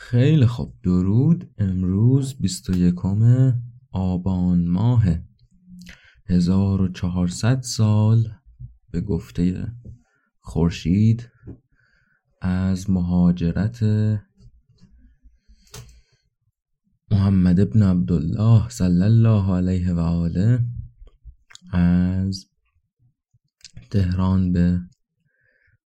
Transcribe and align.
خیلی 0.00 0.46
خوب. 0.46 0.74
درود. 0.82 1.50
امروز 1.58 2.34
21 2.34 2.94
آبان 3.90 4.68
ماه. 4.68 5.04
1400 6.26 7.62
سال 7.62 8.32
به 8.90 9.00
گفته 9.00 9.72
خورشید 10.40 11.28
از 12.42 12.90
مهاجرت 12.90 13.82
محمد 17.10 17.60
ابن 17.60 17.82
عبدالله 17.82 18.68
صلی 18.68 19.02
الله 19.02 19.54
علیه 19.54 19.92
و 19.92 19.98
آله 19.98 20.64
از 21.72 22.46
تهران 23.90 24.52
به 24.52 24.80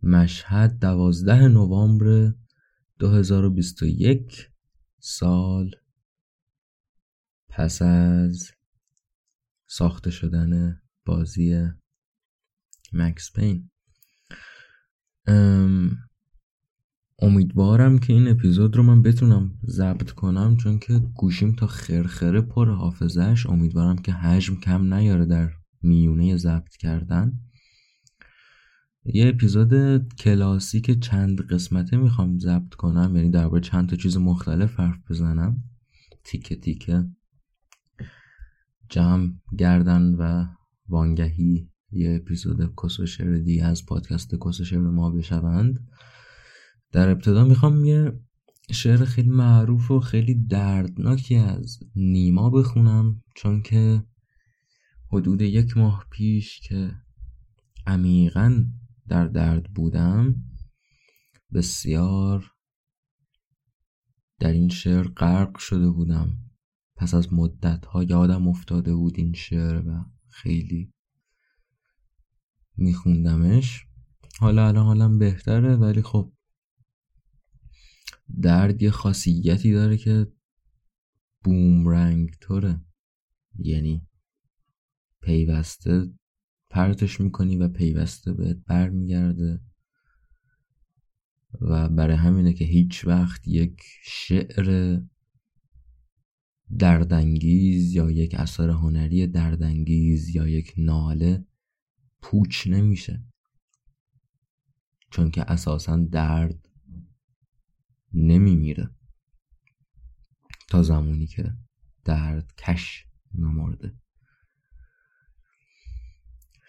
مشهد 0.04 0.80
دوازده 0.80 1.48
نوامبر 1.48 2.34
2021 3.02 4.50
سال 5.00 5.72
پس 7.50 7.82
از 7.82 8.52
ساخته 9.68 10.12
شدن 10.12 10.82
بازی 11.06 11.70
مکس 12.94 13.32
پین. 13.36 13.70
امیدوارم 17.20 18.00
که 18.00 18.14
این 18.14 18.28
اپیزود 18.28 18.76
رو 18.76 18.84
من 18.84 19.02
بتونم 19.02 19.60
ضبط 19.66 20.12
کنم 20.12 20.58
چون 20.58 20.80
که 20.80 21.00
گوشیم 21.00 21.56
تا 21.56 21.68
خرخره 21.68 22.42
پر 22.42 22.72
حافظش 22.72 23.46
امیدوارم 23.46 23.98
که 23.98 24.12
حجم 24.12 24.56
کم 24.56 24.94
نیاره 24.94 25.26
در 25.26 25.52
میونه 25.82 26.38
ضبط 26.38 26.76
کردن. 26.80 27.40
یه 29.06 29.28
اپیزود 29.28 29.74
کلاسیک 30.14 31.00
چند 31.00 31.42
قسمته 31.42 31.98
می‌خوام 31.98 32.40
ضبط 32.40 32.74
کنم 32.74 33.16
یعنی 33.16 33.30
درباره 33.30 33.62
چند 33.62 33.90
تا 33.90 33.96
چیز 33.96 34.18
مختلف 34.18 34.80
حرف 34.80 35.12
بزنم. 35.12 35.64
تیکه 36.24 36.56
تیکه. 36.56 37.06
جمع 38.90 39.34
گردن 39.58 40.16
و 40.16 40.46
وانگهی 40.90 41.70
یه 41.92 42.16
اپیزود 42.16 42.74
کسوشر 42.84 43.38
دی 43.38 43.62
از 43.62 43.86
پادکست 43.86 44.36
کسوشر 44.46 44.78
ما 44.78 45.10
بشوند. 45.10 45.88
در 46.92 47.10
ابتدا 47.10 47.46
می‌خوام 47.46 47.86
یه 47.86 48.20
شعر 48.72 49.06
خیلی 49.06 49.30
معروف 49.30 49.92
و 49.92 50.00
خیلی 50.00 50.36
دردناکی 50.46 51.36
از 51.36 51.80
نیما 51.96 52.50
بخونم 52.50 53.22
چون 53.36 53.62
که 53.62 54.04
حدود 55.12 55.42
یک 55.42 55.78
ماه 55.78 56.06
پیش 56.12 56.60
که 56.60 56.92
عمیقا 57.88 58.66
در 59.08 59.28
درد 59.28 59.74
بودم 59.74 60.36
بسیار 61.54 62.52
در 64.40 64.52
این 64.52 64.70
شعر 64.70 65.08
غرق 65.08 65.58
شده 65.58 65.90
بودم. 65.90 66.38
پس 66.96 67.14
از 67.14 67.34
مدت 67.34 67.86
ها 67.86 68.04
یادم 68.04 68.48
افتاده 68.48 68.96
بود 68.96 69.14
این 69.18 69.34
شعر 69.34 69.88
و 69.88 70.06
خیلی 70.30 70.94
میخوندمش 72.78 73.86
حالا 74.40 74.68
الان 74.68 74.86
حالم 74.86 75.20
بهتره 75.20 75.76
ولی 75.76 76.02
خب 76.02 76.34
درد 78.42 78.82
یه 78.82 78.92
خاصیتی 78.92 79.74
داره 79.74 79.98
که 79.98 80.32
بومرنگ 81.44 82.30
طوره. 82.42 82.86
یعنی 83.56 84.08
پیوسته 85.22 86.14
پرتش 86.72 87.22
می‌کنی 87.22 87.58
و 87.58 87.68
پیوسته 87.68 88.34
بهت 88.34 88.58
برمیگرده 88.68 89.62
و 91.62 91.90
برای 91.90 92.16
همینه 92.16 92.54
که 92.54 92.66
هیچ 92.66 93.08
وقت 93.08 93.48
یک 93.48 93.82
شعر 94.04 95.00
دردانگیز 96.80 97.96
یا 97.96 98.12
یک 98.12 98.36
اثر 98.36 98.70
هنری 98.70 99.28
دردانگیز 99.28 100.36
یا 100.36 100.48
یک 100.48 100.74
ناله 100.78 101.46
پوچ 102.22 102.68
نمیشه. 102.68 103.24
چون 105.12 105.32
که 105.32 105.52
اساسا 105.52 105.98
درد 105.98 106.70
نمیمیره 108.14 108.90
تا 110.70 110.84
زمانی 110.84 111.28
که 111.28 111.54
درد 112.06 112.54
کش 112.58 113.06
نمارده 113.36 113.96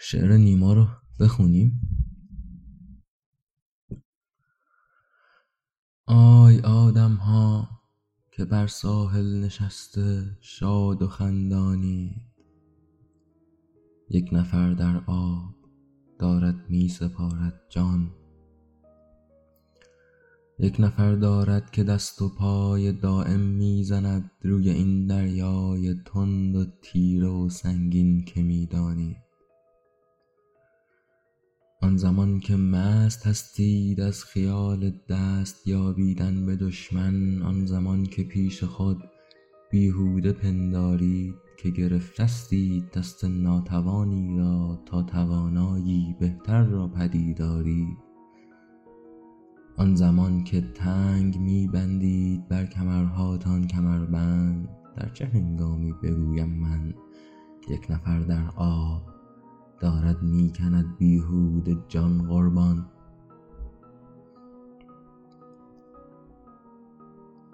شعر 0.04 0.36
نیما 0.36 0.72
رو 0.72 0.88
بخونیم. 1.20 1.80
آی 6.06 6.60
آدم 6.60 7.14
ها 7.14 7.68
که 8.32 8.44
بر 8.44 8.66
ساحل 8.66 9.40
نشسته 9.44 10.38
شاد 10.40 11.02
و 11.02 11.08
خندانی 11.08 12.26
یک 14.10 14.28
نفر 14.32 14.72
در 14.72 15.02
آب 15.06 15.54
دارد 16.18 16.70
می 16.70 16.88
سپارد 16.88 17.60
جان. 17.68 18.10
یک 20.58 20.76
نفر 20.78 21.14
دارد 21.14 21.70
که 21.70 21.84
دست 21.84 22.22
و 22.22 22.28
پای 22.28 22.92
دائم 22.92 23.40
می‌زند 23.40 24.30
روی 24.42 24.70
این 24.70 25.06
دریای 25.06 25.94
تند 25.94 26.56
و 26.56 26.64
تیره 26.82 27.28
و 27.28 27.48
سنگین 27.48 28.24
که 28.24 28.42
میدانی. 28.42 29.16
آن 31.82 31.96
زمان 31.96 32.40
که 32.40 32.56
مست 32.56 33.26
هستید 33.26 34.00
از 34.00 34.24
خیال 34.24 34.92
دست 35.08 35.66
یابیدن 35.66 36.46
به 36.46 36.56
دشمن 36.56 37.42
آن 37.42 37.66
زمان 37.66 38.06
که 38.06 38.22
پیش 38.22 38.64
خود 38.64 39.04
بیهوده 39.70 40.32
پندارید 40.32 41.34
که 41.58 41.70
گرفتستید 41.70 42.90
دست 42.90 43.24
ناتوانی 43.24 44.38
را 44.38 44.82
تا 44.86 45.02
توانایی 45.02 46.16
بهتر 46.20 46.64
را 46.64 46.88
پدید 46.88 47.42
آن 49.76 49.94
زمان 49.94 50.44
که 50.44 50.60
تنگ 50.60 51.38
میبندید 51.38 52.48
بر 52.48 52.66
کمرهاتان 52.66 53.66
کمربند 53.66 54.68
در 54.96 55.08
چه 55.08 55.26
هنگامی 55.26 55.92
بگویم 56.02 56.48
من 56.48 56.94
یک 57.70 57.90
نفر 57.90 58.20
در 58.20 58.50
آب 58.56 59.11
دارد 59.82 60.22
می‌کند 60.22 60.96
بیهوده 60.98 61.76
جان 61.88 62.28
قربان. 62.28 62.86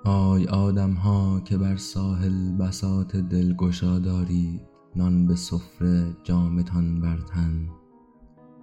آی 0.05 0.47
آدم 0.47 0.93
ها 0.93 1.41
که 1.41 1.59
بر 1.59 1.77
ساحل 1.77 2.53
بساط 2.56 3.16
دلگشا 3.16 3.99
دارید 3.99 4.61
نان 4.97 5.27
به 5.27 5.34
سفره 5.34 6.16
جامتان 6.25 7.00
بر 7.00 7.19
تن. 7.19 7.69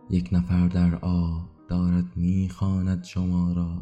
یک 0.10 0.30
نفر 0.32 0.68
در 0.68 0.96
آب 0.96 1.50
دارد 1.68 2.18
می‌خواند 2.18 3.04
شما 3.04 3.54
را. 3.54 3.82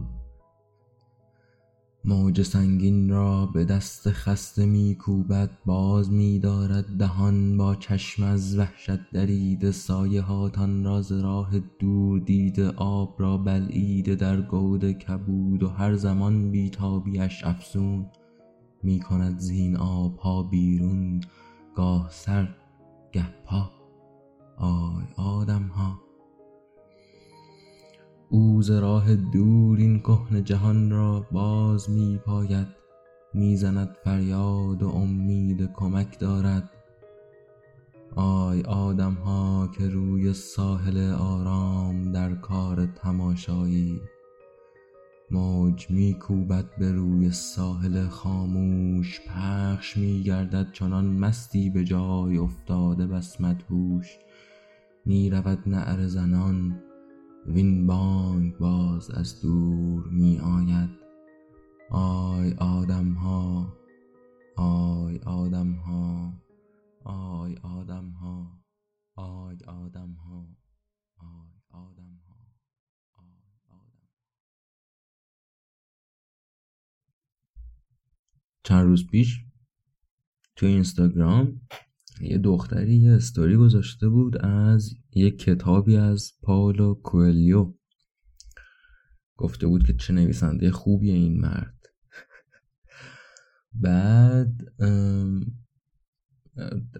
موج 2.05 2.41
سنگین 2.41 3.09
را 3.09 3.45
به 3.45 3.65
دست 3.65 4.11
خسته 4.11 4.65
میکوبد 4.65 5.49
باز 5.65 6.11
میدارد 6.11 6.85
دهان 6.97 7.57
با 7.57 7.75
چشم 7.75 8.23
از 8.23 8.57
وحشت 8.57 9.11
دریده 9.11 9.71
سایه 9.71 10.21
هاتان 10.21 10.83
را 10.83 11.01
ز 11.01 11.11
راه 11.11 11.59
دور 11.59 12.19
دیده 12.19 12.69
آب 12.69 13.15
را 13.19 13.37
بلعیده 13.37 14.15
در 14.15 14.41
گود 14.41 14.91
کبود. 14.91 15.63
و 15.63 15.67
هر 15.67 15.95
زمان 15.95 16.51
بیتابیش 16.51 17.43
افزون 17.43 18.05
می‌کند 18.83 19.39
زین 19.39 19.77
آبها 19.77 20.43
بیرون. 20.43 21.21
گاه 21.75 22.07
سر 22.11 22.55
گه 23.11 23.29
پا 23.45 23.71
آی 24.57 25.05
آدم 25.17 25.63
ها 25.63 26.02
او 28.33 28.61
ز 28.61 28.71
راه 28.71 29.15
دور 29.15 29.77
این 29.77 29.99
کهنه 29.99 30.41
جهان 30.41 30.89
را 30.89 31.25
باز 31.31 31.89
می 31.89 32.19
پاید 32.25 32.67
می 33.33 33.57
زند 33.57 33.97
فریاد 34.03 34.83
و 34.83 34.89
امید 34.89 35.71
کمک 35.73 36.19
دارد. 36.19 36.69
آی 38.15 38.61
آدم 38.61 39.13
ها 39.13 39.69
که 39.77 39.89
روی 39.89 40.33
ساحل 40.33 41.11
آرام 41.11 42.11
در 42.11 42.35
کار 42.35 42.85
تماشایی 42.85 44.01
موج 45.31 45.89
می 45.89 46.13
کوبد 46.13 46.65
به 46.77 46.91
روی 46.91 47.31
ساحل 47.31 48.07
خاموش. 48.07 49.21
پخش 49.27 49.97
می 49.97 50.23
گردد 50.23 50.71
چنان 50.71 51.05
مستی 51.05 51.69
به 51.69 51.83
جای 51.83 52.37
افتاده 52.37 53.07
بس 53.07 53.41
مدهوش 53.41 54.17
می 55.05 55.29
رود 55.29 55.59
نعره 55.65 56.07
زنان 56.07 56.79
وین 57.45 57.87
بانگ 57.87 58.57
باز 58.57 59.11
از 59.11 59.41
دور 59.41 60.07
می 60.07 60.39
آید. 60.39 60.89
آی 61.89 62.53
آدم 62.53 63.13
ها 63.13 63.73
آی 64.57 65.19
آدم 65.19 65.73
ها 65.73 66.33
آی 67.05 67.55
آدم 67.55 68.09
ها 68.09 68.63
آی 69.15 69.57
آدم 69.67 70.11
ها 70.13 70.57
آی 71.17 71.51
آدم 71.69 72.21
ها 72.27 72.37
چند 78.63 78.85
روز 78.85 79.07
پیش 79.07 79.45
تو 80.55 80.65
اینستاگرام 80.65 81.61
یه 82.23 82.37
دختری 82.37 82.95
یه 82.95 83.11
استوری 83.11 83.55
گذاشته 83.55 84.09
بود 84.09 84.37
از 84.45 84.95
یه 85.15 85.31
کتابی 85.31 85.95
از 85.95 86.31
پاولو 86.41 86.93
کوئلیو 86.93 87.73
گفته 89.37 89.67
بود 89.67 89.83
که 89.83 89.93
چه 89.93 90.13
نویسنده 90.13 90.71
خوبیه 90.71 91.13
این 91.13 91.39
مرد. 91.39 91.85
بعد 93.83 94.61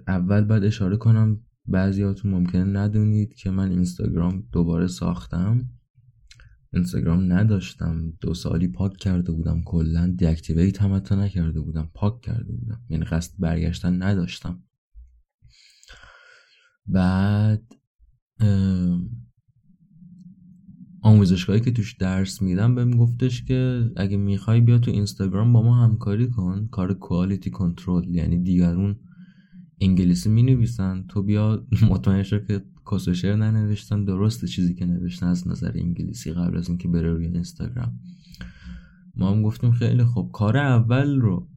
اول 0.08 0.42
باید 0.44 0.64
اشاره 0.64 0.98
کنم 0.98 1.42
بعضیاتون 1.66 2.32
ممکنه 2.32 2.64
ندونید 2.64 3.34
که 3.34 3.52
من 3.52 3.70
اینستاگرام 3.70 4.48
دوباره 4.52 4.88
ساختم. 4.88 5.70
اینستاگرام 6.74 7.34
نداشتم. 7.34 8.14
دو 8.22 8.34
سالی 8.34 8.68
پاک 8.68 8.98
کرده 8.98 9.32
بودم. 9.32 9.62
کلا 9.64 10.16
دیاکتیویت 10.18 10.82
هم 10.82 10.96
حتی 10.96 11.16
نکرده 11.16 11.60
بودم. 11.60 11.90
پاک 11.94 12.22
کرده 12.22 12.54
بودم. 12.54 12.82
یعنی 12.90 13.06
قصد 13.06 13.34
برگشتن 13.40 14.04
نداشتم. 14.04 14.64
بعد 16.86 17.76
آموزشگاهی 21.02 21.60
که 21.60 21.72
توش 21.72 21.94
درس 21.94 22.42
میدم 22.42 22.76
بهم 22.76 22.92
گفتش 22.92 23.44
که 23.44 23.92
اگه 23.98 24.18
می‌خوای 24.18 24.62
بیا 24.62 24.80
تو 24.80 24.92
اینستاگرام 24.92 25.54
با 25.54 25.62
ما 25.62 25.84
همکاری 25.84 26.28
کن. 26.28 26.68
کار 26.72 26.94
کوالیتی 26.94 27.50
کنترل 27.50 28.16
یعنی 28.16 28.44
دیگرون 28.44 29.00
انگلیسی 29.82 30.30
می 30.30 30.44
نویسن 30.44 31.06
تو 31.10 31.24
بیا 31.24 31.68
مطمئن 31.90 32.24
شو 32.24 32.40
که 32.40 32.66
کسوشر 32.92 33.36
ننوشتن. 33.36 34.06
درست 34.06 34.46
چیزی 34.46 34.76
که 34.76 34.86
نوشتن 34.86 35.28
از 35.28 35.48
نظر 35.48 35.72
انگلیسی 35.76 36.32
قبل 36.32 36.58
از 36.58 36.70
اینکه 36.70 36.88
بره 36.88 37.14
روی 37.14 37.26
اینستاگرام. 37.26 38.00
ما 39.16 39.32
هم 39.32 39.42
گفتیم 39.42 39.72
خیلی 39.72 40.04
خوب. 40.04 40.32
کار 40.32 40.58
اول 40.58 41.20
رو 41.20 41.50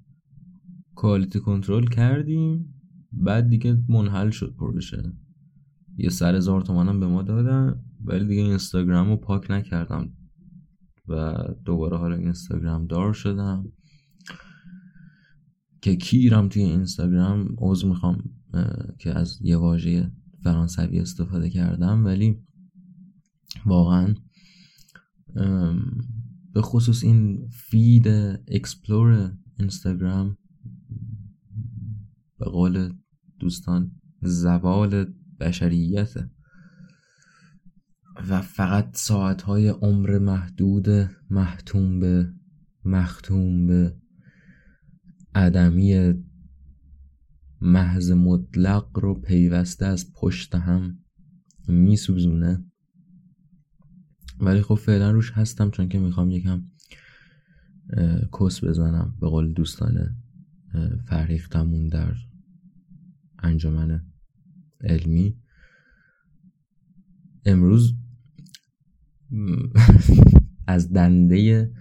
کوالیتی 0.94 1.40
کنترل 1.40 1.86
کردیم. 1.86 2.75
بعد 3.12 3.48
دیگه 3.48 3.82
منحل 3.88 4.30
شد 4.30 4.54
پروژه 4.58 5.12
یه 5.96 6.08
سر 6.08 6.34
هزار 6.34 6.60
تومنم 6.60 7.00
به 7.00 7.06
ما 7.06 7.22
دادن 7.22 7.82
ولی 8.04 8.26
دیگه 8.26 8.42
اینستاگرام 8.42 9.08
رو 9.08 9.16
پاک 9.16 9.50
نکردم. 9.50 10.12
و 11.08 11.34
دوباره 11.64 11.96
حالا 11.96 12.16
اینستاگرام 12.16 12.86
دار 12.86 13.12
شدم. 13.12 13.72
که 15.80 15.96
کیرم 15.96 16.48
توی 16.48 16.62
اینستاگرام 16.62 17.56
عوض 17.58 17.84
می‌خوام 17.84 18.30
که 18.98 19.18
از 19.18 19.38
یه 19.42 19.56
واژه 19.56 20.12
فرانسوی 20.42 20.98
استفاده 20.98 21.50
کردم. 21.50 22.04
ولی 22.04 22.42
واقعا 23.66 24.14
به 26.54 26.62
خصوص 26.62 27.04
این 27.04 27.48
feed 27.50 28.08
explore 28.48 29.32
اینستاگرام 29.58 30.36
به 32.38 32.44
قول 32.44 32.92
دوستان 33.38 33.92
زوال 34.22 35.14
بشریته 35.40 36.30
و 38.28 38.40
فقط 38.42 38.96
ساعتهای 38.96 39.68
عمر 39.68 40.18
محدود 40.18 40.88
محتوم 41.30 42.00
به 42.00 42.32
مختوم 42.84 43.66
به 43.66 43.96
عدمی 45.34 46.14
محض 47.60 48.10
مطلق 48.10 48.98
رو 48.98 49.14
پیوسته 49.20 49.86
از 49.86 50.12
پشت 50.12 50.54
هم 50.54 50.98
میسوزونه. 51.68 52.64
ولی 54.40 54.62
خب 54.62 54.74
فعلا 54.74 55.10
روش 55.10 55.32
هستم 55.32 55.70
چون 55.70 55.88
که 55.88 55.98
می‌خوام 55.98 56.30
یکم 56.30 56.62
کس 58.40 58.64
بزنم 58.64 59.16
به 59.20 59.28
قول 59.28 59.52
دوستان 59.52 60.16
فرهیختمون 61.08 61.88
در 61.88 62.14
انجمن 63.38 64.00
علمی. 64.80 65.36
امروز 67.44 67.94
از 70.66 70.92
دنده 70.92 71.72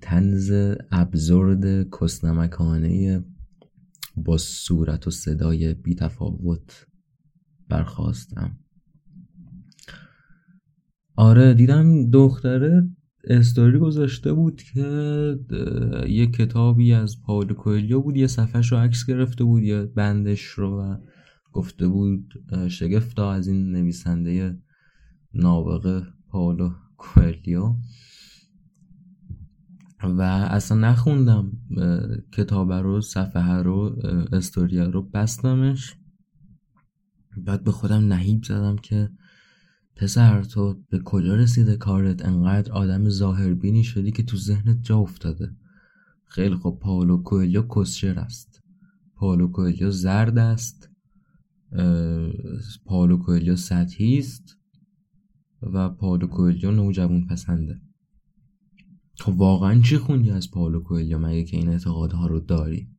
تنز 0.00 0.52
ابزورد 0.90 1.90
کسنمکانه 1.90 3.24
با 4.16 4.36
صورت 4.36 5.06
و 5.06 5.10
صدای 5.10 5.74
بیتفاوت 5.74 6.86
برخواستم 7.68 8.58
آره 11.16 11.54
دیدم 11.54 12.10
دختره 12.10 12.90
استوری 13.26 13.78
گذاشته 13.78 14.32
بود 14.32 14.62
که 14.62 15.38
یه 16.08 16.26
کتابی 16.26 16.92
از 16.92 17.22
پاولو 17.22 17.54
کوئلیو 17.54 18.00
بود 18.00 18.16
یه 18.16 18.26
صفحش 18.26 18.72
رو 18.72 18.78
عکس 18.78 19.06
گرفته 19.06 19.44
بود 19.44 19.62
یه 19.62 19.82
بندش 19.82 20.44
رو 20.44 20.80
و 20.80 20.96
گفته 21.52 21.88
بود 21.88 22.34
شگفتا 22.68 23.32
از 23.32 23.48
این 23.48 23.72
نویسنده 23.72 24.58
نابغه 25.34 26.06
پاولو 26.28 26.70
کوئلیو 26.96 27.74
و 30.02 30.22
اصلا 30.22 30.78
نخوندم 30.78 31.52
کتاب 32.32 32.72
رو 32.72 33.00
صفحه 33.00 33.62
رو 33.62 33.96
استوریا 34.32 34.86
رو 34.86 35.02
بستمش. 35.02 35.94
بعد 37.36 37.64
به 37.64 37.72
خودم 37.72 38.12
نهیب 38.12 38.44
زدم 38.44 38.76
که 38.76 39.10
پسر 39.96 40.42
تو 40.42 40.82
به 40.90 40.98
کجا 40.98 41.34
رسیده 41.34 41.76
کارت؟ 41.76 42.24
انقدر 42.24 42.72
آدم 42.72 43.08
ظاهربینی 43.08 43.84
شدی 43.84 44.12
که 44.12 44.22
تو 44.22 44.36
ذهنت 44.36 44.82
جا 44.82 44.98
افتاده. 44.98 45.56
خیلی 46.24 46.56
خب 46.56 46.78
پاولو 46.82 47.22
کوئلیو 47.22 47.62
کسشر 47.62 48.18
است. 48.18 48.62
پاولو 49.14 49.48
کوئلیو 49.48 49.90
زرد 49.90 50.38
است. 50.38 50.90
پاولو 52.84 53.16
کوئلیو 53.16 53.56
سطحی 53.56 54.18
است 54.18 54.58
و 55.62 55.88
پاولو 55.88 56.26
کوئلیو 56.26 56.70
نوجوان 56.70 57.26
پسنده. 57.26 57.80
خب 59.18 59.40
واقعا 59.40 59.80
چی 59.80 59.98
خوندی 59.98 60.30
از 60.30 60.50
پاولو 60.50 60.80
کوئلیو 60.80 61.18
مگه 61.18 61.44
که 61.44 61.56
این 61.56 61.68
اعتقادها 61.68 62.26
رو 62.26 62.40
داری؟ 62.40 62.95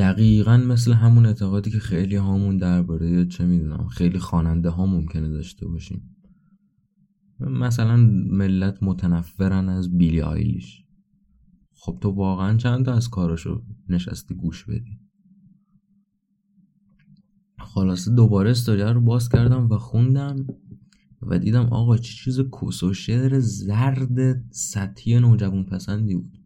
دقیقا 0.00 0.56
مثل 0.56 0.92
همون 0.92 1.26
اعتقادی 1.26 1.70
که 1.70 1.78
خیلی 1.78 2.16
هامون 2.16 2.56
درباره 2.56 3.26
چه 3.26 3.46
می‌دونم 3.46 3.86
خیلی 3.86 4.18
خواننده 4.18 4.70
ها 4.70 4.86
ممکنه 4.86 5.28
داشته 5.28 5.68
باشیم. 5.68 6.16
مثلا 7.40 7.96
ملت 8.30 8.82
متنفرن 8.82 9.68
از 9.68 9.98
بیلی 9.98 10.20
آیلیش. 10.20 10.84
خب 11.74 11.98
تو 12.00 12.10
واقعا 12.10 12.56
چند 12.56 12.84
تا 12.84 12.94
از 12.94 13.10
کاراشو 13.10 13.62
نشستی 13.88 14.34
گوش 14.34 14.64
بدی؟ 14.64 15.00
خلاصه 17.58 18.14
دوباره 18.14 18.50
استوریه 18.50 18.92
رو 18.92 19.00
باز 19.00 19.28
کردم 19.28 19.68
و 19.70 19.78
خوندم 19.78 20.46
و 21.22 21.38
دیدم 21.38 21.66
آقا 21.66 21.96
چه 21.96 22.14
چیز 22.24 22.40
کس 22.40 22.84
زرد 23.38 24.44
سطحی 24.50 25.20
نوجوان 25.20 25.64
پسندی 25.64 26.14
بود. 26.14 26.39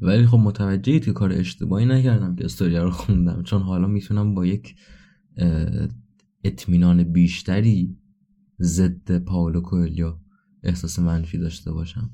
ولی 0.00 0.26
خب 0.26 0.38
متوجهی 0.38 1.00
که 1.00 1.12
کار 1.12 1.32
اشتباهی 1.32 1.86
نکردم 1.86 2.36
که 2.36 2.44
استوریه 2.44 2.80
رو 2.80 2.90
خوندم. 2.90 3.42
چون 3.42 3.62
حالا 3.62 3.86
می‌تونم 3.86 4.34
با 4.34 4.46
یک 4.46 4.76
اطمینان 6.44 7.04
بیشتری 7.04 7.96
ضد 8.60 9.18
پاولو 9.18 9.60
کوئلیو 9.60 10.14
احساس 10.62 10.98
منفی 10.98 11.38
داشته 11.38 11.72
باشم. 11.72 12.10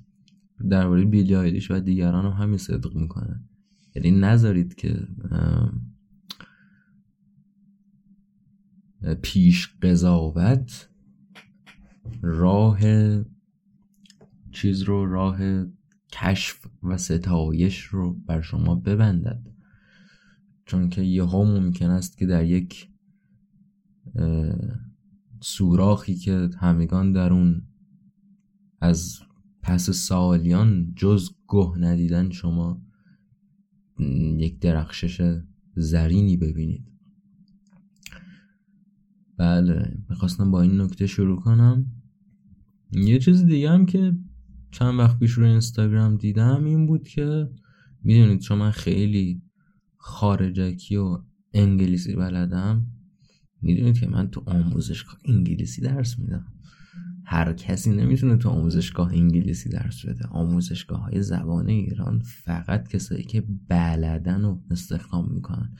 درباره 0.70 1.04
بیلی 1.04 1.34
آیلیش 1.34 1.70
و 1.70 1.80
دیگران 1.80 2.24
هم 2.24 2.42
همین 2.42 2.58
صدق 2.58 2.96
می‌کنه. 2.96 3.44
یعنی 3.94 4.10
نذارید 4.10 4.74
که 4.74 5.08
پیش 9.22 9.68
قضاوت 9.82 10.88
راه 12.22 12.80
چیز 14.52 14.82
رو 14.82 15.12
راه 15.12 15.64
کشف 16.12 16.66
و 16.82 16.96
ستایش 16.98 17.80
رو 17.80 18.12
بر 18.12 18.40
شما 18.40 18.74
ببندد. 18.74 19.46
چون 20.66 20.88
که 20.88 21.02
یه 21.02 21.22
ها 21.22 21.44
ممکن 21.44 21.90
است 21.90 22.18
که 22.18 22.26
در 22.26 22.44
یک 22.44 22.88
سوراخی 25.40 26.14
که 26.14 26.50
همگان 26.58 27.12
در 27.12 27.32
اون 27.32 27.62
از 28.80 29.20
پس 29.62 29.90
سالیان 29.90 30.92
جز 30.96 31.30
گه 31.48 31.78
ندیدن 31.78 32.30
شما 32.30 32.82
یک 34.38 34.58
درخشش 34.58 35.40
زرینی 35.76 36.36
ببینید. 36.36 36.84
بله 39.36 39.98
می‌خواستم 40.08 40.50
با 40.50 40.62
این 40.62 40.80
نکته 40.80 41.06
شروع 41.06 41.40
کنم. 41.40 41.86
یه 42.92 43.18
چیز 43.18 43.44
دیگه 43.44 43.70
هم 43.70 43.86
که 43.86 44.16
چند 44.70 44.98
وقت 44.98 45.18
پیش 45.18 45.30
رو 45.30 45.44
اینستاگرام 45.44 46.16
دیدم 46.16 46.64
این 46.64 46.86
بود 46.86 47.08
که 47.08 47.50
می‌دونید 48.02 48.40
چون 48.40 48.58
من 48.58 48.70
خیلی 48.70 49.42
خارجکی 49.96 50.96
و 50.96 51.18
انگلیسی 51.52 52.16
بلدم 52.16 52.86
می‌دونید 53.62 53.98
که 53.98 54.08
من 54.08 54.30
تو 54.30 54.42
آموزشگاه 54.46 55.18
انگلیسی 55.24 55.82
درس 55.82 56.18
میدم. 56.18 56.46
هر 57.24 57.52
کسی 57.52 57.90
نمی‌تونه 57.90 58.36
تو 58.36 58.48
آموزشگاه 58.48 59.12
انگلیسی 59.12 59.68
درس 59.68 60.06
بده. 60.06 60.26
آموزشگاه 60.26 61.00
های 61.00 61.22
زبان 61.22 61.68
ایران 61.68 62.22
فقط 62.44 62.88
کسایی 62.88 63.24
که 63.24 63.44
بلدن 63.68 64.44
و 64.44 64.60
استخدام 64.70 65.32
می‌کنن. 65.32 65.74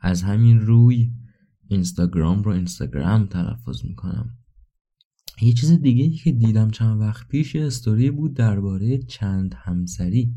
از 0.00 0.22
همین 0.22 0.60
روی 0.60 1.12
اینستاگرام 1.68 2.42
رو 2.42 2.52
اینستاگرام 2.52 3.26
تلفظ 3.26 3.84
می‌کنم. 3.84 4.38
یه 5.42 5.52
چیز 5.52 5.70
دیگه 5.72 6.10
که 6.10 6.32
دیدم 6.32 6.70
چند 6.70 7.00
وقت 7.00 7.28
پیش 7.28 7.54
یه 7.54 7.66
استوری 7.66 8.10
بود 8.10 8.34
درباره 8.34 8.98
چند 8.98 9.54
همسری. 9.54 10.34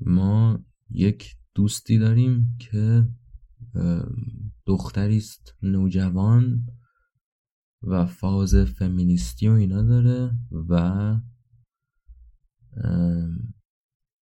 ما 0.00 0.64
یک 0.90 1.36
دوستی 1.54 1.98
داریم 1.98 2.56
که 2.58 3.08
دختری 4.66 5.16
است 5.16 5.54
نوجوان 5.62 6.66
و 7.82 8.06
فاز 8.06 8.54
فمینیستی 8.54 9.48
و 9.48 9.52
اینا 9.52 9.82
داره 9.82 10.30
و 10.68 11.20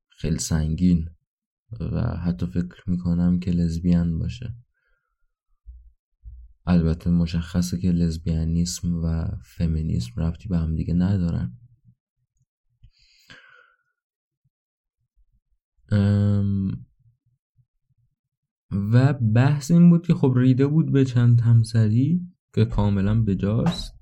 خیلی 0.09 0.39
سنگین 0.39 1.09
و 1.81 2.01
حتی 2.17 2.47
فکر 2.47 2.91
می‌کنم 2.91 3.41
که 3.41 3.51
لزبیان 3.51 4.19
باشه. 4.19 4.57
البته 6.67 7.11
مشخصه 7.11 7.79
که 7.79 7.93
لزبیانیسم 7.93 8.95
و 8.95 9.25
فمینیسم 9.45 10.21
ربطی 10.21 10.49
به 10.49 10.59
هم 10.59 10.77
دیگه 10.77 10.95
ندارن. 10.95 11.59
و 18.73 19.13
بحث 19.13 19.71
این 19.71 19.91
بود 19.91 20.07
که 20.07 20.15
خب 20.15 20.33
ریده 20.37 20.67
بود 20.67 20.93
به 20.93 21.05
چند 21.05 21.41
همسری 21.41 22.29
که 22.55 22.65
کاملا 22.65 23.23
بجاست. 23.23 23.95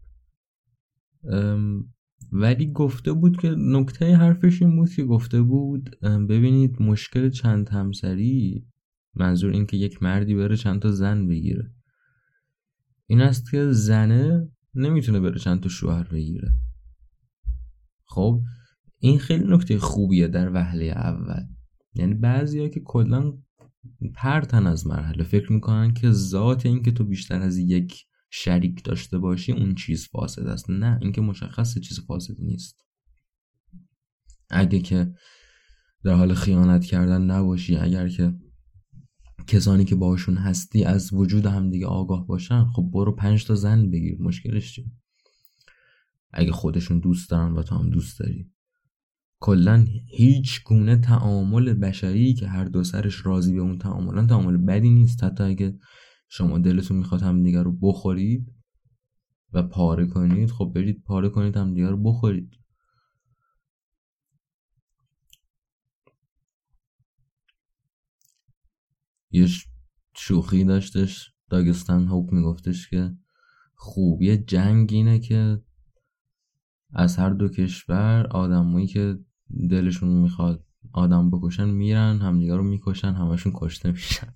ولی 2.33 2.73
گفته 2.73 3.13
بود 3.13 3.37
که 3.37 3.51
نکته 3.59 4.17
حرفش 4.17 4.63
این 4.63 4.77
بود 4.77 4.91
که 4.91 5.05
گفته 5.05 5.43
بود 5.43 6.01
ببینید 6.01 6.83
مشکل 6.83 7.31
چند 7.31 7.69
همسری 7.69 8.67
منظور 9.15 9.53
این 9.53 9.67
که 9.67 9.77
یک 9.77 10.03
مردی 10.03 10.35
بره 10.35 10.57
چند 10.57 10.83
تا 10.83 10.91
زن 10.91 11.27
بگیره. 11.27 11.75
این 13.13 13.21
است 13.21 13.51
که 13.51 13.73
زنه 13.73 14.49
نمی‌تونه 14.75 15.21
بره 15.21 15.39
چند 15.39 15.63
تا 15.63 15.69
شوهر 15.69 16.09
بگیره. 16.09 16.53
خب 18.07 18.43
این 18.99 19.19
خیلی 19.19 19.45
نکته 19.49 19.79
خوبیه 19.79 20.29
در 20.29 20.53
وهله 20.55 20.85
اول. 20.85 21.47
یعنی 21.95 22.15
بعضی 22.15 22.69
که 22.69 22.81
کلا 22.81 23.33
پرتن 24.15 24.67
از 24.67 24.87
مرحله 24.87 25.25
فکر 25.25 25.53
می‌کنن 25.53 25.95
که 25.95 26.11
ذات 26.11 26.67
این 26.67 26.83
که 26.83 26.91
تو 26.93 27.05
بیشتر 27.05 27.41
از 27.43 27.59
یک 27.59 28.05
شریک 28.31 28.85
داشته 28.85 29.19
باشی 29.19 29.53
اون 29.53 29.75
چیز 29.75 30.09
فاسد 30.09 30.47
است. 30.47 30.71
نه 30.71 30.99
اینکه 31.03 31.21
مشخص 31.21 31.79
چیز 31.79 32.01
فاسدی 32.01 32.45
نیست. 32.45 32.77
اگه 34.51 34.81
که 34.81 35.15
در 36.05 36.15
حال 36.15 36.35
خیانت 36.35 36.85
کردن 36.85 37.23
نباشی 37.23 37.77
اگر 37.77 38.09
که 38.09 38.35
کسانی 39.47 39.85
که 39.85 39.95
باشون 39.95 40.37
هستی 40.37 40.85
از 40.85 41.13
وجود 41.13 41.47
هم 41.47 41.71
دیگه 41.71 41.87
آگاه 41.87 42.27
باشن 42.27 42.65
خب 42.65 42.91
برو 42.93 43.15
پنج 43.15 43.45
تا 43.45 43.55
زن 43.55 43.91
بگیر 43.91 44.23
مشکلش 44.23 44.75
چیه؟ 44.75 44.87
اگه 46.33 46.53
خودشون 46.53 46.99
دوست 46.99 47.31
دارن 47.31 47.53
و 47.53 47.63
تو 47.63 47.75
هم 47.75 47.91
دوست 47.91 48.21
داری. 48.21 48.51
کلا 49.41 49.87
هیچ 50.07 50.65
گونه 50.65 50.97
تعامل 50.97 51.73
بشری 51.73 52.35
که 52.35 52.49
هر 52.49 52.65
دو 52.65 52.85
سرش 52.85 53.27
راضی 53.27 53.55
به 53.55 53.61
اون 53.61 53.79
تعاملن 53.79 54.27
تعامل 54.27 54.57
بدی 54.57 54.91
نیست. 54.91 55.25
حتی 55.25 55.45
اگه 55.45 55.79
شما 56.29 56.59
دلتون 56.59 56.97
می‌خواد 56.97 57.23
هم 57.23 57.43
دیگر 57.43 57.63
رو 57.63 57.73
بخورید 57.83 58.53
و 59.53 59.63
پاره 59.63 60.07
کنید 60.07 60.51
خب 60.51 60.73
برید 60.75 61.03
پاره 61.03 61.29
کنید 61.29 61.57
هم 61.57 61.75
دیگر 61.75 61.91
رو 61.91 62.03
بخورید. 62.03 62.51
یه 69.33 69.49
شوخی 70.17 70.65
داشتش. 70.65 71.33
داگستان 71.51 72.07
هوپ 72.07 72.33
میگفتش 72.33 72.91
که 72.91 73.17
خوبی 73.75 74.37
جنگ 74.37 74.93
اینه 74.93 75.19
که 75.19 75.63
از 76.95 77.17
هر 77.17 77.31
دو 77.31 77.49
کشور 77.49 78.27
آدمایی 78.27 78.87
که 78.87 79.19
دلشون 79.71 80.09
می‌خواد 80.09 80.67
آدم 80.93 81.31
بکشن 81.31 81.69
میرن 81.69 82.19
همدیگه 82.19 82.57
رو 82.57 82.63
می‌کشن 82.63 83.13
همشون 83.13 83.53
کشته 83.57 83.91
میشن. 83.93 84.35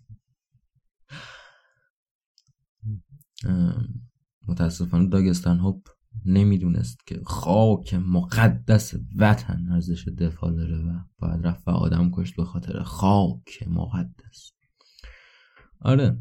متاسفانه 4.49 5.09
داگستان 5.09 5.59
هوپ 5.59 5.89
نمی‌دونست 6.25 7.07
که 7.07 7.21
خاک 7.27 7.95
مقدس 7.95 8.95
وطن 9.17 9.69
ارزش 9.73 10.09
دفاع 10.09 10.53
داره 10.53 10.77
و 10.77 10.99
باید 11.19 11.47
رفت 11.47 11.69
و 11.69 11.71
آدم 11.71 12.11
کشت 12.11 12.37
به 12.37 12.45
خاطر 12.45 12.83
خاک 12.83 13.69
مقدس. 13.69 14.56
آره. 15.81 16.19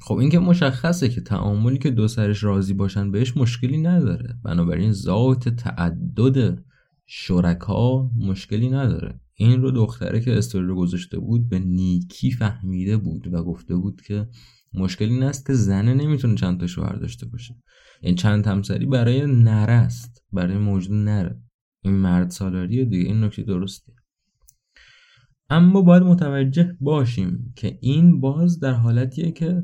خب 0.00 0.14
این 0.14 0.30
که 0.30 0.38
مشخصه 0.38 1.08
که 1.08 1.20
تعاملی 1.20 1.78
که 1.78 1.90
دو 1.90 2.08
سرش 2.08 2.44
راضی 2.44 2.74
باشن 2.74 3.10
بهش 3.10 3.36
مشکلی 3.36 3.78
نداره. 3.78 4.38
بنابراین 4.44 4.92
ذات 4.92 5.48
تعدد 5.48 6.64
شرکا 7.06 8.10
مشکلی 8.16 8.70
نداره. 8.70 9.20
این 9.34 9.62
رو 9.62 9.70
دختره 9.70 10.20
که 10.20 10.38
استوری 10.38 10.66
رو 10.66 10.76
گذاشته 10.76 11.18
بود 11.18 11.48
به 11.48 11.58
نیکی 11.58 12.30
فهمیده 12.30 12.96
بود 12.96 13.34
و 13.34 13.42
گفته 13.44 13.76
بود 13.76 14.02
که 14.02 14.28
مشکلی 14.74 15.14
این 15.14 15.22
است 15.22 15.46
که 15.46 15.52
زنه 15.52 15.94
نمی‌تونه 15.94 16.34
چند 16.34 16.60
تا 16.60 16.66
شوهر 16.66 16.96
داشته 16.96 17.26
باشه. 17.26 17.54
این 18.02 18.14
چند 18.14 18.46
همسری 18.46 18.86
برای 18.86 19.26
نره 19.26 19.72
است 19.72 20.24
برای 20.32 20.58
موجود 20.58 20.92
نره. 20.92 21.42
این 21.82 21.94
مرد 21.94 22.30
سالاریه 22.30 22.84
دیگه 22.84 23.06
این 23.08 23.24
نکته 23.24 23.42
درسته. 23.42 23.92
اما 25.50 25.82
باید 25.82 26.02
متوجه 26.02 26.76
باشیم 26.80 27.52
که 27.56 27.78
این 27.80 28.20
باز 28.20 28.60
در 28.60 28.72
حالتیه 28.72 29.32
که 29.32 29.62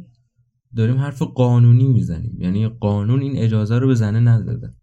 داریم 0.76 0.96
حرف 0.96 1.22
قانونی 1.22 1.86
می‌زنیم. 1.86 2.40
یعنی 2.40 2.68
قانون 2.68 3.20
این 3.20 3.36
اجازه 3.36 3.78
رو 3.78 3.86
به 3.86 3.94
زنه 3.94 4.20
نداده 4.20 4.74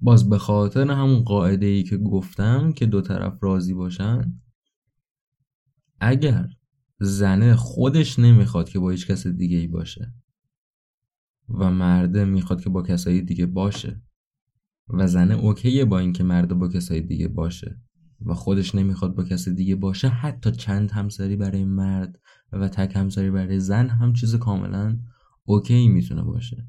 باز 0.00 0.30
به 0.30 0.38
خاطر 0.38 0.90
همون 0.90 1.22
قاعده 1.22 1.66
ای 1.66 1.82
که 1.82 1.96
گفتم 1.96 2.72
که 2.72 2.86
دو 2.86 3.00
طرف 3.00 3.38
راضی 3.42 3.74
باشن 3.74 4.40
اگر 6.00 6.48
زنه 7.00 7.54
خودش 7.54 8.18
نمی‌خواد 8.18 8.68
که 8.68 8.78
با 8.78 8.90
هیچ 8.90 9.06
کس 9.06 9.26
دیگه 9.26 9.58
ای 9.58 9.66
باشه 9.66 10.14
و 11.48 11.70
مرده 11.70 12.24
می‌خواد 12.24 12.60
که 12.60 12.70
با 12.70 12.82
کسایی 12.82 13.22
دیگه 13.22 13.46
باشه 13.46 14.02
و 14.88 15.06
زنه 15.06 15.34
اوکیه 15.34 15.84
با 15.84 15.98
اینکه 15.98 16.24
مرده 16.24 16.54
با 16.54 16.68
کسایی 16.68 17.00
دیگه 17.00 17.28
باشه 17.28 17.80
و 18.26 18.34
خودش 18.34 18.74
نمی‌خواد 18.74 19.14
با 19.14 19.24
کس 19.24 19.48
دیگه 19.48 19.76
باشه 19.76 20.08
حتی 20.08 20.52
چند 20.52 20.90
همسری 20.90 21.36
برای 21.36 21.64
مرد 21.64 22.20
و 22.52 22.68
تک 22.68 22.96
همسری 22.96 23.30
برای 23.30 23.60
زن 23.60 23.88
هم 23.88 24.12
چیز 24.12 24.36
کاملا 24.36 24.98
اوکی 25.44 25.88
می‌تونه 25.88 26.22
باشه. 26.22 26.68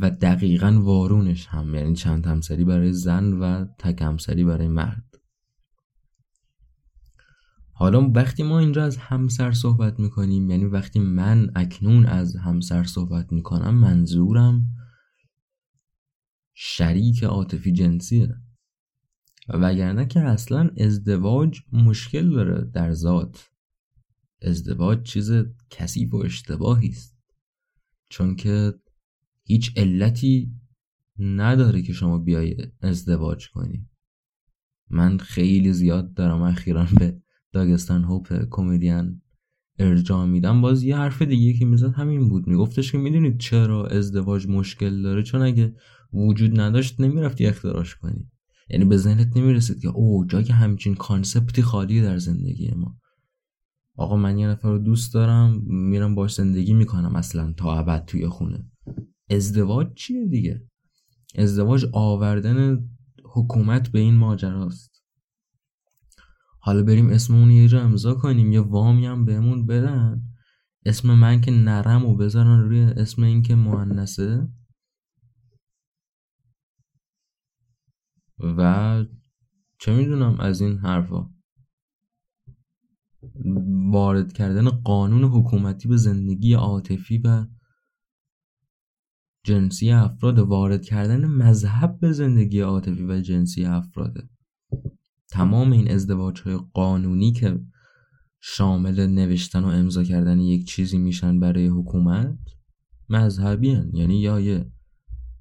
و 0.00 0.10
دقیقا 0.10 0.80
وارونش 0.82 1.46
هم 1.46 1.74
یعنی 1.74 1.94
چند 1.94 2.26
همسری 2.26 2.64
برای 2.64 2.92
زن 2.92 3.32
و 3.32 3.64
تک 3.78 4.02
همسری 4.02 4.44
برای 4.44 4.68
مرد. 4.68 5.04
حالا 7.72 8.10
وقتی 8.10 8.42
ما 8.42 8.58
اینجا 8.58 8.84
از 8.84 8.96
همسر 8.96 9.52
صحبت 9.52 10.00
می‌کنیم 10.00 10.50
یعنی 10.50 10.64
وقتی 10.64 10.98
من 10.98 11.50
اکنون 11.54 12.06
از 12.06 12.36
همسر 12.36 12.84
صحبت 12.84 13.32
می‌کنم 13.32 13.74
منظورم 13.74 14.62
شریک 16.54 17.24
عاطفی 17.24 17.72
جنسیه. 17.72 18.28
وگرنه 19.48 20.06
که 20.06 20.20
اصلا 20.20 20.70
ازدواج 20.78 21.60
مشکل 21.72 22.30
داره 22.30 22.70
در 22.74 22.92
ذات. 22.92 23.50
ازدواج 24.42 25.02
چیز 25.02 25.32
کثیف 25.70 26.14
و 26.14 26.16
اشتباهی 26.16 26.88
است. 26.88 27.18
چون 28.08 28.36
که 28.36 28.74
هیچ 29.44 29.72
علتی 29.76 30.52
نداره 31.18 31.82
که 31.82 31.92
شما 31.92 32.18
بیای 32.18 32.56
ازدواج 32.82 33.50
کنی. 33.50 33.86
من 34.90 35.18
خیلی 35.18 35.72
زیاد 35.72 36.14
دارم 36.14 36.42
اخیرا 36.42 36.86
به 36.98 37.20
داگستان 37.52 38.04
هوپ 38.04 38.46
کمدین 38.50 39.22
ارجاع 39.78 40.26
میدم. 40.26 40.60
باز 40.60 40.82
یه 40.82 40.96
حرف 40.96 41.22
دیگه 41.22 41.58
که 41.58 41.64
می‌زد 41.64 41.92
همین 41.92 42.28
بود. 42.28 42.46
میگفتش 42.46 42.92
که 42.92 42.98
می‌دونید 42.98 43.38
چرا 43.38 43.86
ازدواج 43.86 44.46
مشکل 44.48 45.02
داره؟ 45.02 45.22
چون 45.22 45.42
اگه 45.42 45.74
وجود 46.12 46.60
نداشت 46.60 47.00
نمی‌رفتی 47.00 47.46
اختراش 47.46 47.96
کنی. 47.96 48.30
یعنی 48.70 48.84
به 48.84 48.96
ذهنت 48.96 49.36
نمی‌رسید 49.36 49.80
که 49.80 49.88
او 49.88 50.24
جای 50.24 50.44
همچین 50.44 50.94
کانسپتی 50.94 51.62
خالی 51.62 52.02
در 52.02 52.18
زندگی 52.18 52.70
ما. 52.70 52.96
آقا 53.96 54.16
من 54.16 54.38
یه 54.38 54.48
نفر 54.48 54.70
رو 54.70 54.78
دوست 54.78 55.14
دارم 55.14 55.62
میرم 55.66 56.14
باش 56.14 56.34
زندگی 56.34 56.74
می‌کنم 56.74 57.16
اصلا 57.16 57.52
تا 57.52 57.78
ابد 57.78 58.04
توی 58.04 58.28
خونه. 58.28 58.70
ازدواج 59.30 59.86
چیه 59.94 60.26
دیگه؟ 60.26 60.62
ازدواج 61.34 61.86
آوردن 61.92 62.88
حکومت 63.24 63.88
به 63.88 63.98
این 63.98 64.14
ماجراست. 64.14 65.02
حالا 66.60 66.82
بریم 66.82 67.08
اسممون 67.08 67.50
یه 67.50 67.68
جا 67.68 67.80
امضا 67.80 68.14
کنیم 68.14 68.52
یه 68.52 68.60
وامی 68.60 69.06
هم 69.06 69.24
بهمون 69.24 69.66
بدن. 69.66 70.22
اسم 70.86 71.14
من 71.14 71.40
که 71.40 71.50
نرم 71.50 72.06
و 72.06 72.16
بذارن 72.16 72.60
روی 72.60 72.80
اسم 72.80 73.22
این 73.22 73.42
که 73.42 73.54
مهنسه 73.54 74.48
و 78.40 79.04
چه 79.80 79.96
می‌دونم 79.96 80.40
از 80.40 80.60
این 80.60 80.78
حرفا. 80.78 81.30
وارد 83.92 84.32
کردن 84.32 84.68
قانون 84.68 85.24
حکومتی 85.24 85.88
به 85.88 85.96
زندگی 85.96 86.52
عاطفی 86.52 87.18
و 87.18 87.46
جنسی 89.44 89.90
افراد 89.90 90.38
وارد 90.38 90.84
کردن 90.84 91.24
مذهب 91.26 92.00
به 92.00 92.12
زندگی 92.12 92.60
عاطفی 92.60 93.04
و 93.04 93.20
جنسی 93.20 93.64
افراده. 93.64 94.28
تمام 95.30 95.72
این 95.72 95.90
ازدواج 95.90 96.40
های 96.40 96.58
قانونی 96.74 97.32
که 97.32 97.60
شامل 98.40 99.06
نوشتن 99.06 99.64
و 99.64 99.66
امضا 99.66 100.04
کردن 100.04 100.40
یک 100.40 100.66
چیزی 100.66 100.98
میشن 100.98 101.40
برای 101.40 101.66
حکومت 101.66 102.38
مذهبی 103.08 103.70
هن. 103.70 103.90
یعنی 103.94 104.20
یا 104.20 104.40
یه 104.40 104.72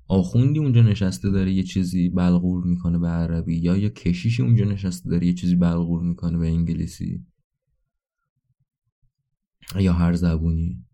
آخوندی 0.10 0.60
اونجا 0.60 0.82
نشسته 0.82 1.30
داره 1.30 1.54
یه 1.54 1.64
چیزی 1.64 2.10
بلغور 2.10 2.64
می‌کنه 2.64 3.00
به 3.00 3.08
عربی 3.08 3.56
یا 3.56 3.78
یه 3.78 3.90
کشیشی 3.90 4.42
اونجا 4.44 4.66
نشسته 4.66 5.10
داره 5.10 5.28
یه 5.28 5.34
چیزی 5.34 5.56
بلغور 5.56 6.02
می‌کنه 6.02 6.38
به 6.38 6.48
انگلیسی 6.48 7.26
یا 9.80 9.94
هر 9.94 10.14
زبونی. 10.14 10.86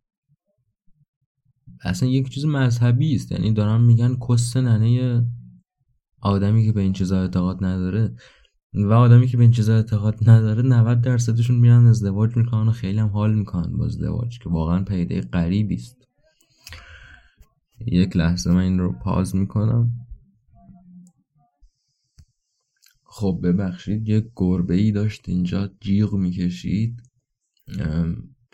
اصلا 1.82 2.10
یک 2.10 2.30
چیز 2.30 2.46
مذهبی 2.46 3.16
است. 3.16 3.32
یعنی 3.32 3.54
دارن 3.54 3.82
میگن 3.82 4.18
کس 4.30 4.58
ننه 4.58 5.24
آدمی 6.22 6.66
که 6.66 6.72
به 6.72 6.82
این 6.82 6.94
چیزا 6.94 7.22
اعتقاد 7.22 7.66
نداره 7.66 8.16
و 8.74 8.94
آدمی 8.94 9.28
که 9.28 9.38
به 9.38 9.44
این 9.44 9.52
چیزا 9.52 9.76
اعتقاد 9.76 10.30
نداره 10.30 10.62
90 10.62 11.02
درصدشون 11.02 11.56
میرن 11.56 11.88
ازدواج 11.88 12.38
می‌کنن 12.38 12.68
و 12.68 12.72
خیلی 12.72 13.00
هم 13.00 13.08
حال 13.08 13.36
می‌کنن 13.36 13.78
با 13.78 13.86
ازدواج 13.86 14.40
که 14.40 14.50
واقعا 14.50 14.84
پیده 14.84 15.22
غریبی 15.22 15.76
است. 15.76 16.03
یک 17.86 18.18
لحظه 18.18 18.52
من 18.52 18.60
این 18.60 18.80
رو 18.80 18.94
پاز 18.94 19.36
می‌کنم. 19.36 19.92
خب 23.04 23.40
ببخشید 23.44 24.10
یک 24.10 24.26
گربه 24.36 24.76
ای 24.76 24.92
داشت 24.92 25.30
اینجا 25.30 25.72
جیغ 25.80 26.14
می‌کشید. 26.14 27.02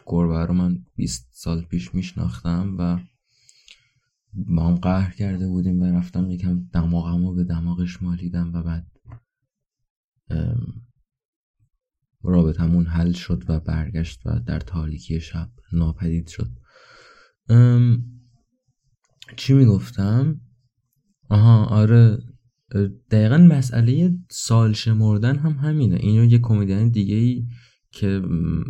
گربه 0.05 0.45
رو 0.45 0.53
من 0.53 0.85
20 0.95 1.27
سال 1.31 1.61
پیش 1.61 1.95
میشناختم 1.95 2.75
و 2.79 2.99
با 4.33 4.67
هم 4.67 4.75
قهر 4.75 5.15
کرده 5.15 5.47
بودیم 5.47 5.81
و 5.81 5.85
رفتم 5.85 6.29
یکم 6.29 6.69
دماغم 6.73 7.25
رو 7.25 7.35
به 7.35 7.43
دماغش 7.43 8.01
مالیدم 8.01 8.53
و 8.53 8.63
بعد 8.63 8.87
رابطمون 12.21 12.85
حل 12.85 13.11
شد 13.11 13.43
و 13.47 13.59
برگشت 13.59 14.21
و 14.25 14.39
در 14.39 14.59
تاریکی 14.59 15.21
شب 15.21 15.49
ناپدید 15.73 16.27
شد. 16.27 16.51
چی 19.35 19.53
می‌گفتم؟ 19.53 20.41
آها 21.29 21.65
آره. 21.65 22.17
دقیقا 23.11 23.37
مسئله 23.37 24.17
سال 24.29 24.73
شمردن 24.73 25.35
هم 25.35 25.51
همینه. 25.51 25.95
اینو 25.95 26.25
یه 26.25 26.39
کمدین 26.39 26.89
دیگه 26.89 27.15
ای 27.15 27.47
که 27.91 28.21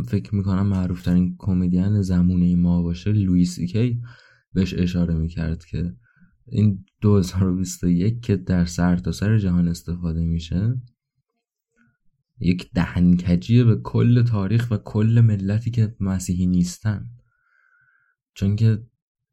فکر 0.07 0.35
می‌کنم 0.35 0.67
معروف 0.67 1.01
ترین 1.01 1.35
کمدین 1.37 2.01
زمونه 2.01 2.55
ما 2.55 2.81
باشه 2.81 3.11
لویس 3.11 3.59
کی 3.59 4.01
بهش 4.53 4.73
اشاره 4.73 5.13
می‌کرد 5.13 5.65
که 5.65 5.93
این 6.45 6.85
2021 7.01 8.21
که 8.21 8.35
در 8.35 8.65
سرتاسر 8.65 9.27
سر 9.27 9.37
جهان 9.37 9.67
استفاده 9.67 10.25
میشه 10.25 10.81
یک 12.39 12.71
دهنکجیه 12.73 13.63
به 13.63 13.75
کل 13.75 14.23
تاریخ 14.23 14.71
و 14.71 14.77
کل 14.77 15.21
ملتی 15.21 15.71
که 15.71 15.95
مسیحی 15.99 16.47
نیستن. 16.47 17.09
چون 18.33 18.55
که 18.55 18.83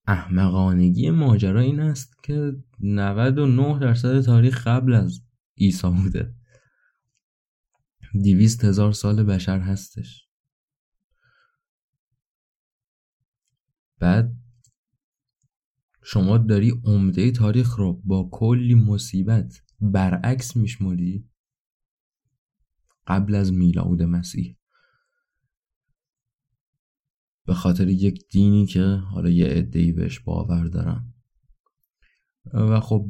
احمقانگی 0.06 1.10
ماجرا 1.10 1.60
این 1.60 1.80
است 1.80 2.23
که 2.23 2.56
99 2.80 3.78
درصد 3.78 4.21
تاریخ 4.21 4.66
قبل 4.66 4.95
از 4.95 5.23
عیسی 5.58 5.90
بوده. 5.90 6.34
دیویست 8.23 8.64
هزار 8.64 8.92
سال 8.92 9.25
بشر 9.25 9.58
هستش. 9.60 10.28
بعد 13.99 14.36
شما 16.02 16.38
داری 16.38 16.71
عمده 16.84 17.30
تاریخ 17.30 17.78
رو 17.78 17.92
با 18.04 18.28
کلی 18.32 18.75
مصیبت 18.75 19.62
برعکس 19.80 20.56
میشمولی 20.56 21.28
قبل 23.06 23.34
از 23.34 23.52
میلاد 23.52 24.02
مسیح. 24.02 24.56
به 27.47 27.54
خاطر 27.54 27.89
یک 27.89 28.25
دینی 28.30 28.67
که 28.67 28.82
حالا 28.85 29.30
یه 29.30 29.47
عده‌ای 29.47 29.93
بهش 29.93 30.21
باور 30.21 30.67
دارم. 30.67 31.15
و 32.54 32.80
خب 32.80 33.09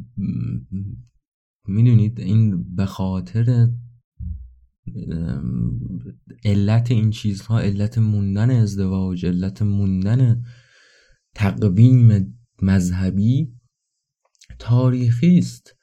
می‌دونید 1.68 2.20
این 2.20 2.74
به 2.74 2.86
خاطر 2.86 3.68
علت 6.44 6.90
این 6.90 7.10
چیزها 7.10 7.60
علت 7.60 7.98
موندن 7.98 8.50
ازدواج 8.50 9.26
علت 9.26 9.62
موندن 9.62 10.42
تقویم 11.34 12.38
مذهبی 12.62 13.52
تاریخی 14.58 15.38
است. 15.38 15.76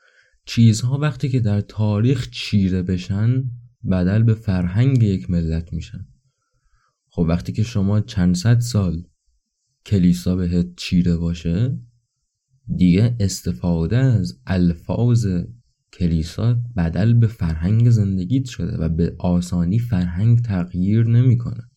چیزها 0.45 0.97
وقتی 0.97 1.29
که 1.29 1.39
در 1.39 1.61
تاریخ 1.61 2.29
چیره 2.29 2.81
بشن 2.83 3.43
بدل 3.91 4.23
به 4.23 4.33
فرهنگ 4.33 5.03
یک 5.03 5.29
ملت 5.29 5.73
میشن. 5.73 6.07
خب 7.15 7.25
وقتی 7.29 7.53
که 7.53 7.63
شما 7.63 8.01
چند 8.01 8.35
صد 8.35 8.59
سال 8.59 9.03
کلیسا 9.85 10.35
بهت 10.35 10.75
چیره 10.77 11.17
باشه 11.17 11.79
دیگه 12.75 13.15
استفاده 13.19 13.97
از 13.97 14.39
الفاظ 14.45 15.27
کلیسا 15.93 16.53
بدل 16.77 17.13
به 17.13 17.27
فرهنگ 17.27 17.89
زندگیت 17.89 18.45
شده 18.45 18.77
و 18.77 18.89
به 18.89 19.15
آسانی 19.19 19.79
فرهنگ 19.79 20.41
تغییر 20.41 21.07
نمی‌کنه. 21.07 21.69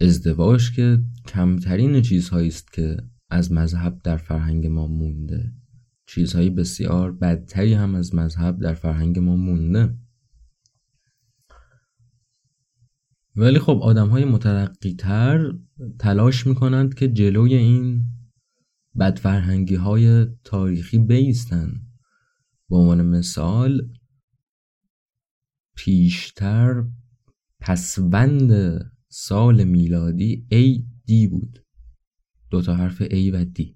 ازدواج 0.00 0.72
که 0.76 0.98
کمترین 1.26 2.02
چیزهایی 2.02 2.48
است 2.48 2.72
که 2.72 2.96
از 3.30 3.52
مذهب 3.52 4.00
در 4.02 4.16
فرهنگ 4.16 4.66
ما 4.66 4.86
مونده. 4.86 5.52
چیزهای 6.06 6.50
بسیار 6.50 7.12
بدتری 7.12 7.74
هم 7.74 7.94
از 7.94 8.14
مذهب 8.14 8.58
در 8.58 8.74
فرهنگ 8.74 9.18
ما 9.18 9.36
مونده. 9.36 10.03
ولی 13.36 13.58
خب 13.58 13.78
آدم 13.82 14.08
های 14.08 14.24
مترقی 14.24 14.94
تر 14.94 15.52
تلاش 15.98 16.46
می‌کنند 16.46 16.94
که 16.94 17.08
جلوی 17.08 17.54
این 17.54 18.04
بدفرهنگی 18.98 19.74
های 19.74 20.26
تاریخی 20.44 20.98
بیستن. 20.98 21.74
به 22.70 22.76
عنوان 22.76 23.06
مثال 23.06 23.88
پیشتر 25.76 26.84
پسوند 27.60 28.80
سال 29.08 29.64
میلادی 29.64 30.46
دی 31.04 31.28
بود. 31.28 31.58
دو 32.50 32.62
تا 32.62 32.74
حرف 32.74 33.02
A 33.02 33.34
و 33.34 33.44
D 33.44 33.74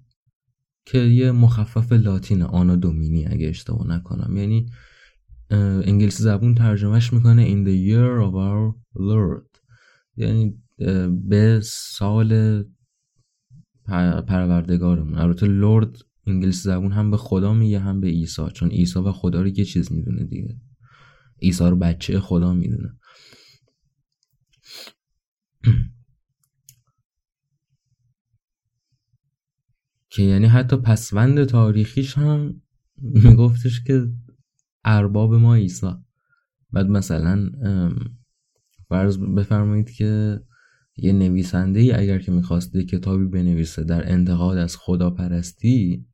که 0.85 0.97
یه 0.97 1.31
مخفف 1.31 1.91
لاتین 1.91 2.41
آنا 2.41 2.75
دومینی 2.75 3.25
اگه 3.25 3.47
اشتباه 3.47 3.87
نکنم. 3.87 4.37
یعنی 4.37 4.69
انگلیسی 5.49 6.23
زبون 6.23 6.55
ترجمهش 6.55 7.13
می‌کنه 7.13 7.47
in 7.47 7.67
the 7.67 7.89
year 7.89 8.29
of 8.29 8.33
our 8.33 8.75
Lord. 8.95 9.48
یعنی 10.19 10.63
به 11.27 11.59
سال 11.63 12.63
پروردگارمون. 14.27 15.15
البته 15.15 15.47
لورد 15.47 15.97
انگلیسی 16.27 16.61
زبون 16.61 16.91
هم 16.91 17.11
به 17.11 17.17
خدا 17.17 17.53
میگه 17.53 17.79
هم 17.79 18.01
به 18.01 18.07
عیسی. 18.07 18.47
چون 18.53 18.69
عیسی 18.69 18.99
و 18.99 19.11
خدا 19.11 19.41
رو 19.41 19.47
یه 19.47 19.65
چیز 19.65 19.91
می‌دونه 19.91 20.23
دیگه. 20.23 20.57
عیسی 21.41 21.63
رو 21.63 21.75
بچه 21.75 22.19
خدا 22.19 22.53
می‌دونه. 22.53 22.97
که 30.09 30.23
یعنی 30.23 30.45
حتی 30.45 30.77
پسوند 30.77 31.43
تاریخیش 31.43 32.17
هم 32.17 32.61
میگفتش 33.01 33.83
که 33.83 34.11
ارباب 34.85 35.33
ما 35.35 35.55
عیسی. 35.55 35.91
بعد 36.71 36.87
مثلا 36.87 37.49
فرض 38.89 39.17
بفرمایید 39.17 39.91
که 39.91 40.39
یه 40.97 41.13
نویسنده 41.13 41.79
ای 41.79 41.91
اگر 41.91 42.19
که 42.19 42.31
می‌خواسته 42.31 42.83
کتابی 42.83 43.25
بنویسه 43.25 43.83
در 43.83 44.11
انتقاد 44.11 44.57
از 44.57 44.77
خدا 44.77 45.09
پرستی 45.09 46.05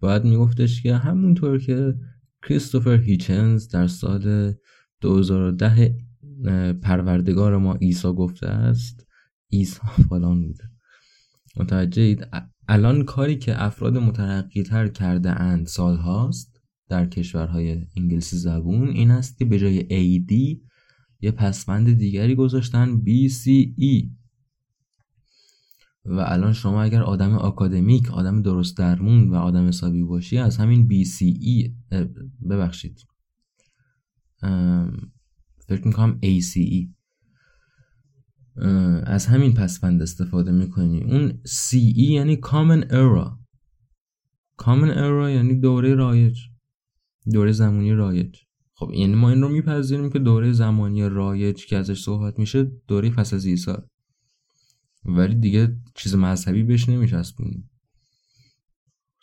باید 0.00 0.24
میگفتش 0.24 0.82
که 0.82 0.96
همونطور 0.96 1.58
که 1.58 1.94
کریستوفر 2.42 2.96
هیچنز 2.96 3.68
در 3.68 3.86
سال 3.86 4.54
2010 5.00 5.96
پروردگار 6.82 7.56
ما 7.56 7.74
عیسی 7.74 8.08
گفته 8.08 8.46
است 8.46 9.06
عیسی 9.52 9.80
فلان 10.08 10.46
بوده. 10.46 10.64
متوجه 11.56 12.16
الان 12.68 13.04
کاری 13.04 13.36
که 13.36 13.62
افراد 13.62 13.96
مترقی 13.96 14.62
تر 14.62 14.88
کرده 14.88 15.30
اند 15.30 15.66
سال 15.66 15.96
هاست 15.96 16.60
در 16.88 17.06
کشورهای 17.06 17.86
انگلیسی 17.96 18.36
زبون 18.36 18.88
این 18.88 19.10
است 19.10 19.38
که 19.38 19.44
به 19.44 19.58
جای 19.58 19.80
AD 19.80 20.32
یه 21.20 21.30
پسوند 21.30 21.92
دیگری 21.92 22.34
گذاشتن 22.34 23.02
BCE 23.04 24.08
و 26.04 26.18
الان 26.18 26.52
شما 26.52 26.82
اگر 26.82 27.02
آدم 27.02 27.32
آکادمیک 27.32 28.10
آدم 28.10 28.42
درست 28.42 28.76
درمون 28.76 29.30
و 29.30 29.34
آدم 29.34 29.68
حسابی 29.68 30.02
باشی 30.02 30.38
از 30.38 30.56
همین 30.56 30.88
BCE 30.88 31.70
ببخشید. 32.50 33.00
فکر 35.68 35.86
می‌کنم 35.86 36.20
ACE 36.22 36.88
از 39.06 39.26
همین 39.26 39.54
پسوند 39.54 40.02
استفاده 40.02 40.52
می‌کنی. 40.52 41.02
اون 41.04 41.42
CE 41.46 41.74
یعنی 41.98 42.36
Common 42.36 42.84
Era 42.84 43.38
Common 44.62 44.94
Era 44.94 45.30
یعنی 45.30 45.60
دوره 45.60 45.94
رایج. 45.94 46.38
دوره 47.32 47.52
زمانی 47.52 47.92
رایج. 47.92 48.36
خب 48.78 48.90
یعنی 48.94 49.14
ما 49.14 49.30
این 49.30 49.42
رو 49.42 49.48
میپذیریم 49.48 50.10
که 50.10 50.18
دوره 50.18 50.52
زمانی 50.52 51.08
رایج 51.08 51.66
که 51.66 51.76
ازش 51.76 52.02
صحبت 52.02 52.38
میشه 52.38 52.62
دوره 52.88 53.10
پس 53.10 53.34
از 53.34 53.46
عیسی. 53.46 53.72
ولی 55.04 55.34
دیگه 55.34 55.76
چیز 55.94 56.14
مذهبی 56.14 56.62
بهش 56.62 56.88
نمیچسبونیم. 56.88 57.70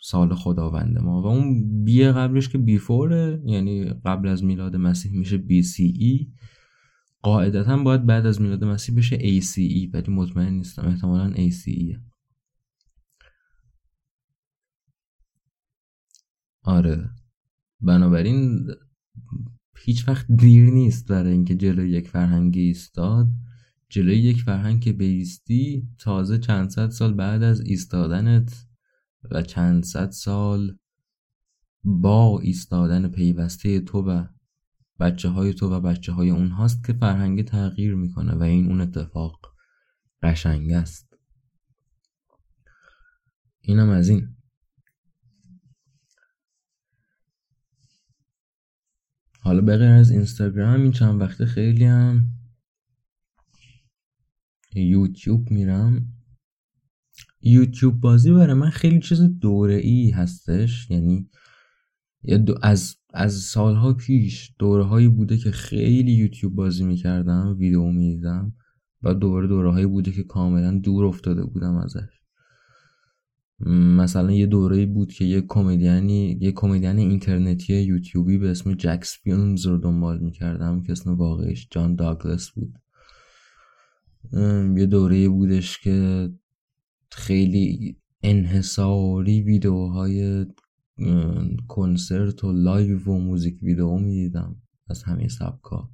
سال 0.00 0.34
خداوند 0.34 0.98
ما. 0.98 1.22
و 1.22 1.26
اون 1.26 1.84
بی 1.84 2.04
قبلش 2.04 2.48
که 2.48 2.58
بیفوره 2.58 3.42
یعنی 3.44 3.84
قبل 3.84 4.28
از 4.28 4.44
میلاد 4.44 4.76
مسیح 4.76 5.12
میشه 5.12 5.38
بی 5.38 5.62
سی 5.62 5.94
ای 5.98 6.26
قاعدتا 7.22 7.82
باید 7.82 8.06
بعد 8.06 8.26
از 8.26 8.40
میلاد 8.40 8.64
مسیح 8.64 8.96
بشه 8.96 9.16
ای 9.16 9.40
سی 9.40 9.62
ای 9.62 9.86
ولی 9.86 10.12
مطمئن 10.12 10.52
نیستم. 10.52 10.86
احتمالا 10.86 11.34
ای 11.34 11.50
سی 11.50 11.70
ای 11.70 11.96
آره. 16.62 17.10
بنابراین 17.80 18.66
هیچ 19.78 20.08
وقت 20.08 20.26
دیر 20.32 20.70
نیست 20.70 21.08
برای 21.08 21.32
اینکه 21.32 21.54
جلوی 21.54 21.90
یک 21.90 22.08
فرهنگی 22.08 22.60
ایستاد. 22.60 23.28
جلوی 23.88 24.16
یک 24.16 24.42
فرهنگ 24.42 24.80
که 24.80 24.92
بیستی 24.92 25.88
تازه 25.98 26.38
چند 26.38 26.70
صد 26.70 26.90
سال 26.90 27.14
بعد 27.14 27.42
از 27.42 27.60
ایستادنت 27.60 28.66
و 29.30 29.42
چند 29.42 29.84
صد 29.84 30.10
سال 30.10 30.76
با 31.84 32.40
ایستادن 32.40 33.08
پیوسته 33.08 33.80
تو 33.80 34.02
و 34.02 34.26
بچه 35.00 35.28
های 35.28 35.54
تو 35.54 35.68
و 35.72 35.80
بچه 35.80 36.12
های 36.12 36.30
اون 36.30 36.48
هاست 36.48 36.84
که 36.84 36.92
فرهنگ 36.92 37.44
تغییر 37.44 37.94
می‌کنه 37.94 38.34
و 38.34 38.42
این 38.42 38.66
اون 38.66 38.80
اتفاق 38.80 39.56
قشنگ 40.22 40.72
است. 40.72 41.18
اینم 43.60 43.88
از 43.88 44.08
این. 44.08 44.35
حالا 49.46 49.60
بغیر 49.60 49.88
از 49.88 50.10
اینستاگرام 50.10 50.80
این 50.82 50.92
چند 50.92 51.20
وقته 51.20 51.46
خیلی 51.46 51.84
هم 51.84 52.26
یوتیوب 54.74 55.50
میرم. 55.50 56.06
یوتیوب 57.42 58.00
بازی 58.00 58.32
برای 58.32 58.54
من 58.54 58.70
خیلی 58.70 59.00
چیز 59.00 59.20
دوره 59.20 59.74
ای 59.74 60.10
هستش. 60.10 60.90
یعنی 60.90 61.30
از 62.62 62.96
از 63.14 63.32
سالها 63.34 63.92
پیش 63.92 64.54
دوره 64.58 64.84
هایی 64.84 65.08
بوده 65.08 65.36
که 65.36 65.50
خیلی 65.50 66.12
یوتیوب 66.12 66.54
بازی 66.54 66.84
می‌کردم 66.84 67.56
ویدیو 67.58 67.84
می‌دیدم 67.84 68.52
و 69.02 69.14
دوره 69.14 69.46
دوره 69.46 69.72
هایی 69.72 69.86
بوده 69.86 70.12
که 70.12 70.22
کاملا 70.22 70.78
دور 70.78 71.04
افتاده 71.04 71.44
بودم 71.44 71.76
ازش. 71.76 72.15
مثلا 73.60 74.32
یه 74.32 74.46
دوره 74.46 74.86
بود 74.86 75.12
که 75.12 75.24
یه 75.24 75.40
کمدیانی 75.40 76.38
یه 76.40 76.52
کمدین 76.52 76.98
اینترنتی 76.98 77.80
یوتیوبی 77.80 78.38
به 78.38 78.50
اسم 78.50 78.74
جکس 78.74 79.18
فیلمز 79.22 79.66
رو 79.66 79.78
دنبال 79.78 80.18
می‌کردم 80.18 80.82
که 80.82 80.92
اسم 80.92 81.14
واقعیش 81.14 81.68
جان 81.70 81.94
داگلس 81.94 82.50
بود. 82.50 82.78
یه 84.76 84.86
دوره 84.86 85.28
بودش 85.28 85.78
که 85.78 86.28
خیلی 87.10 87.96
انحصاری 88.22 89.40
ویدیوهای 89.40 90.46
کنسرت 91.68 92.44
و 92.44 92.52
live 92.52 92.98
و 92.98 93.18
موزیک 93.18 93.62
ویدیو 93.62 93.98
می‌دیدم 93.98 94.56
از 94.88 95.02
همه 95.02 95.28
سبکا 95.28 95.90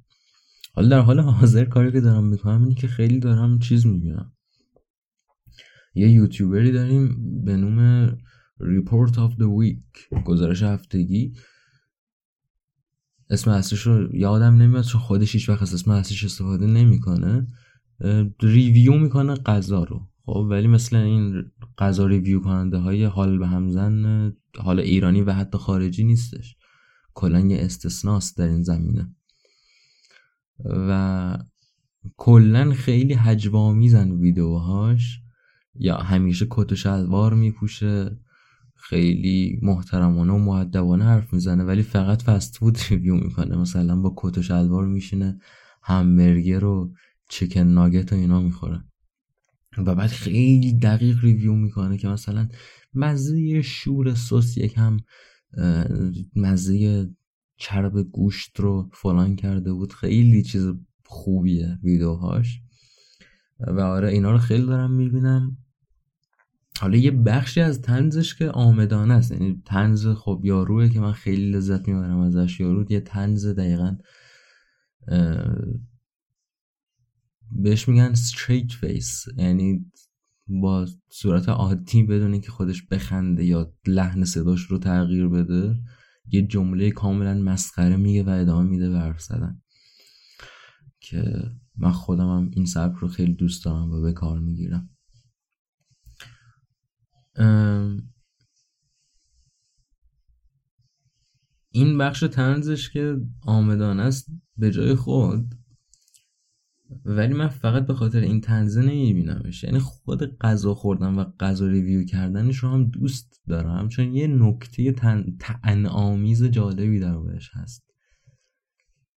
حالا 0.73 0.87
در 0.87 0.99
حال 0.99 1.19
حاضر 1.19 1.65
کاری 1.65 1.91
که 1.91 2.01
دارم 2.01 2.27
می‌کنم 2.27 2.63
اینه 2.63 2.75
که 2.75 2.87
خیلی 2.87 3.19
دارم 3.19 3.59
چیز 3.59 3.85
می‌بینم. 3.85 4.33
یه 5.95 6.09
یوتیوبری 6.09 6.71
داریم 6.71 7.17
به 7.45 7.57
نوم 7.57 8.09
Report 8.59 9.19
of 9.19 9.33
the 9.33 9.59
Week 9.59 9.79
گزارش 10.25 10.63
هفتگی. 10.63 11.33
اسم 13.29 13.51
اصلیش 13.51 13.81
رو 13.81 14.15
یادم 14.15 14.55
نمیاد 14.55 14.83
چون 14.83 15.01
خودش 15.01 15.33
هیچ 15.33 15.49
وقت 15.49 15.73
اسم 15.73 15.91
اصلیش 15.91 16.23
استفاده 16.23 16.65
نمی‌کنه. 16.65 17.47
review 18.41 18.93
می‌کنه 18.93 19.33
غذا 19.35 19.83
رو. 19.83 20.07
خب 20.25 20.47
ولی 20.49 20.67
مثل 20.67 20.95
این 20.95 21.51
غذا 21.77 22.07
review 22.07 22.39
کننده 22.39 22.77
های 22.77 23.05
حال 23.05 23.37
به 23.37 23.47
همزن 23.47 24.33
حال 24.57 24.79
ایرانی 24.79 25.21
و 25.21 25.31
حتی 25.31 25.57
خارجی 25.57 26.03
نیستش. 26.03 26.55
کلا 27.13 27.39
یه 27.39 27.57
استثناست 27.61 28.37
در 28.37 28.47
این 28.47 28.63
زمینه. 28.63 29.15
و 30.65 31.37
کلا 32.17 32.73
خیلی 32.73 33.13
هجوآمیزن 33.13 34.11
ویدیوهاش 34.11 35.22
یا 35.75 35.97
همیشه 35.97 36.47
کت 36.49 36.71
و 36.71 36.75
شلوار 36.75 37.33
میپوشه. 37.33 38.17
خیلی 38.75 39.59
محترمانه 39.61 40.33
و 40.33 40.37
مؤدبانه 40.37 41.03
حرف 41.03 41.33
می‌زنه 41.33 41.63
ولی 41.63 41.83
فقط 41.83 42.23
فست 42.23 42.57
فود 42.57 42.77
review 42.89 43.15
می‌کنه. 43.15 43.57
مثلا 43.57 43.95
با 43.95 44.13
کت 44.17 44.37
و 44.37 44.41
شلوار 44.41 44.87
میشینه 44.87 45.39
همبرگر 45.83 46.59
رو 46.59 46.93
چکن 47.29 47.59
ناگت 47.59 48.13
و 48.13 48.15
اینا 48.15 48.41
می‌خوره. 48.41 48.83
و 49.77 49.95
بعد 49.95 50.09
خیلی 50.09 50.73
دقیق 50.73 51.23
ریویو 51.23 51.53
می‌کنه 51.55 51.97
که 51.97 52.07
مثلا 52.07 52.47
مزه 52.93 53.61
شور 53.61 54.13
سس 54.13 54.57
یکم 54.57 54.97
مزه 56.35 57.09
چرب 57.57 58.01
گوشت 58.01 58.59
رو 58.59 58.89
فلان 58.93 59.35
کرده 59.35 59.73
بود. 59.73 59.93
خیلی 59.93 60.43
چیز 60.43 60.67
خوبیه 61.05 61.79
ویدیوهاش. 61.83 62.61
و 63.59 63.79
آره 63.79 64.09
اینا 64.09 64.31
رو 64.31 64.37
خیلی 64.37 64.65
دارم 64.65 64.91
می‌بینم. 64.91 65.57
حالا 66.79 66.97
یه 66.97 67.11
بخشی 67.11 67.61
از 67.61 67.81
تنزش 67.81 68.35
که 68.35 68.49
آمدانه 68.49 69.13
است. 69.13 69.31
یعنی 69.31 69.61
تنز 69.65 70.07
خب 70.07 70.41
یاروه 70.43 70.89
که 70.89 70.99
من 70.99 71.11
خیلی 71.11 71.51
لذت 71.51 71.87
می‌برم 71.87 72.19
ازش 72.19 72.59
یارو 72.59 72.91
یه 72.91 72.99
تنز 72.99 73.47
دقیقا 73.47 73.97
بهش 77.51 77.87
میگن 77.87 78.13
straight 78.15 78.71
face. 78.71 79.37
یعنی 79.37 79.91
با 80.47 80.87
صورت 81.09 81.49
عادی 81.49 82.03
بدون 82.03 82.41
که 82.41 82.51
خودش 82.51 82.87
بخنده 82.87 83.45
یا 83.45 83.73
لحن 83.87 84.23
صداش 84.23 84.61
رو 84.61 84.77
تغییر 84.77 85.27
بده 85.27 85.79
یه 86.31 86.41
جمله 86.41 86.91
کاملا 86.91 87.33
مسخره 87.33 87.97
میگه 87.97 88.23
و 88.23 88.29
ادامه 88.29 88.69
میده 88.69 88.89
به 88.89 88.99
حرف 88.99 89.21
زدن. 89.21 89.61
که 90.99 91.51
من 91.75 91.91
خودم 91.91 92.27
هم 92.27 92.51
این 92.53 92.65
سبک 92.65 92.97
رو 92.97 93.07
خیلی 93.07 93.33
دوست 93.33 93.65
دارم 93.65 93.91
و 93.91 94.01
به 94.01 94.13
کار 94.13 94.39
می‌گیرم. 94.39 94.89
این 101.71 101.97
بخش 101.97 102.19
تنزش 102.19 102.89
که 102.89 103.17
آمدانه 103.41 104.03
است 104.03 104.27
به 104.57 104.71
جای 104.71 104.95
خود 104.95 105.55
ولی 107.05 107.33
من 107.33 107.47
فقط 107.47 107.85
به 107.87 107.93
خاطر 107.93 108.19
این 108.19 108.41
تنزه 108.41 108.81
نمیبینمش. 108.81 109.63
یعنی 109.63 109.79
خود 109.79 110.37
غذا 110.37 110.73
خوردن 110.73 111.15
و 111.15 111.23
غذا 111.39 111.67
ریویو 111.67 112.05
کردنش 112.05 112.57
رو 112.57 112.69
هم 112.69 112.89
دوست 112.89 113.41
دارم. 113.47 113.89
چون 113.89 114.15
یه 114.15 114.27
نکته 114.27 114.91
تن... 114.91 115.85
آمیز 115.85 116.43
جالبی 116.43 116.99
در 116.99 117.17
بهش 117.17 117.49
هست. 117.53 117.83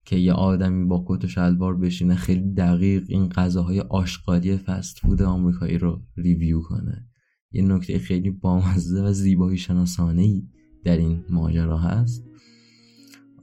که 0.04 0.16
یه 0.16 0.32
آدمی 0.32 0.84
با 0.84 1.04
کت 1.08 1.24
و 1.24 1.28
شلوار 1.28 1.76
بشینه 1.76 2.14
خیلی 2.14 2.54
دقیق 2.54 3.04
این 3.08 3.28
غذاهای 3.28 3.80
آشغالی 3.80 4.56
فست 4.56 4.98
فود 4.98 5.22
آمریکایی 5.22 5.78
رو 5.78 6.02
ریویو 6.16 6.62
کنه. 6.62 7.08
یه 7.52 7.62
نکته 7.62 7.98
خیلی 7.98 8.30
بامزه 8.30 9.02
و 9.02 9.12
زیبایی 9.12 9.58
شناسانه 9.58 10.22
ای 10.22 10.48
در 10.84 10.96
این 10.96 11.24
ماجرا 11.30 11.78
هست. 11.78 12.24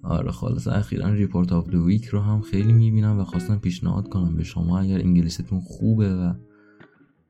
آره 0.03 0.31
خلاصه 0.31 0.67
اخیرا 0.67 1.13
Report 1.13 1.53
of 1.53 1.69
the 1.69 1.85
Week 1.85 2.05
رو 2.05 2.19
هم 2.19 2.41
خیلی 2.41 2.73
می‌بینم 2.73 3.19
و 3.19 3.23
خواستم 3.23 3.59
پیشنهاد 3.59 4.09
کنم 4.09 4.35
به 4.35 4.43
شما 4.43 4.79
اگر 4.79 4.99
انگلیسیتون 4.99 5.59
خوبه 5.59 6.15
و 6.15 6.33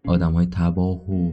آدم 0.06 0.34
های 0.34 0.46
تباه 0.46 1.12
و 1.12 1.32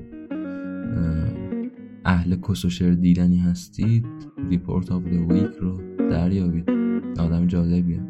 اهل 2.05 2.37
کسشر 2.37 2.90
دیدنی 2.90 3.37
هستید 3.37 4.07
Report 4.48 4.92
of 4.92 5.03
the 5.05 5.33
Week 5.33 5.57
رو 5.61 5.81
دریابید. 6.11 6.70
آدم 7.18 7.46
جالبیه. 7.46 8.10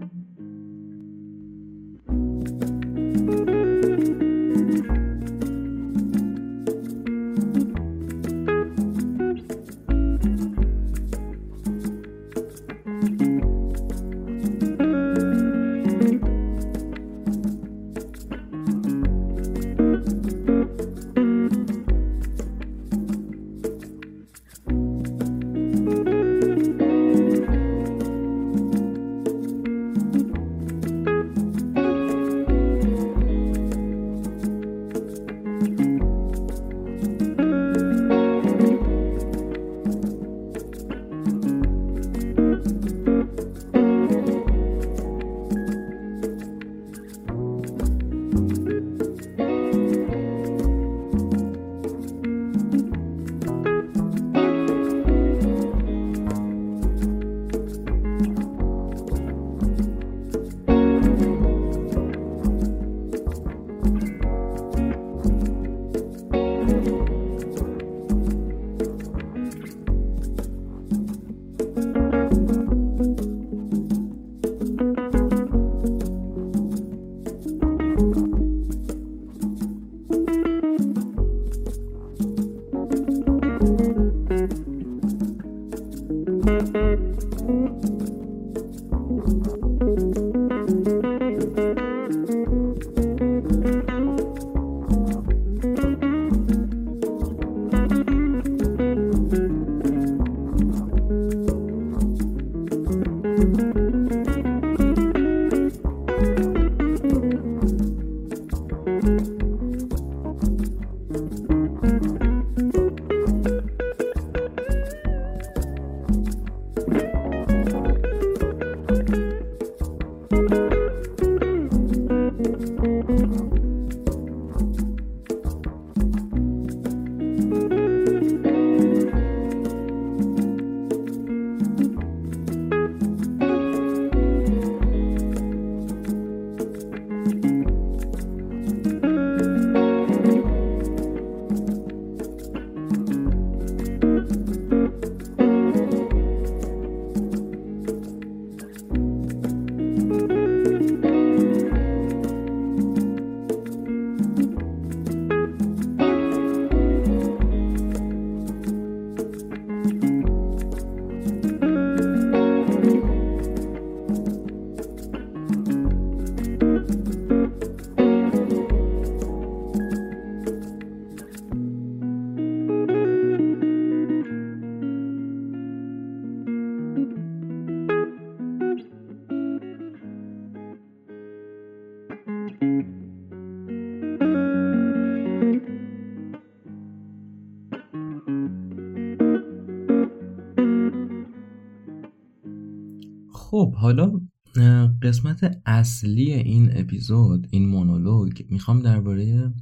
قسمت 195.10 195.62
اصلی 195.66 196.32
این 196.32 196.76
اپیزود 196.76 197.46
این 197.50 197.68
مونولوگ 197.68 198.46
می‌خوام 198.50 198.80
درباره 198.80 199.54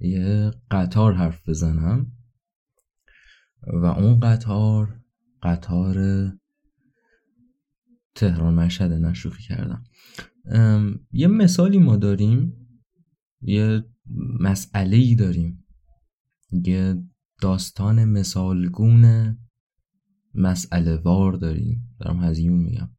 یه 0.00 0.50
قطار 0.70 1.14
حرف 1.14 1.48
بزنم 1.48 2.12
و 3.66 3.84
اون 3.84 4.20
قطار 4.20 5.00
قطار 5.42 5.96
تهران 8.14 8.54
مشهد 8.54 8.92
نشوخی 8.92 9.42
کردم. 9.42 9.84
یه 11.12 11.26
مثالی 11.26 11.78
ما 11.78 11.96
داریم 11.96 12.68
یه 13.40 13.84
مسئله 14.40 14.96
ای 14.96 15.14
داریم. 15.14 15.64
یه 16.64 17.02
داستان 17.40 18.04
مثالگونه 18.04 19.38
مسئله 20.34 20.96
وار 20.96 21.32
داریم. 21.32 21.96
دارم 22.00 22.24
هزیون 22.24 22.58
میگم. 22.58 22.90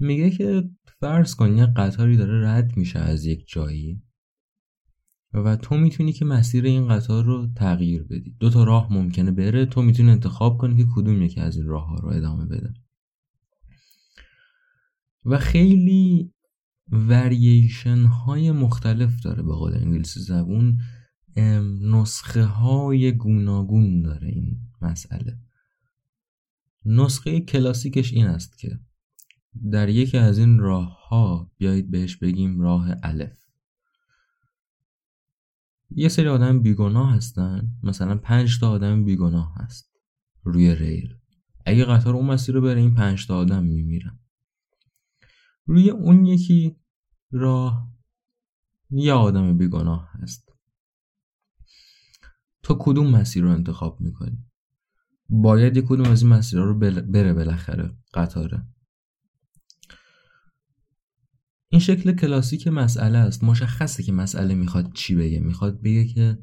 میگه 0.00 0.30
که 0.30 0.70
فرض 1.00 1.34
کن 1.34 1.58
یه 1.58 1.66
قطاری 1.66 2.16
داره 2.16 2.48
رد 2.48 2.76
میشه 2.76 2.98
از 2.98 3.24
یک 3.24 3.44
جایی 3.48 4.02
و 5.34 5.56
تو 5.56 5.76
می‌تونی 5.76 6.12
که 6.12 6.24
مسیر 6.24 6.64
این 6.64 6.88
قطار 6.88 7.24
رو 7.24 7.48
تغییر 7.56 8.02
بدی. 8.02 8.36
دو 8.40 8.50
تا 8.50 8.64
راه 8.64 8.92
ممکنه 8.92 9.30
بره 9.30 9.66
تو 9.66 9.82
می‌تونی 9.82 10.10
انتخاب 10.10 10.58
کنی 10.58 10.76
که 10.76 10.86
کدوم 10.94 11.22
یکی 11.22 11.40
از 11.40 11.56
این 11.56 11.66
راه 11.66 11.86
ها 11.86 11.96
رو 11.96 12.08
ادامه 12.08 12.46
بده. 12.46 12.74
و 15.24 15.38
خیلی 15.38 16.32
ورییشن 16.88 18.04
های 18.04 18.52
مختلف 18.52 19.22
داره 19.22 19.42
به 19.42 19.54
قول 19.54 19.74
انگلیسی 19.74 20.20
زبون. 20.20 20.78
نسخه 21.82 22.44
های 22.44 23.12
گوناگون 23.12 24.02
داره 24.02 24.28
این 24.28 24.58
مسئله. 24.82 25.38
نسخه 26.84 27.40
کلاسیکش 27.40 28.12
این 28.12 28.26
است 28.26 28.58
که 28.58 28.80
در 29.72 29.88
یکی 29.88 30.18
از 30.18 30.38
این 30.38 30.58
راه 30.58 31.08
ها 31.08 31.50
بیایید 31.58 31.90
بهش 31.90 32.16
بگیم 32.16 32.60
راه 32.60 32.88
الف. 33.02 33.38
یه 35.90 36.08
سری 36.08 36.28
آدم 36.28 36.62
بیگناه 36.62 37.14
هستن. 37.14 37.68
مثلا 37.82 38.16
پنج 38.16 38.60
تا 38.60 38.70
آدم 38.70 39.04
بیگناه 39.04 39.54
هست 39.56 39.92
روی 40.42 40.74
ریل. 40.74 41.14
اگه 41.66 41.84
قطار 41.84 42.14
اون 42.16 42.26
مسیر 42.26 42.54
رو 42.54 42.60
بره 42.60 42.80
این 42.80 42.94
پنج 42.94 43.26
تا 43.26 43.36
آدم 43.36 43.64
میمیرن. 43.64 44.18
روی 45.66 45.90
اون 45.90 46.26
یکی 46.26 46.76
راه 47.30 47.92
یه 48.90 49.12
آدم 49.12 49.58
بیگناه 49.58 50.10
هست. 50.12 50.52
تو 52.62 52.76
کدوم 52.80 53.10
مسیر 53.10 53.42
رو 53.42 53.50
انتخاب 53.50 54.00
می‌کنی؟ 54.00 54.44
باید 55.28 55.78
کدوم 55.78 56.06
از 56.06 56.22
این 56.22 56.32
مسیرها 56.32 56.64
رو 56.64 56.78
بره 57.02 57.34
بالاخره 57.34 57.96
قطاره. 58.14 58.66
این 61.70 61.80
شکل 61.80 62.12
کلاسیک 62.12 62.68
مسئله 62.68 63.18
است. 63.18 63.44
مشخصه 63.44 64.02
که 64.02 64.12
مسئله 64.12 64.54
می‌خواد 64.54 64.92
چی 64.92 65.14
بگه. 65.14 65.40
می‌خواد 65.40 65.80
بگه 65.82 66.04
که 66.04 66.38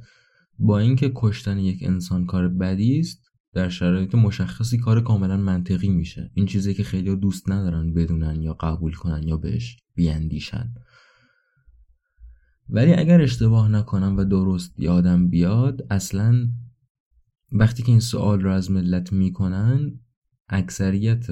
با 0.60 0.80
اینکه 0.80 1.12
کشتن 1.16 1.60
یک 1.60 1.80
انسان 1.82 2.26
کار 2.26 2.48
بدی 2.48 3.00
است 3.00 3.22
در 3.54 3.70
شرایط 3.70 4.16
مشخصی 4.16 4.78
کار 4.78 5.02
کاملا 5.02 5.38
منطقی 5.38 5.90
میشه. 5.90 6.32
این 6.34 6.46
چیزی 6.46 6.74
که 6.74 6.84
خیلی 6.84 7.16
دوست 7.16 7.50
ندارن 7.50 7.94
بدونن 7.94 8.42
یا 8.42 8.54
قبول 8.54 8.94
کنن 8.94 9.24
یا 9.24 9.38
بهش 9.38 9.78
بیاندیشن. 9.96 10.74
ولی 12.70 12.94
اگر 12.94 13.22
اشتباه 13.22 13.70
نکنم 13.70 14.18
و 14.18 14.26
درست 14.26 14.80
یادم 14.80 15.30
بیاد 15.30 15.88
اصلا 15.90 16.48
وقتی 17.52 17.84
که 17.84 17.92
این 17.92 18.00
سوال 18.00 18.42
رو 18.42 18.52
از 18.52 18.72
ملت 18.72 19.14
می‌کنن 19.14 20.00
اکثریت 20.50 21.28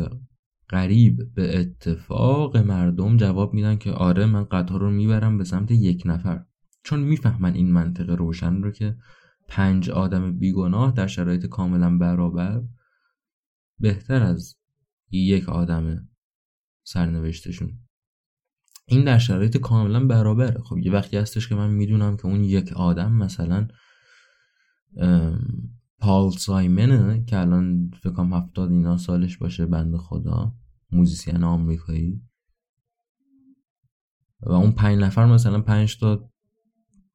قریب 0.74 1.34
به 1.36 1.60
اتفاق 1.60 2.58
مردم 2.58 3.18
جواب 3.18 3.54
میدن 3.54 3.78
که 3.78 3.92
آره 3.92 4.26
من 4.26 4.44
قطار 4.44 4.80
رو 4.80 4.92
می‌برم 4.92 5.38
به 5.38 5.44
سمت 5.44 5.72
یک 5.72 6.04
نفر. 6.06 6.46
چون 6.84 7.00
می‌فهمن 7.00 7.54
این 7.54 7.72
منطق 7.72 8.10
روشن 8.10 8.62
رو 8.62 8.72
که 8.72 8.98
پنج 9.48 9.90
آدم 9.90 10.40
بیگناه 10.40 10.92
در 10.92 11.08
شرایط 11.08 11.46
کاملا 11.46 11.98
برابر 11.98 12.62
بهتر 13.80 14.24
از 14.24 14.56
یک 15.12 15.50
آدم 15.50 16.08
سرنوشتشون. 16.84 17.72
این 18.88 19.04
در 19.04 19.18
شرایط 19.18 19.58
کاملا 19.58 20.08
برابره. 20.08 20.62
خب 20.62 20.78
یه 20.78 20.92
وقتی 20.92 21.18
هستش 21.18 21.50
که 21.50 21.56
من 21.56 21.70
می‌دونم 21.70 22.18
که 22.18 22.26
اون 22.26 22.44
یک 22.44 22.74
آدم 22.74 23.12
مثلا 23.12 23.68
پال 26.00 26.32
سایمنه 26.32 27.26
که 27.26 27.40
الان 27.40 27.92
فکرم 28.04 28.34
هفتاد 28.34 28.72
اینا 28.72 28.98
سالش 28.98 29.38
باشه 29.38 29.66
بند 29.66 29.98
خدا. 29.98 30.56
موزیسین 30.94 31.44
آمریکایی. 31.44 32.22
و 34.42 34.52
اون 34.52 34.72
پنج 34.72 35.00
نفر 35.00 35.26
مثلا 35.26 35.62
پنج 35.62 36.00
تا 36.00 36.30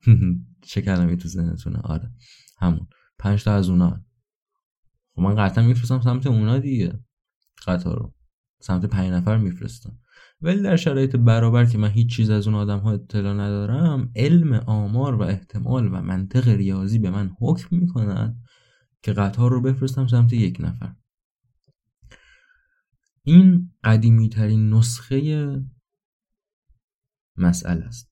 چه 0.69 0.83
کلمه 0.83 1.17
تو 1.17 1.29
ذهنتونه؟ 1.29 1.79
آره 1.79 2.11
همون. 2.59 2.87
پنج 3.19 3.45
تا 3.45 3.55
از 3.55 3.69
اونا. 3.69 4.05
خب 5.15 5.23
من 5.23 5.35
قطعا 5.35 5.65
میفرستم 5.65 6.01
سمت 6.01 6.27
اونا 6.27 6.59
دیگه 6.59 7.01
قطار 7.67 7.99
رو. 7.99 8.15
سمت 8.61 8.85
پنج 8.85 9.13
نفر 9.13 9.37
میفرستم. 9.37 9.99
ولی 10.41 10.63
در 10.63 10.77
شرایط 10.77 11.17
برابر 11.17 11.65
که 11.65 11.79
من 11.79 11.89
هیچ 11.89 12.17
چیز 12.17 12.31
از 12.31 12.47
اون 12.47 12.57
آدم 12.57 12.79
ها 12.79 12.93
اطلاع 12.93 13.35
ندارم 13.35 14.13
علم 14.17 14.53
آمار 14.53 15.15
و 15.15 15.23
احتمال 15.23 15.87
و 15.87 16.03
منطق 16.03 16.49
ریاضی 16.49 16.99
به 16.99 17.11
من 17.11 17.31
حکم 17.41 17.77
می‌کند 17.77 18.43
که 19.03 19.13
قطار 19.13 19.51
رو 19.51 19.61
بفرستم 19.61 20.07
سمت 20.07 20.33
یک 20.33 20.57
نفر. 20.61 20.95
این 23.23 23.73
قدیمی 23.85 24.29
ترین 24.29 24.75
نسخه 24.75 25.47
مسئله 27.37 27.85
است. 27.85 28.09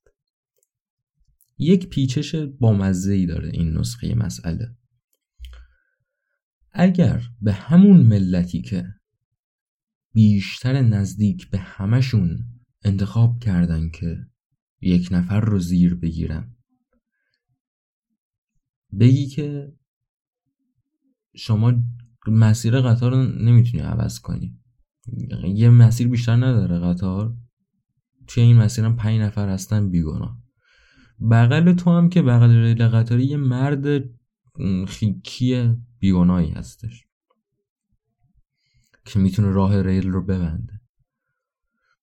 یک 1.59 1.89
پیچش 1.89 2.35
بامزه 2.35 3.13
ای 3.13 3.27
داره 3.27 3.49
این 3.49 3.77
نسخه 3.77 4.15
مسئله. 4.15 4.77
اگر 6.73 7.23
به 7.41 7.53
همون 7.53 7.97
ملتی 7.97 8.63
که 8.63 8.87
بیشتر 10.13 10.83
نزدیک 10.83 11.51
به 11.51 11.59
همشون 11.59 12.39
انتخاب 12.85 13.39
کردن 13.39 13.89
که 13.89 14.27
یک 14.81 15.09
نفر 15.11 15.41
رو 15.41 15.59
زیر 15.59 15.95
بگیرن 15.95 16.57
بگی 19.01 19.27
که 19.27 19.73
شما 21.37 21.73
مسیر 22.27 22.81
قطار 22.81 23.11
رو 23.11 23.23
نمی‌تونی 23.23 23.83
عوض 23.83 24.21
کنی. 24.21 24.61
یه 25.55 25.71
مسیر 25.71 26.09
بیشتر 26.09 26.37
نداره 26.37 26.79
قطار. 26.79 27.35
توی 28.27 28.43
این 28.43 28.57
مسیر 28.57 28.85
هم 28.85 28.97
پنج 28.97 29.21
نفر 29.21 29.49
هستن 29.49 29.91
بیگناه. 29.91 30.39
بغل 31.31 31.73
تو 31.73 31.91
هم 31.91 32.09
که 32.09 32.23
بغل 32.23 32.51
ریل 32.51 32.89
قطاری 32.89 33.25
یه 33.25 33.37
مرد 33.37 34.05
خیکی 34.87 35.75
بیگناهی 35.99 36.51
هستش. 36.51 37.07
که 39.05 39.19
می‌تونه 39.19 39.51
راه 39.51 39.83
ریل 39.83 40.09
رو 40.09 40.23
ببنده. 40.23 40.81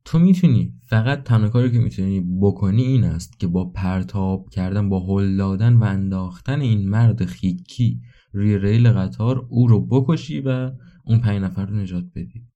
تو 0.05 0.19
می‌تونی 0.19 0.73
فقط 0.87 1.23
تنها 1.23 1.49
کاری 1.49 1.71
که 1.71 1.79
می‌تونی 1.79 2.21
بکنی 2.41 2.83
این 2.83 3.03
است 3.03 3.39
که 3.39 3.47
با 3.47 3.69
پرتاب 3.69 4.49
کردن 4.49 4.89
با 4.89 4.99
هل 4.99 5.37
دادن 5.37 5.73
و 5.73 5.83
انداختن 5.83 6.61
این 6.61 6.89
مرد 6.89 7.25
خیکی 7.25 8.01
روی 8.33 8.57
ریل 8.57 8.89
قطار 8.89 9.45
او 9.49 9.67
رو 9.67 9.85
بکشی 9.85 10.41
و 10.41 10.71
اون 11.05 11.19
پنج 11.19 11.41
نفر 11.41 11.65
رو 11.65 11.75
نجات 11.75 12.05
بدی. 12.15 12.47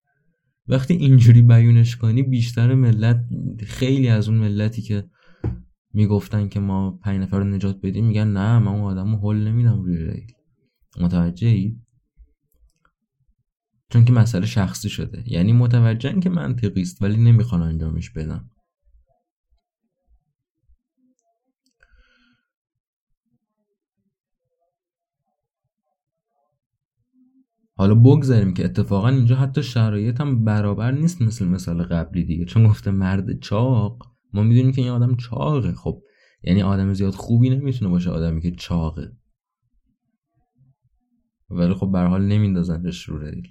وقتی 0.67 0.93
اینجوری 0.93 1.41
بیونش 1.41 1.95
کنی 1.95 2.23
بیشتر 2.23 2.73
ملت 2.73 3.25
خیلی 3.65 4.07
از 4.07 4.29
اون 4.29 4.37
ملتی 4.37 4.81
که 4.81 5.09
می‌گفتن 5.93 6.49
که 6.49 6.59
ما 6.59 6.91
پنج 7.03 7.21
نفر 7.21 7.39
رو 7.39 7.43
نجات 7.43 7.79
بدیم 7.83 8.07
میگن 8.07 8.27
نه 8.27 8.59
من 8.59 8.67
اون 8.67 8.81
آدم 8.81 9.15
رو 9.15 9.31
حل 9.31 9.47
نمیدم 9.47 9.81
روی 9.81 9.97
ریل. 9.97 10.31
متوجه 11.01 11.47
ای؟ 11.47 11.77
چون 13.89 14.05
که 14.05 14.13
مسئله 14.13 14.45
شخصی 14.45 14.89
شده. 14.89 15.23
یعنی 15.25 15.53
متوجهن 15.53 16.19
که 16.19 16.29
منطقی 16.29 16.81
است 16.81 17.01
ولی 17.01 17.17
نمی‌خوان 17.17 17.61
انجامش 17.61 18.09
بدن. 18.09 18.49
حالا 27.77 27.95
بگذاریم 27.95 28.53
که 28.53 28.65
اتفاقا 28.65 29.07
اینجا 29.07 29.35
حتی 29.35 29.63
شرایط 29.63 30.21
هم 30.21 30.45
برابر 30.45 30.91
نیست 30.91 31.21
مثل 31.21 31.47
مثال 31.47 31.83
قبلی 31.83 32.23
دیگه. 32.23 32.45
چون 32.45 32.67
گفته 32.67 32.91
مرد 32.91 33.39
چاق 33.39 34.15
ما 34.33 34.43
می‌دونیم 34.43 34.71
که 34.71 34.81
این 34.81 34.91
آدم 34.91 35.15
چاقه. 35.15 35.73
خب 35.73 36.01
یعنی 36.43 36.61
آدم 36.61 36.93
زیاد 36.93 37.13
خوبی 37.13 37.49
نمی‌تونه 37.49 37.91
باشه 37.91 38.09
آدمی 38.09 38.41
که 38.41 38.51
چاقه. 38.51 39.11
ولی 41.49 41.73
خب 41.73 41.91
به 41.91 41.99
حال 41.99 42.25
نمیندازنش 42.25 43.03
رو 43.03 43.19
ریل. 43.19 43.47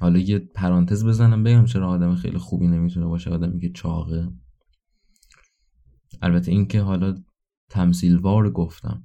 حالا 0.00 0.18
یه 0.18 0.38
پرانتز 0.38 1.06
بزنم 1.06 1.42
بگم 1.42 1.64
چرا 1.64 1.88
آدم 1.88 2.14
خیلی 2.14 2.38
خوبی 2.38 2.66
نمی‌تونه 2.66 3.06
باشه 3.06 3.30
آدمی 3.30 3.60
که 3.60 3.70
چاقه. 3.70 4.28
البته 6.22 6.52
این 6.52 6.66
که 6.66 6.80
حالا 6.80 7.14
تمثیلوار 7.70 8.50
گفتم. 8.50 9.04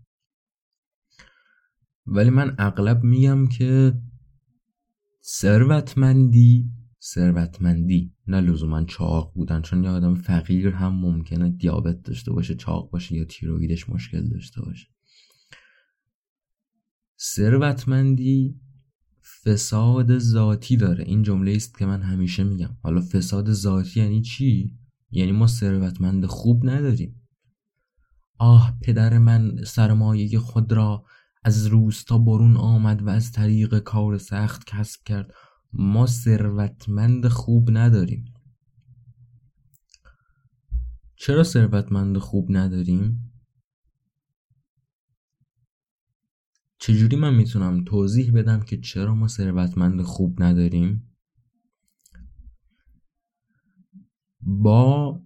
ولی 2.11 2.29
من 2.29 2.55
اغلب 2.57 3.03
میگم 3.03 3.47
که 3.47 3.93
ثروتمندی 5.21 6.71
ثروتمندی 7.01 8.13
نه 8.27 8.41
لزوما 8.41 8.83
چاق 8.83 9.33
بودن 9.33 9.61
چون 9.61 9.83
یه 9.83 9.89
آدم 9.89 10.15
فقیر 10.15 10.67
هم 10.67 10.95
ممکنه 10.95 11.49
دیابت 11.49 12.01
داشته 12.03 12.31
باشه 12.31 12.55
چاق 12.55 12.91
باشه 12.91 13.15
یا 13.15 13.25
تیرویدش 13.25 13.89
مشکل 13.89 14.29
داشته 14.29 14.61
باشه. 14.61 14.87
ثروتمندی 17.19 18.59
فساد 19.43 20.17
ذاتی 20.17 20.77
داره. 20.77 21.03
این 21.03 21.23
جمله 21.23 21.51
است 21.51 21.77
که 21.77 21.85
من 21.85 22.01
همیشه 22.01 22.43
میگم. 22.43 22.77
حالا 22.83 23.01
فساد 23.01 23.51
ذاتی 23.51 23.99
یعنی 23.99 24.21
چی؟ 24.21 24.77
یعنی 25.11 25.31
ما 25.31 25.47
ثروتمند 25.47 26.25
خوب 26.25 26.69
نداریم. 26.69 27.21
آه 28.37 28.77
پدر 28.81 29.17
من 29.17 29.63
سرمایه 29.63 30.39
خود 30.39 30.71
را 30.71 31.05
از 31.43 31.67
روستا 31.67 32.17
برون 32.17 32.57
آمد 32.57 33.01
و 33.01 33.09
از 33.09 33.31
طریق 33.31 33.79
کار 33.79 34.17
سخت 34.17 34.63
کسب 34.65 35.03
کرد. 35.05 35.33
ما 35.73 36.05
ثروتمند 36.05 37.27
خوب 37.27 37.69
نداریم. 37.71 38.25
چرا 41.15 41.43
ثروتمند 41.43 42.17
خوب 42.17 42.47
نداریم؟ 42.49 43.33
چجوری 46.79 47.15
من 47.15 47.35
می‌تونم 47.35 47.83
توضیح 47.83 48.31
بدم 48.33 48.59
که 48.59 48.77
چرا 48.77 49.15
ما 49.15 49.27
ثروتمند 49.27 50.01
خوب 50.01 50.43
نداریم؟ 50.43 51.15
با 54.41 55.21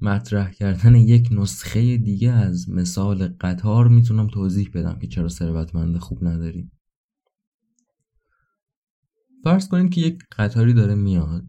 مطرح 0.00 0.50
کردن 0.50 0.94
یک 0.94 1.28
نسخه 1.30 1.96
دیگه 1.96 2.30
از 2.30 2.70
مثال 2.70 3.28
قطار 3.40 3.88
می‌تونم 3.88 4.26
توضیح 4.28 4.70
بدم 4.74 4.98
که 4.98 5.06
چرا 5.06 5.28
ثروتمند 5.28 5.98
خوب 5.98 6.24
نداریم 6.24 6.72
فرض 9.44 9.68
کنید 9.68 9.92
که 9.92 10.00
یک 10.00 10.22
قطاری 10.38 10.72
داره 10.72 10.94
میاد. 10.94 11.44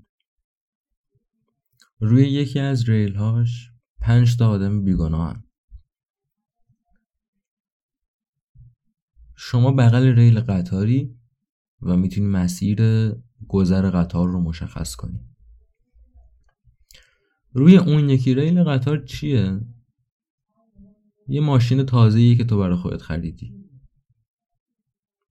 روی 2.00 2.30
یکی 2.30 2.60
از 2.60 2.90
ریل 2.90 3.16
هاش 3.16 3.72
پنج 4.02 4.38
تا 4.38 4.50
آدم 4.50 4.84
بیگناه 4.84 5.44
شما 9.36 9.72
بغل 9.72 10.04
ریل 10.04 10.40
قطاری 10.40 11.16
و 11.82 11.98
می‌تونی 11.98 12.28
مسیر 12.28 12.82
گذر 13.48 13.90
قطار 13.90 14.28
رو 14.28 14.42
مشخص 14.42 14.96
کنی. 14.96 15.29
روی 17.54 17.78
اون 17.78 18.10
یکی 18.10 18.36
ریل 18.36 18.64
قطار 18.64 19.06
چیه؟ 19.06 19.62
یه 21.28 21.42
ماشین 21.42 21.84
تازه‌ای 21.84 22.36
که 22.36 22.44
تو 22.44 22.60
برای 22.60 22.78
خودت 22.78 23.02
خریدی. 23.02 23.60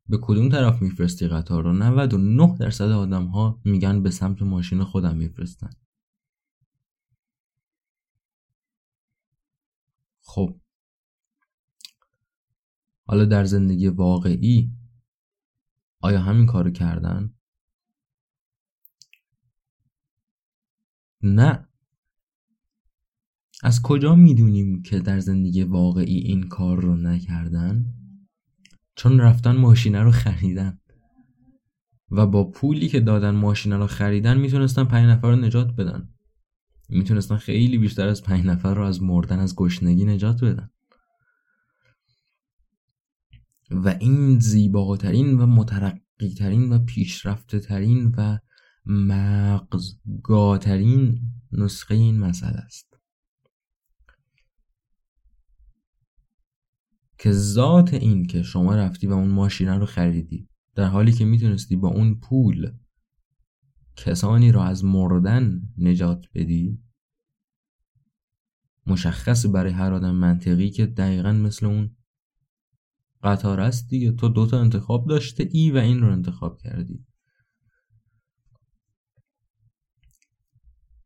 به 0.09 0.19
کدوم 0.23 0.49
طرف 0.49 0.83
میفرستی 0.83 1.29
قطار 1.29 1.65
رو؟ 1.65 1.73
99 1.73 2.57
درصد 2.61 2.91
آدم 2.91 3.27
ها 3.27 3.61
میگن 3.65 4.03
به 4.03 4.11
سمت 4.11 4.43
ماشین 4.43 4.85
خودم 4.85 5.17
میفرستن. 5.17 5.71
خب. 10.23 10.61
حالا 13.05 13.25
در 13.25 13.45
زندگی 13.45 13.89
واقعی 13.89 14.71
آیا 16.01 16.21
همین 16.21 16.47
کارو 16.47 16.71
کردن؟ 16.71 17.35
نه. 21.23 21.68
از 23.63 23.83
کجا 23.83 24.15
می‌دونیم 24.15 24.83
که 24.83 24.99
در 24.99 25.21
زندگی 25.21 25.63
واقعی 25.63 26.19
این 26.19 26.49
کار 26.49 26.81
رو 26.81 26.97
نکردن؟ 26.97 27.87
چون 28.97 29.21
رفتن 29.21 29.57
ماشینه 29.57 30.03
رو 30.03 30.11
خریدن. 30.11 30.79
و 32.11 32.27
با 32.27 32.51
پولی 32.51 32.89
که 32.89 33.01
دادن 33.01 33.31
ماشینه 33.31 33.77
رو 33.77 33.87
خریدن 33.87 34.39
می‌تونستن 34.39 34.85
پنج 34.85 35.07
نفر 35.07 35.31
رو 35.31 35.37
نجات 35.37 35.77
بدن. 35.77 36.09
می‌تونستن 36.89 37.37
خیلی 37.37 37.79
بیشتر 37.79 38.09
از 38.09 38.23
پنج 38.23 38.45
نفر 38.45 38.75
رو 38.75 38.85
از 38.85 39.03
مردن 39.03 39.39
از 39.39 39.57
گشنگی 39.57 40.05
نجات 40.05 40.45
بدن. 40.45 40.71
و 43.71 43.97
این 44.01 44.39
زیباترین 44.39 45.41
و 45.41 45.47
مترقی 45.47 46.35
ترین 46.39 46.73
و 46.73 46.79
پیشرفته 46.79 47.61
ترین 47.61 48.15
و 48.17 48.39
مغزگاترین 48.87 51.21
نسخه 51.53 51.95
این 51.95 52.19
مسئله 52.19 52.59
است. 52.59 52.88
که 57.19 57.33
ذات 57.33 57.95
این 57.95 58.27
که 58.27 58.43
شما 58.43 58.75
رفتی 58.77 59.07
و 59.07 59.13
اون 59.13 59.29
ماشینه 59.29 59.79
رو 59.79 59.87
خریدی 59.87 60.49
در 60.75 60.85
حالی 60.85 61.13
که 61.13 61.25
می‌تونستی 61.25 61.77
با 61.77 61.89
اون 61.89 62.15
پول 62.15 62.73
کسانی 63.97 64.53
را 64.53 64.65
از 64.65 64.85
مردن 64.85 65.63
نجات 65.79 66.27
بدی 66.35 66.79
مشخص 68.87 69.47
برای 69.47 69.73
هر 69.73 69.93
آدم 69.93 70.15
منطقی 70.15 70.71
که 70.71 70.87
دقیقا 70.87 71.33
مثل 71.33 71.67
اون 71.67 71.97
قطار 73.23 73.61
است 73.61 73.89
دیگه. 73.89 74.13
تو 74.13 74.29
دوتا 74.29 74.61
انتخاب 74.61 75.09
داشته 75.09 75.49
ای 75.53 75.71
و 75.71 75.77
این 75.77 76.01
رو 76.01 76.13
انتخاب 76.13 76.59
کردی. 76.59 77.05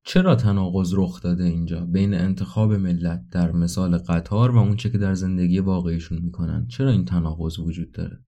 چرا 0.05 0.35
تناقض 0.35 0.95
رخ 0.97 1.23
داده 1.23 1.45
اینجا؟ 1.45 1.87
بین 1.87 2.15
انتخاب 2.15 2.73
ملت 2.73 3.29
در 3.31 3.53
مثال 3.53 3.99
قطار 3.99 4.51
و 4.51 4.59
اونچه 4.59 4.91
که 4.91 4.99
در 4.99 5.15
زندگی 5.15 5.59
واقعیشون 5.59 6.19
می‌کنن 6.23 6.67
چرا 6.67 6.91
این 6.91 7.05
تناقض 7.05 7.59
وجود 7.59 7.93
داره؟ 7.93 8.25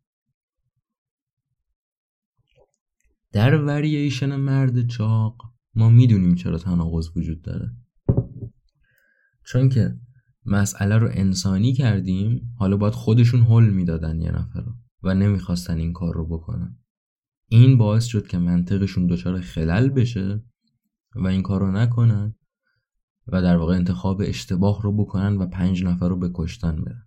در 3.32 3.64
ورییشن 3.64 4.36
مرد 4.36 4.86
چاق 4.86 5.42
ما 5.74 5.90
می‌دونیم 5.90 6.34
چرا 6.34 6.58
تناقض 6.58 7.16
وجود 7.16 7.42
داره. 7.42 7.70
چون 9.46 9.68
که 9.68 9.98
مسئله 10.46 10.98
رو 10.98 11.08
انسانی 11.12 11.72
کردیم 11.72 12.54
حالا 12.58 12.76
باید 12.76 12.94
خودشون 12.94 13.40
حل 13.40 13.70
می‌دادن 13.70 14.20
یه 14.20 14.30
نفر 14.30 14.60
رو 14.60 14.72
و 15.02 15.14
نمی‌خواستن 15.14 15.78
این 15.78 15.92
کار 15.92 16.14
رو 16.14 16.26
بکنن. 16.26 16.78
این 17.48 17.78
باعث 17.78 18.04
شد 18.04 18.26
که 18.26 18.38
منطقشون 18.38 19.06
دچار 19.06 19.40
خلل 19.40 19.88
بشه 19.88 20.42
و 21.16 21.26
این 21.26 21.42
کار 21.42 21.60
رو 21.60 21.72
نکنن 21.72 22.34
و 23.26 23.42
در 23.42 23.56
واقع 23.56 23.74
انتخاب 23.74 24.22
اشتباه 24.24 24.82
رو 24.82 24.92
بکنن 24.92 25.36
و 25.36 25.46
پنج 25.46 25.84
نفر 25.84 26.08
رو 26.08 26.16
به 26.16 26.30
کشتن 26.34 26.84
برن. 26.84 27.06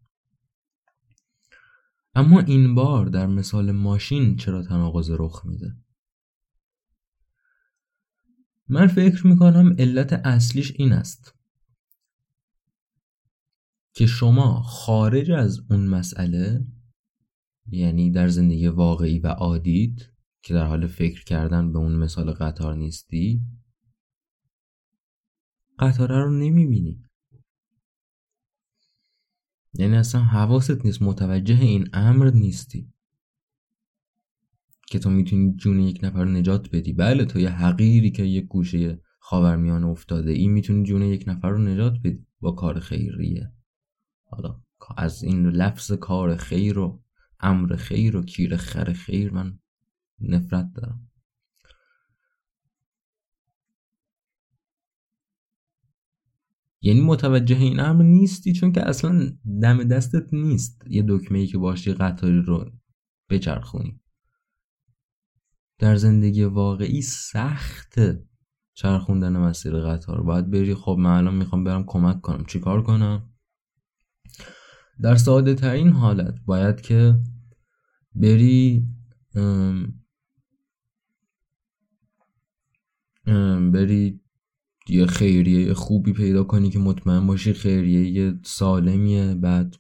اما 2.16 2.39
این 2.39 2.76
بار 2.76 3.05
در 3.05 3.28
مثال 3.28 3.72
ماشین 3.72 4.36
چرا 4.36 4.64
تناقض 4.64 5.12
رخ 5.20 5.45
میده؟ 5.45 5.76
من 8.70 8.88
فکر 8.88 9.28
می‌کنم 9.28 9.76
علت 9.80 10.14
اصلیش 10.14 10.74
این 10.76 10.93
است 10.93 11.36
که 13.93 14.05
شما 14.05 14.62
خارج 14.62 15.32
از 15.32 15.60
اون 15.70 15.88
مسئله 15.88 16.66
یعنی 17.70 18.12
در 18.12 18.28
زندگی 18.28 18.68
واقعی 18.68 19.20
و 19.20 19.28
عادیت 19.28 19.99
که 20.41 20.53
در 20.53 20.66
حال 20.66 20.88
فکر 20.88 21.24
کردن 21.24 21.72
به 21.72 21.80
اون 21.80 21.95
مثال 21.95 22.32
قطار 22.32 22.76
نیستی 22.76 23.41
قطاره 25.80 26.24
رو 26.24 26.32
نمی‌بینی. 26.32 27.04
یعنی 29.74 29.96
اصلا 29.96 30.22
حواست 30.22 30.86
نیست 30.86 31.02
متوجه 31.02 31.60
این 31.60 31.90
امر 31.94 32.30
نیستی. 32.30 32.94
که 34.88 35.00
تو 35.00 35.10
می‌تونی 35.10 35.56
جون 35.56 35.80
یک 35.80 36.00
نفر 36.04 36.24
رو 36.24 36.32
نجات 36.32 36.70
بدی. 36.70 36.94
بله 36.94 37.26
تو 37.26 37.40
یه 37.40 37.50
حقیری 37.50 38.12
که 38.12 38.24
یک 38.24 38.46
گوشه 38.46 39.02
خاورمیانه 39.20 39.88
افتاده 39.88 40.32
ای 40.32 40.48
می‌تونی 40.48 40.84
جون 40.84 41.02
یک 41.02 41.24
نفر 41.28 41.50
رو 41.50 41.58
نجات 41.58 41.94
بدی 42.04 42.26
با 42.40 42.52
کار 42.52 42.80
خیریه. 42.80 43.52
حالا 44.24 44.62
از 44.98 45.24
این 45.24 45.48
لفظ 45.48 45.92
کار 45.92 46.36
خیر 46.36 46.80
و 46.80 47.04
امر 47.40 47.76
خیر 47.76 48.18
و 48.18 48.24
کیر 48.24 48.58
خر 48.58 48.94
خیر 48.94 49.32
من 49.32 49.60
نفرت 50.20 50.74
دارم. 50.74 51.07
یعنی 56.82 57.02
متوجه 57.02 57.58
این 57.58 57.80
امر 57.80 58.04
نیستی 58.04 58.54
چون 58.54 58.72
که 58.72 58.90
اصلا 58.90 59.30
دم 59.62 59.84
دستت 59.84 60.34
نیست. 60.34 60.82
یه 60.90 61.06
دکمه 61.08 61.40
ای 61.40 61.48
که 61.48 61.58
باشی 61.58 61.94
قطاری 61.94 62.42
رو 62.42 62.72
بچرخونی. 63.30 64.02
در 65.80 65.96
زندگی 65.96 66.44
واقعی 66.44 67.02
سخت 67.02 68.00
چرخوندن 68.74 69.38
مسیر 69.38 69.80
قطار. 69.80 70.24
باید 70.24 70.52
بری 70.52 70.76
خب 70.76 70.96
من 71.00 71.18
الان 71.18 71.36
می‌خوام 71.36 71.64
برم 71.64 71.84
کمک 71.88 72.22
کنم. 72.22 72.46
چیکار 72.46 72.84
کنم؟ 72.84 73.34
در 75.02 75.16
ساده 75.16 75.56
ترین 75.56 75.90
حالت 75.90 76.36
باید 76.46 76.82
که 76.82 77.20
بری 78.16 78.88
ام 79.36 79.94
ام 83.26 83.72
بری 83.72 84.22
یه 84.90 85.06
خیریه 85.06 85.74
خوبی 85.74 86.14
پیدا 86.14 86.44
کنی 86.44 86.70
که 86.70 86.80
مطمئن 86.80 87.28
باشی 87.28 87.54
خیریه 87.54 88.40
سالمیه. 88.44 89.36
بعد 89.36 89.76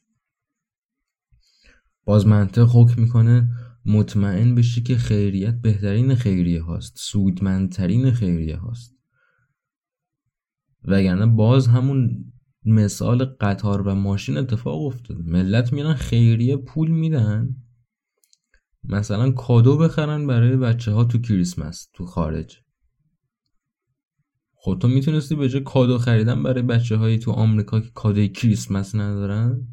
باز 2.05 2.27
منطق 2.27 2.69
حکم 2.73 3.01
می‌کنه 3.01 3.49
مطمئن 3.85 4.55
بشی 4.55 4.83
که 4.83 4.97
خیریت 4.97 5.55
بهترین 5.61 6.15
خیریه 6.15 6.63
هاست 6.63 6.93
سودمندترین 6.97 8.11
خیریه 8.11 8.57
هاست. 8.57 8.97
وگرنه 10.83 11.25
باز 11.25 11.67
همون 11.67 12.25
مثال 12.65 13.25
قطار 13.25 13.81
و 13.81 13.95
ماشین 13.95 14.37
اتفاق 14.37 14.85
افتاده. 14.85 15.23
ملت 15.23 15.73
میرن 15.73 15.93
خیریه 15.93 16.57
پول 16.57 16.91
میدن 16.91 17.55
مثلا 18.83 19.31
کادو 19.31 19.77
بخرن 19.77 20.27
برای 20.27 20.57
بچه 20.57 20.91
ها 20.91 21.03
تو 21.03 21.17
کریسمس 21.17 21.89
تو 21.93 22.05
خارج. 22.05 22.66
خب 24.59 24.77
تو 24.81 24.87
می‌تونستی 24.87 25.35
به 25.35 25.49
جای 25.49 25.61
کادو 25.63 25.97
خریدن 25.97 26.43
برای 26.43 26.61
بچه 26.61 26.97
های 26.97 27.19
تو 27.19 27.31
آمریکا 27.31 27.79
که 27.79 27.89
کادوی 27.93 28.29
کریسمس 28.29 28.95
ندارن 28.95 29.67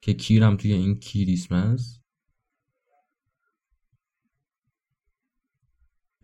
که 0.00 0.14
کیرم 0.14 0.56
توی 0.56 0.72
این 0.72 0.98
کریسمس 0.98 2.02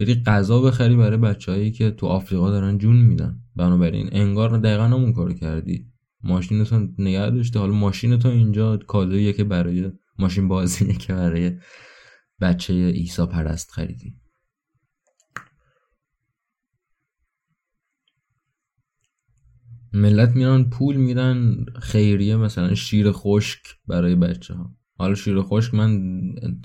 بری 0.01 0.23
غذا 0.27 0.61
بخری 0.61 0.97
برای 0.97 1.17
بچههایی 1.17 1.71
که 1.71 1.91
تو 1.91 2.07
آفریقا 2.07 2.51
دارن 2.51 2.79
جون 2.79 2.97
میدن. 2.97 3.41
بنابراین 3.57 4.09
انگار 4.13 4.59
دقیقا 4.59 4.85
همون 4.85 5.13
کارو 5.13 5.33
کردی. 5.33 5.93
ماشینتون 6.23 6.95
نگه 6.99 7.31
داشته. 7.31 7.59
حالا 7.59 7.73
ماشینتون 7.73 8.33
اینجا 8.33 8.77
کادویه 8.77 9.33
که 9.33 9.45
برای 9.45 9.93
ماشین 10.19 10.49
بازیه 10.49 10.95
که 10.95 11.15
برای 11.15 11.59
بچه 12.41 12.75
ایسا 12.75 13.27
پرست 13.27 13.71
خریدی. 13.71 14.18
ملت 19.93 20.37
میرن 20.37 20.65
پول 20.65 20.97
میدن 20.97 21.65
خیریه 21.81 22.37
مثلا 22.37 22.75
شیر 22.75 23.13
خشک 23.13 23.61
برای 23.87 24.15
بچه 24.15 24.55
ها 24.55 24.75
حالا 24.99 25.15
شیر 25.15 25.43
خشک 25.43 25.75
من 25.75 26.03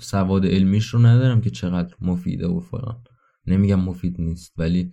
سواد 0.00 0.46
علمیش 0.46 0.86
رو 0.86 0.98
ندارم 0.98 1.40
که 1.40 1.50
چقدر 1.50 1.94
مفیده 2.00 2.46
و 2.46 2.60
فلان. 2.60 3.02
نمیگم 3.46 3.80
مفید 3.80 4.20
نیست 4.20 4.52
ولی 4.56 4.92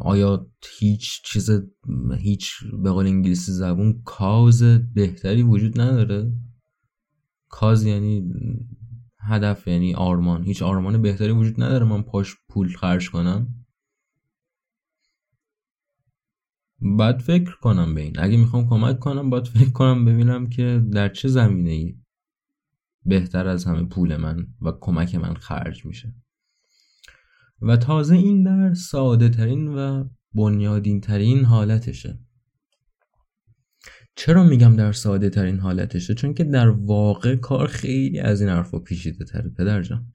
آیا 0.00 0.50
هیچ 0.78 1.22
چیز 1.24 1.50
هیچ 2.18 2.52
به 2.82 2.90
قول 2.90 3.06
انگلیسی 3.06 3.52
زبون 3.52 4.02
کاز 4.04 4.62
بهتری 4.94 5.42
وجود 5.42 5.80
نداره؟ 5.80 6.32
کاز 7.48 7.84
یعنی 7.84 8.32
هدف 9.20 9.68
یعنی 9.68 9.94
آرمان. 9.94 10.44
هیچ 10.44 10.62
آرمان 10.62 11.02
بهتری 11.02 11.32
وجود 11.32 11.62
نداره 11.62 11.86
من 11.86 12.02
پاش 12.02 12.36
پول 12.48 12.76
خرج 12.76 13.10
کنم؟ 13.10 13.57
باید 16.80 17.22
فکر 17.22 17.56
کنم 17.60 17.94
به 17.94 18.00
این. 18.00 18.18
اگه 18.18 18.36
می‌خوام 18.36 18.68
کمک 18.68 18.98
کنم 18.98 19.30
باید 19.30 19.46
فکر 19.46 19.70
کنم 19.70 20.04
ببینم 20.04 20.48
که 20.48 20.82
در 20.92 21.08
چه 21.08 21.28
زمینه 21.28 21.70
ای 21.70 21.96
بهتر 23.04 23.46
از 23.46 23.64
همه 23.64 23.84
پول 23.84 24.16
من 24.16 24.46
و 24.62 24.72
کمک 24.80 25.14
من 25.14 25.34
خرج 25.34 25.86
میشه. 25.86 26.14
و 27.62 27.76
تازه 27.76 28.14
این 28.14 28.42
در 28.42 28.74
ساده 28.74 29.28
ترین 29.28 29.68
و 29.68 30.08
بنیادین 30.34 31.00
ترین 31.00 31.44
حالتشه. 31.44 32.18
چرا 34.16 34.42
میگم 34.42 34.76
در 34.76 34.92
ساده 34.92 35.30
ترین 35.30 35.58
حالتشه؟ 35.58 36.14
چون 36.14 36.34
که 36.34 36.44
در 36.44 36.68
واقع 36.68 37.36
کار 37.36 37.66
خیلی 37.66 38.20
از 38.20 38.40
این 38.40 38.50
حرفا 38.50 38.78
پیشیده 38.78 39.24
تره 39.24 39.50
پدر 39.50 39.82
جان. 39.82 40.12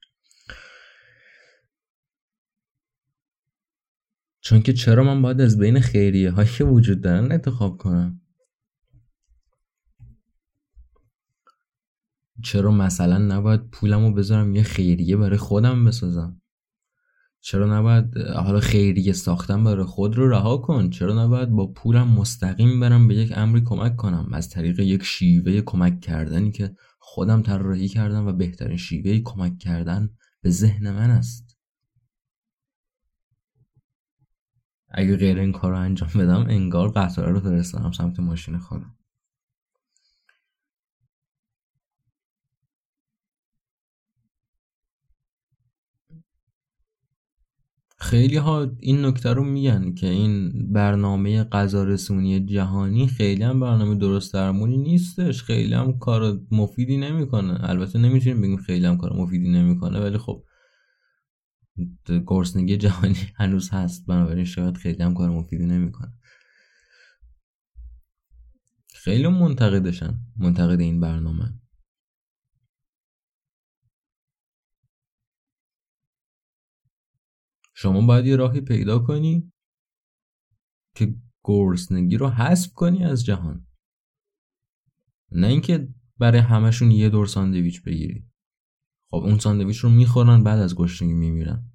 چون 4.44 4.62
که 4.62 4.72
چرا 4.72 5.04
من 5.04 5.22
باید 5.22 5.40
از 5.40 5.58
بین 5.58 5.80
خیریه 5.80 6.30
هایی 6.30 6.48
که 6.48 6.64
وجود 6.64 7.00
دارن 7.00 7.32
انتخاب 7.32 7.76
کنم؟ 7.76 8.20
چرا 12.42 12.70
مثلا 12.70 13.18
نباید 13.18 13.70
پولمو 13.70 14.12
بذارم 14.12 14.54
یه 14.54 14.62
خیریه 14.62 15.16
برای 15.16 15.38
خودم 15.38 15.84
بسازم؟ 15.84 16.40
چرا 17.40 17.78
نباید 17.78 18.18
حالا 18.18 18.60
خیریه 18.60 19.12
ساختن 19.12 19.64
برای 19.64 19.84
خود 19.84 20.16
رو 20.16 20.28
رها 20.28 20.56
کن؟ 20.56 20.90
چرا 20.90 21.24
نباید 21.24 21.48
با 21.48 21.66
پولم 21.66 22.08
مستقیم 22.08 22.80
برم 22.80 23.08
به 23.08 23.14
یک 23.14 23.32
امری 23.36 23.60
کمک 23.60 23.96
کنم؟ 23.96 24.28
از 24.32 24.48
طریق 24.50 24.80
یک 24.80 25.02
شیوه 25.02 25.60
کمک 25.60 26.00
کردنی 26.00 26.52
که 26.52 26.76
خودم 26.98 27.42
طراحی 27.42 27.88
کردم 27.88 28.26
و 28.26 28.32
بهترین 28.32 28.76
شیوه 28.76 29.18
کمک 29.18 29.58
کردن 29.58 30.10
به 30.42 30.50
ذهن 30.50 30.90
من 30.90 31.10
است. 31.10 31.43
اگه 34.94 35.16
غیر 35.16 35.38
این 35.38 35.52
کار 35.52 35.70
رو 35.70 35.78
انجام 35.78 36.10
بدم 36.18 36.46
انگار 36.48 36.88
قطاره 36.88 37.32
رو 37.32 37.40
فرستانم 37.40 37.92
سمت 37.92 38.20
ماشین 38.20 38.58
خودم. 38.58 38.94
خیلی 47.98 48.36
ها 48.36 48.66
این 48.80 49.04
نکته 49.04 49.32
رو 49.32 49.44
میگن 49.44 49.94
که 49.94 50.06
این 50.06 50.52
برنامه 50.72 51.44
غذا 51.44 51.84
رسونی 51.84 52.40
جهانی 52.46 53.06
خیلی 53.06 53.42
هم 53.42 53.60
برنامه 53.60 53.94
درست 53.94 54.34
درمونی 54.34 54.76
نیستش. 54.76 55.42
خیلی 55.42 55.74
هم 55.74 55.98
کار 55.98 56.40
مفیدی 56.50 56.96
نمی‌کنه. 56.96 57.70
البته 57.70 57.98
نمی‌تونیم 57.98 58.40
بگیم 58.40 58.56
خیلی 58.56 58.86
هم 58.86 58.96
کار 58.96 59.12
مفیدی 59.12 59.48
نمی‌کنه 59.48 60.00
ولی 60.00 60.18
خب 60.18 60.44
گرسنگی 62.26 62.76
جهانی 62.76 63.14
هنوز 63.40 63.70
هست. 63.70 64.06
بنابراین 64.06 64.44
شاید 64.44 64.76
خیلی 64.76 65.02
هم 65.02 65.14
کار 65.14 65.30
مفیدی 65.30 65.66
نمی‌کنه. 65.66 66.12
خیلی 68.94 69.28
منتقدشن. 69.28 70.18
منتقد 70.36 70.80
این 70.80 71.00
برنامه. 71.00 71.60
شما 77.74 78.06
باید 78.06 78.26
یه 78.26 78.36
راهی 78.36 78.60
پیدا 78.60 78.98
کنی 78.98 79.52
که 80.94 81.14
گرسنگی 81.44 82.16
رو 82.16 82.28
حذف 82.28 82.72
کنی 82.72 83.04
از 83.04 83.24
جهان. 83.24 83.66
نه 85.32 85.46
اینکه 85.46 85.88
برای 86.18 86.40
همشون 86.40 86.90
یه 86.90 87.10
دور 87.10 87.26
ساندویچ 87.26 87.82
بگیری. 87.82 88.33
خب 89.14 89.24
اون 89.24 89.38
ساندویچ 89.38 89.78
رو 89.78 89.90
می‌خورن 89.90 90.42
بعد 90.42 90.58
از 90.60 90.74
گشنگی 90.74 91.12
میمیرن. 91.12 91.72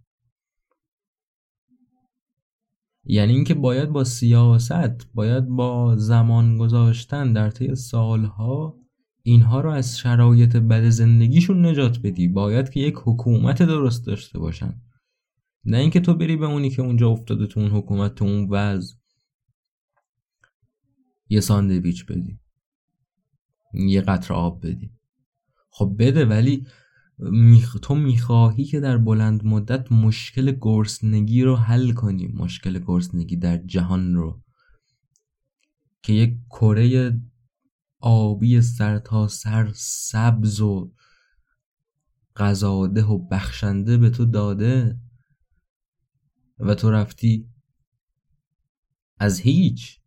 یعنی 3.03 3.33
اینکه 3.33 3.53
باید 3.53 3.89
با 3.89 4.03
سیاست 4.03 5.13
باید 5.13 5.45
با 5.47 5.95
زمان 5.95 6.57
گذاشتن 6.57 7.33
در 7.33 7.49
طی 7.49 7.75
سالها 7.75 8.77
اینها 9.23 9.61
رو 9.61 9.71
از 9.71 9.97
شرایط 9.97 10.55
بد 10.55 10.89
زندگیشون 10.89 11.65
نجات 11.65 11.99
بدی. 12.03 12.27
باید 12.27 12.69
که 12.69 12.79
یک 12.79 12.95
حکومت 13.03 13.63
درست 13.63 14.05
داشته 14.07 14.39
باشن. 14.39 14.81
نه 15.65 15.77
اینکه 15.77 15.99
تو 15.99 16.13
بری 16.13 16.35
به 16.35 16.45
اونی 16.45 16.69
که 16.69 16.81
اونجا 16.81 17.09
افتاده 17.09 17.47
تو 17.47 17.59
اون 17.59 17.71
حکومت 17.71 18.15
تو 18.15 18.25
اون 18.25 18.47
وضع 18.49 18.95
یه 21.29 21.39
ساندویچ 21.39 22.05
بدی. 22.05 22.39
یه 23.73 24.01
قطر 24.01 24.33
آب 24.33 24.67
بدی. 24.67 24.91
خب 25.71 25.95
بده 25.99 26.25
ولی. 26.25 26.67
تو 27.82 27.95
می‌خواهی 27.95 28.65
که 28.65 28.80
در 28.80 28.97
بلند 28.97 29.45
مدت 29.45 29.91
مشکل 29.91 30.51
گرسنگی 30.61 31.43
رو 31.43 31.55
حل 31.55 31.91
کنی. 31.91 32.28
مشکل 32.28 32.80
گرسنگی 32.80 33.36
در 33.36 33.57
جهان 33.57 34.15
رو. 34.15 34.43
که 36.03 36.13
یک 36.13 36.38
کره 36.49 37.20
آبی 37.99 38.61
سر 38.61 38.99
تا 38.99 39.28
سر 39.28 39.72
سبز 39.76 40.61
و 40.61 40.93
غذاده 42.36 43.03
و 43.03 43.17
بخشنده 43.17 43.97
به 43.97 44.09
تو 44.09 44.26
داده 44.26 44.99
و 46.59 46.76
تو 46.76 46.91
رفتی 46.91 47.49
از 49.20 49.39
هیچ 49.39 49.99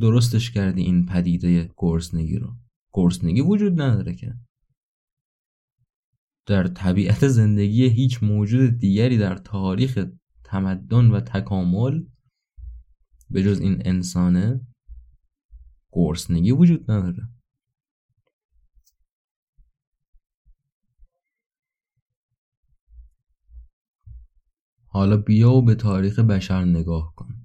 درستش 0.00 0.50
کردی 0.50 0.82
این 0.82 1.06
پدیده 1.06 1.70
گرسنگی 1.76 2.38
رو. 2.38 2.56
گرسنگی 2.92 3.40
وجود 3.40 3.80
نداره 3.80 4.14
که. 4.14 4.34
در 6.48 6.66
طبیعت 6.66 7.28
زندگی 7.28 7.88
هیچ 7.88 8.22
موجود 8.22 8.78
دیگری 8.78 9.18
در 9.18 9.36
تاریخ 9.36 10.06
تمدن 10.44 11.10
و 11.10 11.20
تکامل 11.20 12.04
به 13.30 13.42
جز 13.42 13.60
این 13.60 13.82
انسانه 13.84 14.60
گرسنگی 15.92 16.52
وجود 16.52 16.90
نداره. 16.90 17.28
حالا 24.86 25.16
بیا 25.16 25.52
و 25.52 25.62
به 25.62 25.74
تاریخ 25.74 26.18
بشر 26.18 26.64
نگاه 26.64 27.14
کن. 27.16 27.44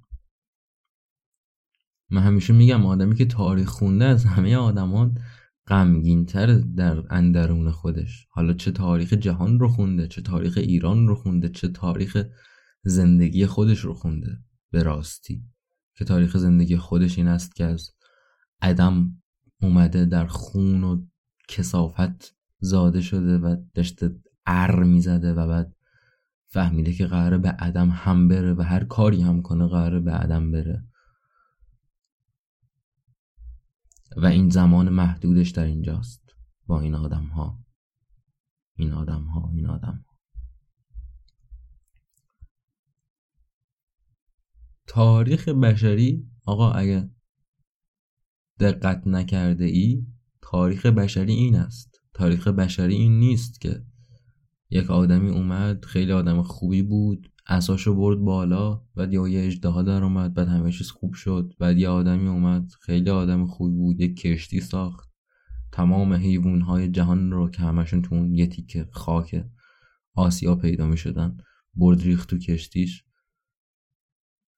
من 2.10 2.22
همیشه 2.22 2.52
میگم 2.52 2.86
آدمی 2.86 3.14
که 3.14 3.24
تاریخ 3.24 3.68
خونده 3.68 4.04
از 4.04 4.24
همه 4.24 4.56
آدمان 4.56 5.18
غمگینتر 5.66 6.54
در 6.54 7.02
اندرون 7.10 7.70
خودش. 7.70 8.26
حالا 8.30 8.52
چه 8.52 8.70
تاریخ 8.70 9.12
جهان 9.12 9.58
رو 9.60 9.68
خونده 9.68 10.08
چه 10.08 10.22
تاریخ 10.22 10.58
ایران 10.58 11.08
رو 11.08 11.14
خونده 11.14 11.48
چه 11.48 11.68
تاریخ 11.68 12.24
زندگی 12.84 13.46
خودش 13.46 13.78
رو 13.78 13.94
خونده. 13.94 14.38
به 14.70 14.82
راستی 14.82 15.44
که 15.96 16.04
تاریخ 16.04 16.36
زندگی 16.36 16.76
خودش 16.76 17.18
این 17.18 17.28
است 17.28 17.54
که 17.54 17.64
از 17.64 17.90
عدم 18.62 19.22
اومده 19.62 20.04
در 20.04 20.26
خون 20.26 20.84
و 20.84 21.06
کسافت 21.48 22.36
زاده 22.60 23.00
شده 23.00 23.38
و 23.38 23.56
داشته 23.74 24.16
ار 24.46 24.82
می‌زده 24.82 25.32
و 25.32 25.48
بعد 25.48 25.76
فهمیده 26.48 26.92
که 26.92 27.06
قراره 27.06 27.38
به 27.38 27.48
عدم 27.48 27.88
هم 27.90 28.28
بره 28.28 28.54
و 28.54 28.62
هر 28.62 28.84
کاری 28.84 29.22
هم 29.22 29.42
کنه 29.42 29.66
قراره 29.66 30.00
به 30.00 30.12
عدم 30.12 30.50
بره. 30.50 30.84
و 34.16 34.26
این 34.26 34.48
زمان 34.48 34.88
محدودش 34.88 35.50
در 35.50 35.64
اینجاست. 35.64 36.34
با 36.66 36.80
این 36.80 36.94
آدم 36.94 37.24
ها 37.24 37.64
این 38.76 38.92
آدم 38.92 39.22
ها 39.22 39.50
این 39.54 39.66
آدم 39.66 40.04
ها. 40.06 40.14
تاریخ 44.86 45.48
بشری 45.48 46.30
آقا 46.46 46.72
اگه 46.72 47.10
دقت 48.60 49.06
نکرده 49.06 49.64
ای 49.64 50.06
تاریخ 50.42 50.86
بشری 50.86 51.32
این 51.32 51.56
است. 51.56 52.00
تاریخ 52.14 52.48
بشری 52.48 52.94
این 52.94 53.18
نیست 53.18 53.60
که 53.60 53.84
یک 54.70 54.90
آدمی 54.90 55.30
اومد 55.30 55.84
خیلی 55.84 56.12
آدم 56.12 56.42
خوبی 56.42 56.82
بود 56.82 57.32
اساشو 57.46 57.94
برد 57.94 58.18
بالا 58.18 58.82
بعد 58.94 59.12
یه 59.12 59.46
اجدها 59.46 59.82
در 59.82 60.04
اومد 60.04 60.34
بعد 60.34 60.48
همه 60.48 60.72
چیز 60.72 60.90
خوب 60.90 61.14
شد. 61.14 61.52
بعد 61.58 61.78
یه 61.78 61.88
آدمی 61.88 62.28
اومد 62.28 62.70
خیلی 62.80 63.10
آدم 63.10 63.46
خوبی 63.46 63.76
بود 63.76 64.00
یک 64.00 64.16
کشتی 64.16 64.60
ساخت. 64.60 65.10
تمام 65.72 66.12
حیوان 66.12 66.60
های 66.60 66.88
جهان 66.88 67.30
رو 67.30 67.50
که 67.50 67.62
همشون 67.62 68.02
تو 68.02 68.14
اون 68.14 68.34
یه 68.34 68.46
تیکه 68.46 68.88
خاک 68.92 69.44
آسیا 70.14 70.54
پیدا 70.54 70.86
می 70.86 70.96
شدن 70.96 71.36
برد 71.74 72.02
ریخت 72.02 72.30
تو 72.30 72.38
کشتیش 72.38 73.04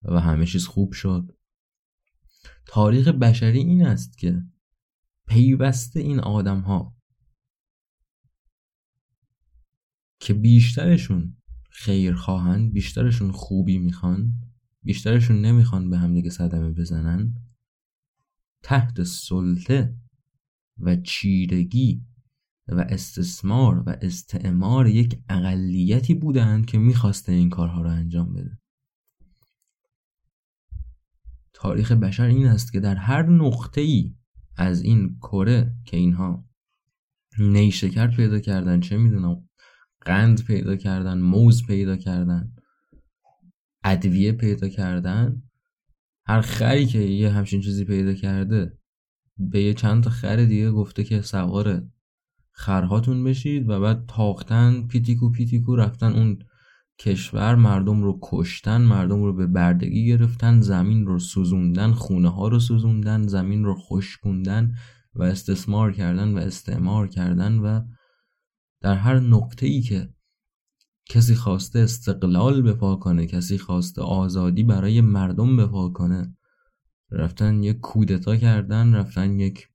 و 0.03 0.21
همه 0.21 0.47
چیز 0.47 0.67
خوب 0.67 0.93
شد. 0.93 1.37
تاریخ 2.67 3.09
بشری 3.09 3.59
این 3.59 3.87
است 3.87 4.19
که 4.19 4.43
پیوسته 5.27 6.01
این 6.01 6.21
آدم 6.21 6.61
ها 6.61 6.97
که 10.21 10.35
بیشترشون 10.35 11.36
خیر 11.79 12.15
خواهن 12.15 12.71
بیشترشون 12.71 13.33
خوبی 13.33 13.79
می‌خوان 13.79 14.33
بیشترشون 14.83 15.41
نمی‌خوان 15.41 15.91
به 15.91 15.99
همدیگه 15.99 16.31
صدمه 16.31 16.71
بزنن. 16.71 17.35
تحت 18.63 19.03
سلطه 19.03 19.97
و 20.79 20.97
چیرگی 20.97 22.07
و 22.69 22.81
استثمار 22.89 23.83
و 23.87 23.97
استعمار 24.01 24.87
یک 24.87 25.19
اقلیتی 25.29 26.15
بودند 26.15 26.67
که 26.67 26.79
می‌خواسته 26.79 27.33
این 27.33 27.51
کارها 27.51 27.83
رو 27.83 27.91
انجام 27.91 28.33
بده. 28.33 28.59
تاریخ 31.53 31.93
بشر 31.93 32.27
این 32.27 32.47
است 32.47 32.73
که 32.73 32.81
در 32.81 32.95
هر 32.95 33.23
نقطه 33.23 33.81
ای 33.81 34.15
از 34.57 34.83
این 34.83 35.19
کره 35.19 35.77
که 35.85 35.97
اینها 35.97 36.49
نیشکر 37.39 38.07
پیدا 38.17 38.41
کردن 38.41 38.81
چه 38.81 38.97
می‌دونم 38.97 39.46
قند 40.07 40.45
پیدا 40.45 40.77
کردن 40.77 41.19
موز 41.19 41.67
پیدا 41.67 41.97
کردن 41.97 42.53
ادویه 43.85 44.33
پیدا 44.33 44.69
کردن. 44.69 45.43
هر 46.27 46.41
خری 46.41 46.87
که 46.87 46.99
یه 46.99 47.31
همچین 47.31 47.61
چیزی 47.61 47.85
پیدا 47.85 48.15
کرده 48.15 48.79
به 49.39 49.63
یه 49.63 49.75
چند 49.75 50.03
تا 50.03 50.11
خر 50.11 50.37
دیگه 50.37 50.71
گفته 50.71 51.05
که 51.05 51.23
سوار 51.23 51.83
خرهاتون 52.53 53.25
بشید 53.25 53.69
و 53.69 53.81
بعد 53.81 54.05
تاختن 54.09 54.87
پیتیکو 54.87 55.31
پیتیکو 55.31 55.77
رفتن 55.77 56.13
اون 56.13 56.39
کشور 56.99 57.55
مردم 57.55 58.03
رو 58.03 58.19
کشتن 58.23 58.83
مردم 58.83 59.23
رو 59.23 59.33
به 59.33 59.47
بردگی 59.47 60.07
گرفتن 60.07 60.61
زمین 60.61 61.07
رو 61.07 61.19
سوزوندن 61.19 61.93
خونه 61.93 62.29
ها 62.29 62.49
رو 62.49 62.61
سوزوندن 62.61 63.27
زمین 63.27 63.65
رو 63.65 63.75
خشکوندن 63.75 64.75
و 65.15 65.23
استثمار 65.23 65.93
کردن 65.93 66.35
و 66.35 66.39
استعمار 66.39 67.09
کردن 67.09 67.59
و 67.59 67.81
در 68.87 68.95
هر 68.95 69.21
نقطه 69.21 69.67
ای 69.67 69.81
که 69.81 70.15
کسی 71.07 71.35
خواسته 71.35 71.79
استقلال 71.79 72.63
بپا 72.63 72.97
کنه 72.97 73.27
کسی 73.27 73.59
خواسته 73.59 74.03
آزادی 74.03 74.63
برای 74.63 75.01
مردم 75.01 75.57
بپا 75.57 75.89
کنه 75.89 76.37
رفتن 77.11 77.63
یک 77.63 77.81
کودتا 77.81 78.37
کردن 78.37 78.95
رفتن 78.95 79.41
یک 79.41 79.69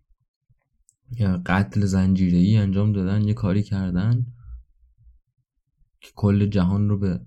قتل 1.45 1.85
زنجیری 1.85 2.57
انجام 2.57 2.91
دادن 2.93 3.27
یه 3.27 3.33
کاری 3.33 3.63
کردن 3.63 4.25
که 6.01 6.11
کل 6.15 6.45
جهان 6.45 6.89
رو 6.89 6.97
به 6.97 7.25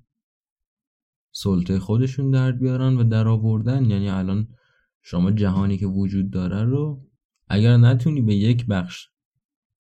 سلطه 1.32 1.78
خودشون 1.78 2.30
در 2.30 2.52
بیارن 2.52 2.96
و 2.96 3.04
در 3.04 3.28
آوردن. 3.28 3.90
یعنی 3.90 4.08
الان 4.08 4.48
شما 5.02 5.30
جهانی 5.30 5.78
که 5.78 5.86
وجود 5.86 6.30
داره 6.30 6.64
رو 6.64 7.06
اگر 7.48 7.76
نتونی 7.76 8.22
به 8.22 8.34
یک 8.34 8.66
بخش 8.66 9.08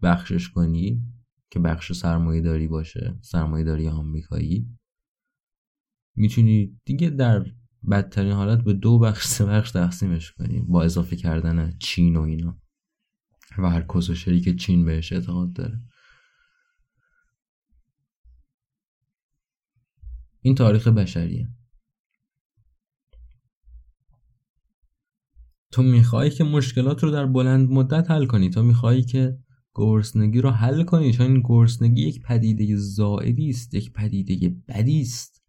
بخشش 0.03 0.51
کنی 0.51 1.03
که 1.51 1.59
بخش 1.59 1.93
سرمایه 1.93 2.41
داری 2.41 2.69
باشه 2.69 3.19
سرمایه 3.23 3.65
داری 3.65 3.89
آمریکایی. 3.89 4.79
می‌تونی 6.17 6.81
دیگه 6.85 7.11
در 7.11 7.47
بدترین 7.91 8.33
حالت 8.33 8.65
به 8.65 8.73
دو 8.73 8.99
بخش 8.99 9.27
سه 9.27 9.45
بخش 9.45 9.71
تقسیمش 9.71 10.33
کنی. 10.33 10.61
با 10.61 10.83
اضافه 10.83 11.17
کردن 11.17 11.73
چین 11.79 12.17
و 12.17 12.21
اینا. 12.21 12.61
و 13.59 13.71
هر 13.71 13.83
کسوشری 13.95 14.41
که 14.41 14.55
چین 14.55 14.85
بهش 14.85 15.13
اعتقاد 15.13 15.53
داره. 15.53 15.81
این 20.43 20.55
تاریخ 20.55 20.89
بشریه. 20.89 21.49
تو 25.73 25.83
می‌خوای 25.83 26.31
که 26.31 26.45
مشکلات 26.45 27.03
رو 27.03 27.11
در 27.11 27.27
بلند 27.27 27.71
مدت 27.71 28.11
حل 28.11 28.27
کنی. 28.27 28.51
تو 28.51 28.63
می‌خوای 28.63 29.03
که 29.03 29.39
گرسنگی 29.81 30.41
رو 30.41 30.51
حل 30.51 30.85
کنی. 30.85 31.13
چون 31.13 31.41
گرسنگی 31.45 32.03
یک 32.03 32.23
پدیده 32.23 32.77
زائدی 32.77 33.51
است 33.51 33.75
یک 33.75 33.93
پدیده 33.93 34.57
بدی 34.69 35.01
است. 35.01 35.41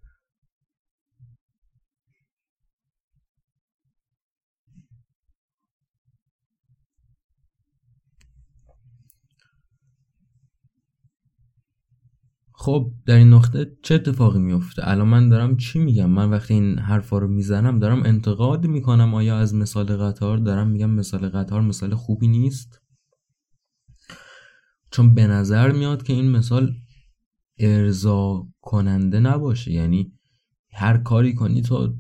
خب 12.54 12.92
در 13.06 13.16
این 13.16 13.34
نقطه 13.34 13.78
چه 13.84 13.96
اتفاقی 13.96 14.40
میفته 14.40 14.88
الان 14.88 15.08
من 15.08 15.30
دارم 15.30 15.58
چی 15.58 15.80
میگم؟ 15.80 16.10
من 16.10 16.30
وقتی 16.30 16.54
این 16.54 16.80
حرفا 16.80 17.18
رو 17.18 17.28
می‌زنم 17.28 17.80
دارم 17.80 18.04
انتقاد 18.04 18.68
می‌کنم. 18.68 19.14
آیا 19.14 19.38
از 19.38 19.56
مثال 19.56 19.98
قطار؟ 19.98 20.38
دارم 20.38 20.68
میگم 20.68 20.90
مثال 20.90 21.30
قطار 21.30 21.62
مثال 21.62 21.96
خوبی 21.96 22.28
نیست. 22.28 22.81
چون 24.92 25.16
به 25.16 25.28
نظر 25.28 25.72
میاد 25.72 26.04
که 26.04 26.14
این 26.14 26.32
مثال 26.32 26.76
ارضا 27.58 28.48
کننده 28.62 29.20
نباشه. 29.20 29.72
یعنی 29.72 30.14
هر 30.74 30.98
کاری 30.98 31.34
کنی 31.34 31.62
تو 31.62 31.98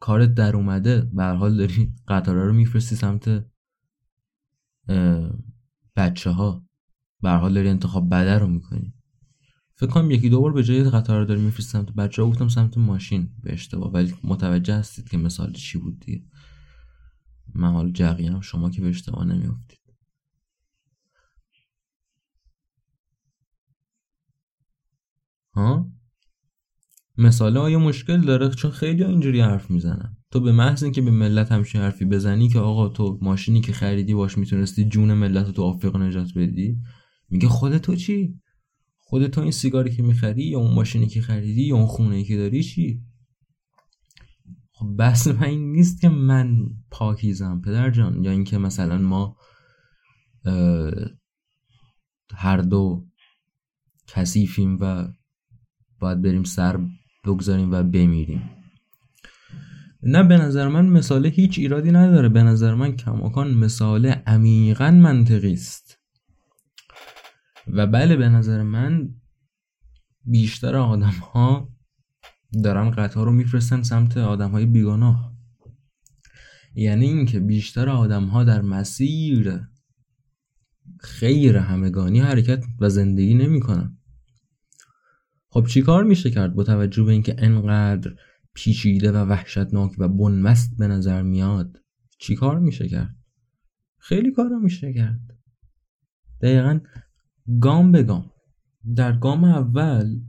کارت 0.00 0.34
در 0.34 0.56
اومده 0.56 1.00
به 1.00 1.24
حال 1.24 1.56
داری 1.56 1.94
قطارا 2.08 2.46
رو 2.46 2.52
میفرستی 2.52 2.96
سمت 2.96 3.46
بچه 5.96 6.30
ها 6.30 6.66
به 7.22 7.30
حال 7.30 7.54
داری 7.54 7.68
انتخاب 7.68 8.14
بده 8.14 8.38
رو 8.38 8.46
می‌کنی. 8.46 8.94
فکر 9.74 9.90
کنم 9.90 10.10
یکی 10.10 10.28
دو 10.28 10.40
بار 10.40 10.52
به 10.52 10.64
جای 10.64 10.90
قطار 10.90 11.24
داری 11.24 11.40
میفرستی 11.40 11.70
سمت 11.70 11.92
بچه 11.92 12.22
ها 12.22 12.28
گفتم 12.28 12.48
سمت 12.48 12.78
ماشین. 12.78 13.30
به 13.42 13.52
اشتباه. 13.52 13.92
ولی 13.92 14.14
متوجه 14.24 14.74
هستید 14.74 15.08
که 15.08 15.16
مثال 15.16 15.52
چی 15.52 15.78
بود 15.78 16.00
دیگه. 16.00 16.24
من 17.54 17.72
حال 17.72 17.92
جقیم 17.92 18.40
شما 18.40 18.70
که 18.70 18.80
به 18.80 18.88
اشتباه 18.88 19.24
نمیافتید. 19.24 19.78
ها؟ 25.56 25.92
مثاله 27.18 27.60
آیا 27.60 27.78
مشکل 27.78 28.20
داره؟ 28.20 28.48
چون 28.48 28.70
خیلی 28.70 29.04
اینجوری 29.04 29.40
حرف 29.40 29.70
می‌زنن. 29.70 30.16
تو 30.30 30.40
به 30.40 30.52
محض 30.52 30.82
اینکه 30.82 31.02
به 31.02 31.10
ملت 31.10 31.52
همچین 31.52 31.80
حرفی 31.80 32.04
بزنی 32.04 32.48
که 32.48 32.58
آقا 32.58 32.88
تو 32.88 33.18
ماشینی 33.22 33.60
که 33.60 33.72
خریدی 33.72 34.14
باش 34.14 34.38
می‌تونستی 34.38 34.84
جون 34.84 35.14
ملت 35.14 35.50
تو 35.50 35.62
آفریقا 35.62 35.98
نجات 35.98 36.28
بدی؟ 36.36 36.78
میگه 37.28 37.48
خود 37.48 37.78
تو 37.78 37.96
چی؟ 37.96 38.40
خود 38.98 39.26
تو 39.26 39.40
این 39.40 39.50
سیگاری 39.50 39.96
که 39.96 40.02
می‌خری 40.02 40.44
یا 40.44 40.58
اون 40.58 40.74
ماشینی 40.74 41.06
که 41.06 41.20
خریدی 41.20 41.62
یا 41.62 41.76
اون 41.76 41.86
خونه 41.86 42.24
که 42.24 42.36
داری 42.36 42.62
چی؟ 42.62 43.02
خب 44.72 44.86
بس 44.98 45.26
من 45.26 45.44
این 45.44 45.72
نیست 45.72 46.00
که 46.00 46.08
من 46.08 46.56
پاکیزم 46.90 47.60
پدر 47.60 47.90
جان 47.90 48.24
یا 48.24 48.30
اینکه 48.30 48.58
مثلا 48.58 48.98
ما 48.98 49.36
هر 52.34 52.56
دو 52.56 53.06
کثیفیم 54.06 54.78
و 54.80 55.08
باید 56.00 56.22
بریم 56.22 56.44
سر 56.44 56.78
بگذاریم 57.24 57.72
و 57.72 57.82
بمیریم. 57.82 58.50
نه 60.02 60.22
به 60.22 60.36
نظر 60.36 60.68
من 60.68 60.86
مثال 60.86 61.26
هیچ 61.26 61.58
ایرادی 61.58 61.90
نداره. 61.90 62.28
به 62.28 62.42
نظر 62.42 62.74
من 62.74 62.96
کماکان 62.96 63.54
مثال 63.54 64.06
عمیقا 64.06 64.90
منطقی 64.90 65.52
است. 65.52 65.98
و 67.66 67.86
بله 67.86 68.16
به 68.16 68.28
نظر 68.28 68.62
من 68.62 69.08
بیشتر 70.24 70.76
آدم 70.76 71.14
ها 71.32 71.68
دارن 72.64 72.90
قطار 72.90 73.26
رو 73.26 73.32
میفرستن 73.32 73.82
سمت 73.82 74.16
آدم 74.16 74.50
های 74.50 74.66
بیگناه. 74.66 75.36
یعنی 76.74 77.06
اینکه 77.06 77.40
بیشتر 77.40 77.88
آدم 77.88 78.24
ها 78.24 78.44
در 78.44 78.62
مسیر 78.62 79.60
خیر 81.00 81.56
همگانی 81.56 82.20
حرکت 82.20 82.64
و 82.80 82.88
زندگی 82.88 83.34
نمی‌کنن. 83.34 83.95
خب 85.56 85.66
چیکار 85.66 86.04
میشه 86.04 86.30
کرد 86.30 86.54
با 86.54 86.64
توجه 86.64 87.04
به 87.04 87.12
اینکه 87.12 87.36
انقدر 87.38 88.14
پیچیده 88.54 89.12
و 89.12 89.16
وحشتناک 89.16 89.92
و 89.98 90.08
بنمست 90.08 90.76
به 90.78 90.88
نظر 90.88 91.22
میاد؟ 91.22 91.80
چیکار 92.18 92.58
میشه 92.58 92.88
کرد؟ 92.88 93.16
خیلی 93.98 94.32
کارا 94.32 94.58
میشه 94.58 94.92
کرد. 94.92 95.20
دقیقا 96.42 96.80
گام 97.60 97.92
به 97.92 98.02
گام. 98.02 98.30
در 98.96 99.16
گام 99.16 99.44
اول 99.44 100.20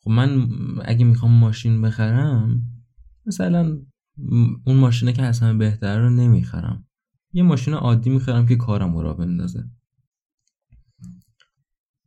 خب 0.00 0.10
من 0.10 0.48
اگه 0.84 1.04
می‌خوام 1.04 1.32
ماشین 1.32 1.82
بخرم 1.82 2.62
مثلا 3.26 3.78
اون 4.66 4.76
ماشینه 4.76 5.12
که 5.12 5.22
همه 5.22 5.58
بهتر 5.58 5.98
رو 5.98 6.10
نمی‌خرم. 6.10 6.88
یه 7.32 7.42
ماشین 7.42 7.74
عادی 7.74 8.10
می‌خرم 8.10 8.46
که 8.46 8.56
کارم 8.56 8.96
رو 8.96 9.14
بندازه. 9.14 9.64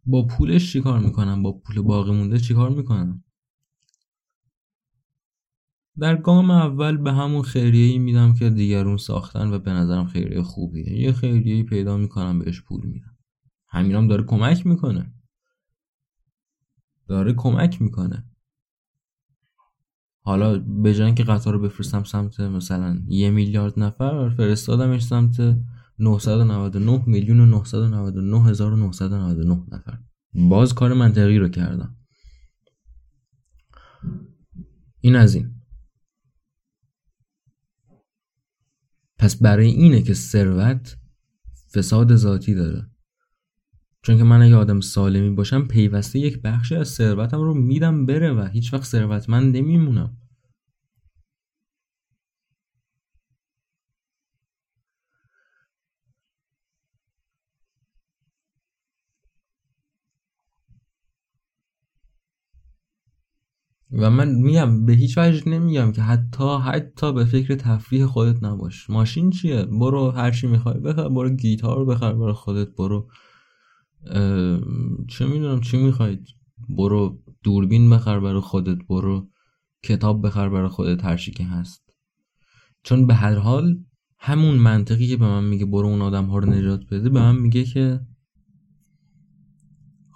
با 0.05 0.27
پولش 0.27 0.73
چیکار 0.73 0.99
می‌کنم؟ 0.99 1.43
با 1.43 1.51
پول 1.51 1.81
باقی 1.81 2.11
مونده 2.11 2.39
چیکار 2.39 2.69
می‌کنم؟ 2.69 3.23
در 5.99 6.15
گام 6.15 6.51
اول 6.51 6.97
به 6.97 7.13
همون 7.13 7.41
خیریه 7.41 7.91
ای 7.91 7.97
میدم 7.97 8.33
که 8.33 8.49
دیگرون 8.49 8.97
ساختن 8.97 9.53
و 9.53 9.59
به 9.59 9.71
نظرم 9.71 10.07
خیریه 10.07 10.41
خوبیه. 10.41 10.99
یه 10.99 11.11
خیریه 11.11 11.63
پیدا 11.63 11.97
می‌کنم 11.97 12.39
بهش 12.39 12.61
پول 12.61 12.85
میدم. 12.85 13.17
همینم 13.67 14.07
داره 14.07 14.23
کمک 14.23 14.65
می‌کنه. 14.65 15.13
داره 17.07 17.33
کمک 17.33 17.81
می‌کنه. 17.81 18.25
حالا 20.21 20.59
به 20.59 21.13
که 21.13 21.23
قطار 21.23 21.53
رو 21.53 21.59
بفرستم 21.59 22.03
سمت 22.03 22.39
مثلا 22.39 23.01
یه 23.07 23.29
میلیارد 23.29 23.79
نفر 23.79 24.29
فرستادمش 24.29 25.03
سمت 25.03 25.57
999 25.99 27.03
میلیون 27.07 27.39
و 27.39 27.45
999 27.45 28.43
هزار 28.43 28.73
و 28.73 28.75
999 28.75 29.63
نفر. 29.71 29.97
باز 30.33 30.73
کار 30.73 30.93
منطقی 30.93 31.37
رو 31.37 31.49
کردم. 31.49 31.95
این 35.01 35.15
از 35.15 35.35
این. 35.35 35.55
پس 39.17 39.35
برای 39.35 39.67
اینه 39.67 40.01
که 40.01 40.13
ثروت 40.13 40.97
فساد 41.73 42.15
ذاتی 42.15 42.53
داره. 42.55 42.89
چون 44.01 44.17
که 44.17 44.23
من 44.23 44.41
اگه 44.41 44.55
آدم 44.55 44.79
سالمی 44.79 45.29
باشم 45.29 45.67
پیوسته 45.67 46.19
یک 46.19 46.41
بخشی 46.41 46.75
از 46.75 46.87
ثروتم 46.87 47.41
رو 47.41 47.53
میدم 47.53 48.05
بره 48.05 48.31
و 48.31 48.45
هیچ 48.45 48.73
وقت 48.73 48.83
ثروتمند 48.83 49.57
نمیمونم. 49.57 50.17
و 63.91 64.09
من 64.09 64.29
میگم 64.29 64.85
به 64.85 64.93
هیچ 64.93 65.17
وجه 65.17 65.49
نمیگم 65.49 65.91
که 65.91 66.01
حتی 66.01 66.57
حتی 66.57 67.13
به 67.13 67.25
فکر 67.25 67.55
تفریح 67.55 68.05
خودت 68.05 68.43
نباش. 68.43 68.89
ماشین 68.89 69.29
چیه؟ 69.29 69.65
برو 69.65 70.11
هر 70.11 70.31
چی 70.31 70.47
می‌خوای 70.47 70.79
بخر 70.79 71.09
برو 71.09 71.29
گیتار 71.29 71.85
بخر 71.85 72.13
برو 72.13 72.33
خودت 72.33 72.67
برو 72.75 73.09
چه 75.07 75.25
می‌دونم 75.25 75.61
چی 75.61 75.77
می‌خواید 75.77 76.27
برو 76.69 77.19
دوربین 77.43 77.89
بخر 77.89 78.19
برای 78.19 78.41
خودت 78.41 78.77
برو 78.89 79.29
کتاب 79.83 80.27
بخر 80.27 80.49
برای 80.49 80.69
خودت 80.69 81.05
هر 81.05 81.17
که 81.17 81.43
هست. 81.43 81.81
چون 82.83 83.07
به 83.07 83.13
هر 83.13 83.35
حال 83.35 83.77
همون 84.19 84.55
منطقی 84.55 85.07
که 85.07 85.17
به 85.17 85.25
من 85.25 85.43
میگه 85.43 85.65
برو 85.65 85.87
اون 85.87 86.01
آدم 86.01 86.25
ها 86.25 86.37
رو 86.39 86.49
نجات 86.49 86.81
بده 86.91 87.09
به 87.09 87.19
من 87.19 87.35
میگه 87.35 87.63
که 87.63 87.99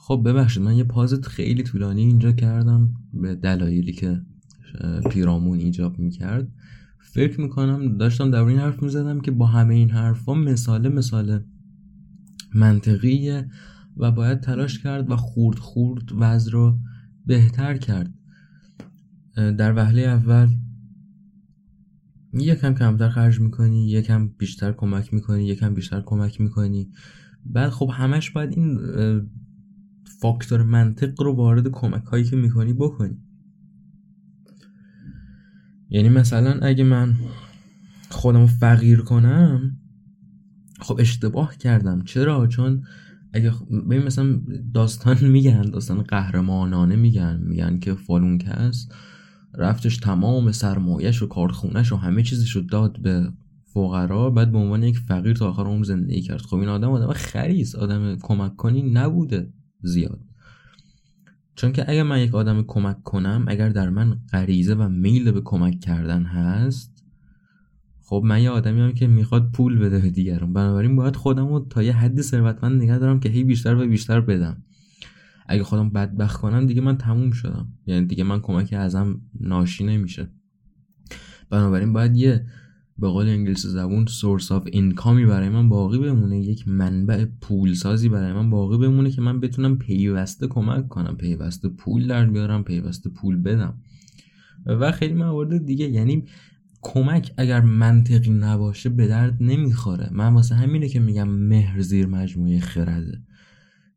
خب 0.06 0.22
ببخشید 0.26 0.64
من 0.64 0.76
یه 0.76 0.84
پازت 0.84 1.26
خیلی 1.26 1.64
طولانی 1.64 2.02
اینجا 2.02 2.32
کردم 2.32 2.94
به 3.14 3.36
دلایلی 3.36 3.92
که 3.92 4.22
پیرامون 5.12 5.60
ایجاب 5.60 6.00
می‌کرد. 6.00 6.52
فکر 7.00 7.42
می‌کنم 7.42 7.98
داشتم 7.98 8.32
در 8.32 8.44
این 8.44 8.60
حرف 8.60 8.84
می‌زدم 8.84 9.20
که 9.20 9.32
با 9.32 9.46
همه 9.46 9.74
این 9.74 9.90
حرفا 9.90 10.34
مثال 10.34 10.94
مثال 10.94 11.44
منطقیه 12.56 13.50
و 13.98 14.12
باید 14.12 14.40
تلاش 14.40 14.80
کرد 14.80 15.12
و 15.12 15.16
خورد 15.16 15.60
خورد 15.60 16.04
وضع 16.18 16.52
رو 16.52 16.80
بهتر 17.26 17.78
کرد. 17.78 18.14
در 19.36 19.74
وهله 19.76 20.02
اول 20.02 20.48
یکم 22.34 22.74
کمتر 22.74 23.10
خرج 23.10 23.40
می‌کنی 23.40 23.90
یکم 23.90 24.28
بیشتر 24.28 24.72
کمک 24.72 25.14
می‌کنی 25.14 25.46
یکم 25.46 25.74
بیشتر 25.74 26.02
کمک 26.02 26.42
می‌کنی. 26.42 26.90
بعد 27.46 27.70
خب 27.70 27.90
همش 27.94 28.32
باید 28.32 28.58
این 28.58 28.80
فاکتور 30.04 30.64
منطق 30.64 31.22
رو 31.22 31.36
وارد 31.36 31.68
کمک 31.68 32.04
هایی 32.04 32.24
که 32.24 32.36
می‌کنی 32.36 32.74
بکنی. 32.74 33.18
یعنی 35.90 36.10
مثلا 36.10 36.60
اگه 36.62 36.84
من 36.84 37.16
خودم 38.10 38.46
فقیر 38.46 39.02
کنم 39.02 39.78
خب 40.80 40.98
اشتباه 41.00 41.58
کردم. 41.58 42.04
چرا؟ 42.04 42.48
چون 42.48 42.84
اگه 43.34 43.52
ببین 43.72 44.04
مثلا 44.04 44.42
داستان 44.74 45.18
میگن 45.36 45.62
داستان 45.62 46.02
قهرمانانه 46.02 46.96
میگن 46.96 47.40
میگن 47.44 47.80
که 47.80 47.94
فالون 47.94 48.38
کس 48.38 48.88
رفتش 49.56 49.98
تمام 49.98 50.52
سرمایش 50.52 51.22
و 51.22 51.28
کارخونش 51.28 51.92
و 51.92 51.96
همه 51.96 52.24
چیزش 52.24 52.52
رو 52.52 52.62
داد 52.62 53.02
به 53.02 53.32
فقرا 53.66 54.30
بعد 54.30 54.52
به 54.52 54.58
عنوان 54.58 54.84
یک 54.84 54.98
فقیر 54.98 55.34
تا 55.34 55.50
آخر 55.50 55.64
عمر 55.64 55.84
زندگی 55.84 56.22
کرد. 56.22 56.42
خب 56.42 56.56
این 56.56 56.70
آدم 56.70 56.92
آدم 56.92 57.14
خریز 57.14 57.76
آدم 57.76 58.18
کمک 58.22 58.56
کنی 58.56 58.92
نبوده. 58.92 59.54
زیاد. 59.84 60.20
چون 61.56 61.72
که 61.72 61.90
اگر 61.92 62.04
من 62.04 62.20
یک 62.20 62.36
آدم 62.36 62.64
کمک 62.68 63.04
کنم 63.04 63.46
اگر 63.48 63.70
در 63.70 63.90
من 63.90 64.20
غریزه 64.32 64.76
و 64.76 64.90
میل 64.90 65.32
به 65.32 65.42
کمک 65.42 65.80
کردن 65.80 66.24
هست 66.24 67.04
خب 68.02 68.22
من 68.26 68.42
یه 68.42 68.50
آدمی 68.50 68.82
هم 68.82 68.92
که 68.92 69.08
می‌خواد 69.08 69.52
پول 69.52 69.80
بده 69.80 70.00
به 70.00 70.10
دیگران 70.10 70.54
بنابراین 70.54 70.96
باید 70.96 71.16
خودم 71.16 71.48
رو 71.48 71.60
تا 71.60 71.84
یه 71.84 71.94
حدی 71.94 72.22
ثروتمند 72.22 72.82
نگه 72.82 72.98
دارم 72.98 73.20
که 73.20 73.30
هی 73.30 73.44
بیشتر 73.44 73.76
و 73.76 73.88
بیشتر 73.88 74.22
بدم. 74.22 74.64
اگه 75.48 75.64
خودم 75.64 75.90
بدبخت 75.90 76.42
کنم 76.42 76.66
دیگه 76.66 76.82
من 76.82 76.98
تموم 76.98 77.32
شدم. 77.32 77.68
یعنی 77.86 78.06
دیگه 78.06 78.24
من 78.24 78.40
کمک 78.40 78.74
ازم 78.74 79.22
ناشی 79.40 79.84
نمیشه. 79.84 80.30
بنابراین 81.50 81.94
باید 81.94 82.18
یه 82.18 82.46
به 82.98 83.08
قول 83.08 83.28
انگلیسی 83.28 83.68
زبون 83.68 84.06
سورس 84.06 84.52
آف 84.52 84.68
اینکامی 84.72 85.26
برای 85.26 85.50
من 85.50 85.70
باقی 85.70 86.00
بمونه. 86.00 86.40
یک 86.40 86.68
منبع 86.68 87.26
پولسازی 87.26 88.10
برای 88.10 88.34
من 88.34 88.50
باقی 88.50 88.78
بمونه 88.78 89.12
که 89.12 89.22
من 89.22 89.40
بتونم 89.40 89.78
پیوسته 89.78 90.48
کمک 90.48 90.88
کنم. 90.88 91.18
پیوسته 91.18 91.70
پول 91.70 92.08
در 92.08 92.26
بیارم 92.26 92.64
پیوسته 92.64 93.10
پول 93.10 93.38
بدم. 93.38 93.78
و 94.66 94.92
خیلی 94.92 95.14
موارد 95.14 95.66
دیگه. 95.66 95.90
یعنی 95.90 96.26
کمک 96.82 97.34
اگر 97.38 97.62
منطقی 97.62 98.30
نباشه 98.30 98.90
به 98.90 99.08
درد 99.08 99.44
نمی‌خوره. 99.44 100.10
من 100.12 100.34
واسه 100.34 100.56
همینه 100.56 100.90
که 100.90 101.00
میگم 101.00 101.30
مهر 101.30 101.82
زیر 101.82 102.06
مجموعه 102.06 102.60
خرده 102.60 103.22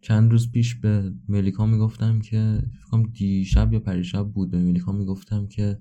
چند 0.00 0.30
روز 0.30 0.52
پیش 0.52 0.74
به 0.74 1.12
ملیکا 1.28 1.66
می‌گفتم 1.66 2.20
که 2.20 2.62
فکرم 2.84 3.02
دیشب 3.02 3.72
یا 3.72 3.80
پریشب 3.80 4.28
بود. 4.28 4.50
به 4.50 4.58
ملیکا 4.58 4.92
می‌گفتم 4.92 5.46
که 5.46 5.78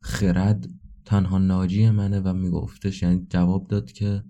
خرد 0.00 0.68
تنها 1.10 1.38
ناجی 1.38 1.90
منه 1.90 2.20
و 2.20 2.34
میگفتش 2.34 3.02
یعنی 3.02 3.26
جواب 3.30 3.68
داد 3.68 3.92
که 3.92 4.24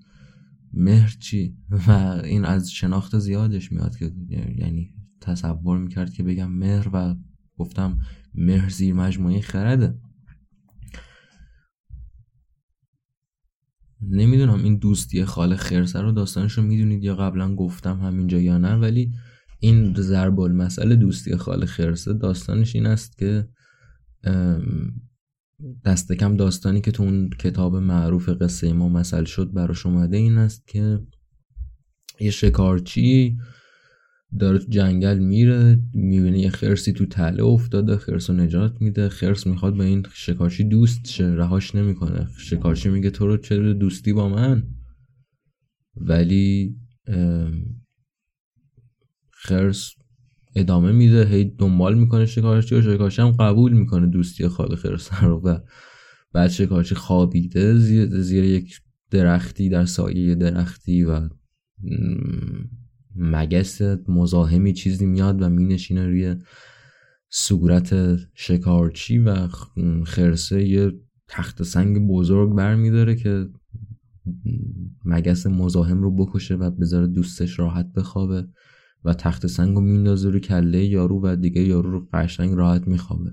مهر 0.73 1.17
چی؟ 1.21 1.57
و 1.71 1.91
این 2.25 2.45
از 2.45 2.71
شناخت 2.71 3.19
زیادش 3.19 3.73
میاد 3.73 3.97
که 3.97 4.13
یعنی 4.57 4.95
تصور 5.21 5.79
می‌کرد 5.79 6.13
که 6.13 6.23
بگم 6.23 6.51
مهر 6.51 6.91
و 6.93 7.15
گفتم 7.59 7.99
مهر 8.35 8.69
زیر 8.69 8.95
مجموعه 8.95 9.41
خرده. 9.41 9.99
نمی‌دونم 14.03 14.65
این 14.65 14.77
دوستی 14.77 15.25
خاله 15.25 15.57
خرسه 15.57 16.01
رو 16.01 16.13
داستانش 16.13 16.53
رو 16.53 16.63
می‌دونید 16.63 17.05
یا 17.05 17.17
قبلا 17.17 17.55
گفتم 17.55 18.01
همینجا 18.01 18.39
یا 18.39 18.59
نه 18.59 18.75
ولی 18.75 19.13
این 19.59 19.95
ضرب 19.95 20.41
المثل 20.41 20.97
دوستی 20.97 21.37
خاله 21.37 21.67
خرسه 21.67 22.13
داستانش 22.13 22.75
این 22.75 22.87
است 22.87 23.19
که 23.19 23.49
دست 25.85 26.13
کم 26.13 26.37
داستانی 26.37 26.81
که 26.81 26.91
تو 26.91 27.03
اون 27.03 27.31
کتاب 27.31 27.77
معروف 27.77 28.29
قصه 28.29 28.73
ما 28.73 28.89
مثل 28.89 29.25
شد 29.25 29.53
براش 29.53 29.87
اومده 29.87 30.17
این 30.17 30.39
است 30.39 30.67
که 30.67 31.01
یه 32.21 32.31
شکارچی 32.31 33.37
داره 34.39 34.59
تو 34.59 34.67
جنگل 34.69 35.19
میره 35.19 35.83
می‌بینه 35.95 36.39
یه 36.39 36.51
خرسی 36.51 36.93
تو 36.93 37.07
تله 37.07 37.43
افتاده 37.43 37.97
خرس 37.97 38.31
رو 38.31 38.37
نجات 38.37 38.81
میده 38.81 39.09
خرس 39.09 39.47
می‌خواد 39.47 39.77
با 39.77 39.85
این 39.85 40.07
شکارچی 40.13 40.65
دوست 40.65 41.07
شه 41.07 41.25
رهاش 41.25 41.75
نمی‌کنه. 41.75 42.29
شکارچی 42.39 42.89
میگه 42.89 43.11
تو 43.11 43.27
رو 43.27 43.37
چه 43.37 43.73
دوستی 43.75 44.13
با 44.13 44.29
من؟ 44.29 44.63
ولی 45.97 46.77
خرس 49.31 49.91
ادامه 50.55 50.93
میده 50.93 51.27
هی 51.27 51.45
دنبال 51.45 51.99
می‌کنه 51.99 52.27
شکارچی 52.27 52.75
و 52.75 52.83
شکارچی 52.83 53.23
هم 53.23 53.31
قبول 53.31 53.73
می‌کنه 53.73 54.07
دوستی 54.07 54.49
خال 54.49 54.77
خرس 54.77 55.23
رو 55.23 55.41
و 55.41 55.59
بعد 56.33 56.51
شکارچی 56.51 56.95
خوابیده 56.95 57.75
زیر, 57.79 58.07
زیر 58.21 58.45
یک 58.45 58.81
درختی 59.11 59.69
در 59.69 59.85
سایه 59.85 60.35
درختی 60.35 61.05
و 61.05 61.29
مگس 63.17 63.83
مزاحمی 64.09 64.73
چیزی 64.73 65.07
میاد 65.07 65.43
و 65.43 65.49
مینشینه 65.49 66.07
روی 66.07 66.37
صورت 67.29 68.19
شکارچی 68.35 69.19
و 69.19 69.49
خرسه 70.05 70.69
یه 70.69 70.93
تخت 71.29 71.63
سنگ 71.63 72.09
بزرگ 72.09 72.55
برمیداره 72.55 73.15
که 73.15 73.49
مگس 75.05 75.47
مزاحم 75.47 76.03
رو 76.03 76.17
بکشه 76.17 76.55
و 76.55 76.71
بذاره 76.71 77.07
دوستش 77.07 77.59
راحت 77.59 77.93
بخوابه. 77.93 78.49
و 79.05 79.15
تخت 79.15 79.47
سنگ 79.47 79.75
رو 79.75 79.81
میندازه 79.81 80.31
رو 80.31 80.39
کله 80.39 80.85
یارو 80.85 81.21
و 81.25 81.37
دیگه 81.37 81.63
یارو 81.63 81.91
رو 81.91 82.09
قشنگ 82.13 82.55
راحت 82.55 82.89
میخوابه. 82.89 83.31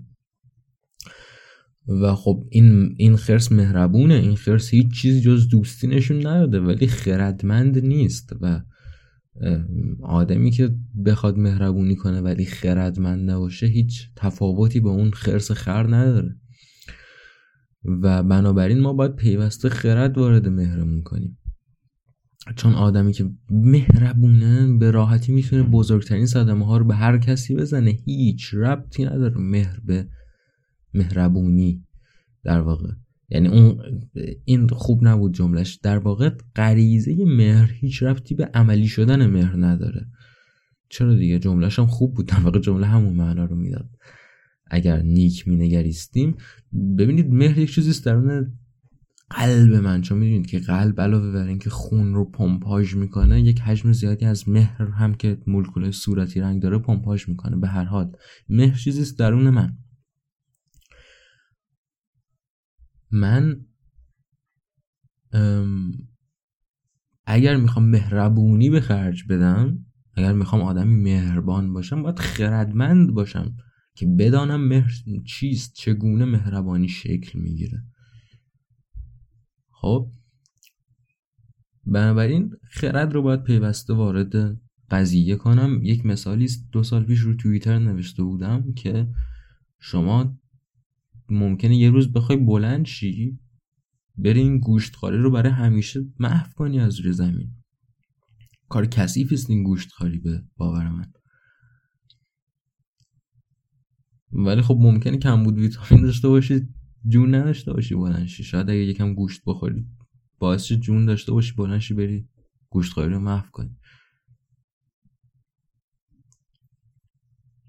و 1.88 2.15
خب 2.15 2.43
این 2.49 2.95
این 2.97 3.15
خرس 3.15 3.51
مهربونه. 3.51 4.13
این 4.13 4.36
خرس 4.36 4.70
هیچ 4.70 5.01
چیزی 5.01 5.22
جز 5.22 5.47
دوستی 5.47 5.88
نشون 5.88 6.18
نداده 6.18 6.59
ولی 6.59 6.88
خردمند 6.88 7.86
نیست 7.86 8.34
و 8.41 8.61
آدمی 10.03 10.51
که 10.51 10.76
بخواد 11.05 11.38
مهربونی 11.38 11.95
کنه 11.95 12.22
ولی 12.22 12.45
خردمند 12.45 13.30
نباشه 13.30 13.65
هیچ 13.65 14.09
تفاوتی 14.15 14.80
با 14.80 14.91
اون 14.91 15.11
خرس 15.11 15.51
خر 15.51 15.95
نداره. 15.95 16.36
و 17.84 18.24
بنابراین 18.24 18.80
ما 18.80 18.93
باید 18.93 19.15
پیوسته 19.15 19.70
خرد 19.70 20.18
وارد 20.18 20.47
مهرمون 20.47 21.01
کنیم. 21.01 21.37
چون 22.56 22.74
آدمی 22.74 23.14
که 23.14 23.30
مهربونه 23.50 24.78
به 24.78 24.91
راحتی 24.91 25.34
می‌تونه 25.34 25.64
بزرگترین 25.64 26.26
صدمه 26.26 26.66
ها 26.66 26.78
رو 26.78 26.86
به 26.86 26.95
هر 26.95 27.18
کسی 27.18 27.56
بزنه. 27.56 27.89
هیچ 27.89 28.54
ربطی 28.54 29.06
نداره 29.06 29.38
مهر 29.38 29.80
به 29.86 30.08
مهربونی 30.93 31.84
در 32.43 32.62
واقع. 32.62 32.89
یعنی 33.30 33.48
اون 33.48 33.78
این 34.45 34.68
خوب 34.68 35.08
نبود 35.08 35.34
جملش 35.34 35.76
در 35.76 35.98
واقع 35.98 36.30
غریزه 36.56 37.16
مهر 37.26 37.72
هیچ 37.74 38.04
ربطی 38.04 38.36
به 38.36 38.45
عملی 38.54 38.88
شدن 38.88 39.26
مهر 39.26 39.56
نداره. 39.66 40.08
چرا 40.89 41.16
دیگه؟ 41.16 41.39
جملهش 41.39 41.80
هم 41.80 41.86
خوب 41.86 42.14
بود. 42.14 42.26
در 42.26 42.39
واقع 42.39 42.60
جمله 42.60 42.88
همون 42.88 43.14
معنا 43.14 43.45
رو 43.45 43.56
می‌داد. 43.56 43.89
اگر 44.72 45.02
نیک 45.02 45.48
مینگریستیم 45.48 46.36
ببینید 46.98 47.32
مهر 47.32 47.58
یک 47.58 47.74
چیزی 47.74 48.04
درون 48.04 48.54
قلب 49.30 49.73
من 49.73 50.01
چون 50.01 50.17
می‌دونید 50.17 50.47
که 50.47 50.59
قلب 50.59 51.01
علاوه 51.01 51.32
بر 51.32 51.47
اینکه 51.47 51.69
خون 51.69 52.13
رو 52.13 52.32
پمپاژ 52.32 52.95
می‌کنه 52.95 53.41
یک 53.41 53.59
حجم 53.59 53.91
زیادی 53.91 54.25
از 54.25 54.49
مهر 54.49 54.82
هم 54.82 55.13
که 55.13 55.38
مولکول 55.47 55.91
صورتی 55.91 56.39
رنگ 56.39 56.61
داره 56.61 56.78
پمپاژ 56.78 57.30
می‌کنه. 57.30 57.57
به 57.57 57.67
هر 57.67 57.84
حال 57.84 58.11
مهر 58.49 58.78
چیزی 58.78 59.15
درون 59.15 59.49
من. 59.49 59.78
من 63.11 63.65
اگر 67.25 67.57
می‌خوام 67.57 67.86
مهربونی 67.86 68.69
به 68.69 68.82
خرج 68.82 69.23
بدم 69.30 69.86
اگر 70.13 70.34
می‌خوام 70.34 70.61
آدمی 70.61 70.95
مهربان 70.95 71.73
باشم 71.73 72.03
باید 72.03 72.19
خردمند 72.19 73.11
باشم 73.11 73.55
که 73.95 74.05
بدانم 74.05 74.67
مهر 74.67 74.91
چیست 75.25 75.73
چگونه 75.73 76.25
مهربانی 76.25 76.88
شکل 76.88 77.39
می‌گیره. 77.39 77.84
خب 79.82 80.11
بنابراین 81.86 82.51
خرد 82.71 83.13
رو 83.13 83.21
باید 83.21 83.43
پیوسته 83.43 83.93
وارد 83.93 84.61
قضیه 84.89 85.36
کنم. 85.36 85.80
یک 85.84 86.05
مثالی 86.05 86.45
است 86.45 86.67
دو 86.71 86.84
سال 86.84 87.05
پیش 87.05 87.19
رو 87.19 87.36
توییتر 87.36 87.80
نوشته 87.80 88.23
بودم 88.23 88.73
که 88.73 89.07
شما 89.80 90.38
ممکنه 91.30 91.78
یه 91.78 91.89
روز 91.89 92.13
بخوای 92.13 92.38
بلند 92.38 92.86
شی 92.86 93.39
بری 94.17 94.39
این 94.39 94.59
گوشتخاری 94.59 95.17
رو 95.17 95.32
برای 95.32 95.51
همیشه 95.51 96.05
محو 96.19 96.47
کنی 96.55 96.80
از 96.80 96.99
روی 96.99 97.13
زمین. 97.13 97.51
کار 98.69 98.86
کثیف 98.86 99.34
است 99.34 99.49
این 99.49 99.63
گوشتخاری 99.63 100.17
به 100.17 100.43
باور 100.55 100.89
من. 100.89 101.11
ولی 104.32 104.61
خب 104.61 104.78
ممکنه 104.80 105.17
کم 105.17 105.43
بود 105.43 105.57
ویتامین 105.57 106.03
داشته 106.03 106.28
باشی 106.28 106.67
جون 107.06 107.36
نداشته 107.36 107.74
باشی 107.74 107.95
بلند 107.95 108.26
شی. 108.26 108.43
شاید 108.43 108.70
اگه 108.70 108.80
یکم 108.80 109.14
گوشت 109.14 109.41
بخوری. 109.45 109.86
باعث 110.39 110.72
جون 110.72 111.06
داشته 111.06 111.32
باشی 111.32 111.54
بلند 111.56 111.80
شی 111.80 111.93
بری 111.93 112.28
گوشتخواری 112.70 113.14
رو 113.14 113.20
محو 113.20 113.52
کنی. 113.52 113.78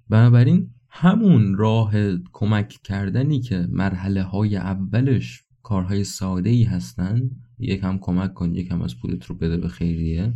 بنابراین 0.09 0.75
همون 0.89 1.57
راه 1.57 1.93
کمک 2.33 2.69
کردنی 2.69 3.41
که 3.41 3.69
مرحله 3.71 4.23
های 4.23 4.57
اولش 4.57 5.43
کارهای 5.63 6.05
ساده 6.05 6.51
ای 6.51 6.63
هستن 6.63 7.31
یکم 7.59 7.99
کمک 7.99 8.35
کن 8.35 8.55
یکم 8.55 8.83
از 8.83 8.99
پولت 8.99 9.27
رو 9.27 9.35
بده 9.35 9.57
به 9.57 9.69
خیریه. 9.69 10.35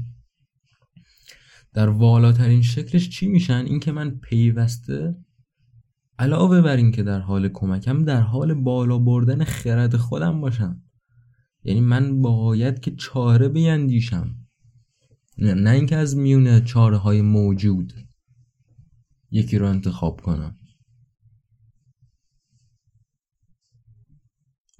در 1.75 1.89
والاترین 1.89 2.63
شکلش 2.63 3.09
چی 3.09 3.29
میشن؟ 3.29 3.65
اینکه 3.67 3.93
من 3.93 4.11
پیوسته 4.11 5.17
علاوه 6.19 6.61
بر 6.61 6.77
اینکه 6.77 7.03
در 7.03 7.21
حال 7.21 7.49
کمکم 7.49 8.05
در 8.05 8.21
حال 8.21 8.55
بالا 8.55 8.99
بردن 8.99 9.45
خرد 9.45 9.97
خودم 9.97 10.41
باشم. 10.41 10.83
یعنی 11.65 11.81
من 11.81 12.23
باید 12.23 12.81
که 12.81 12.91
چاره 12.91 13.49
بیندیشم. 13.49 14.37
نه 15.39 15.71
اینکه 15.71 15.97
از 15.97 16.17
میونه 16.17 16.61
چاره 16.61 16.97
های 16.97 17.23
موجود 17.23 17.93
یکی 19.31 19.59
رو 19.59 19.67
انتخاب 19.67 20.21
کنم. 20.21 20.59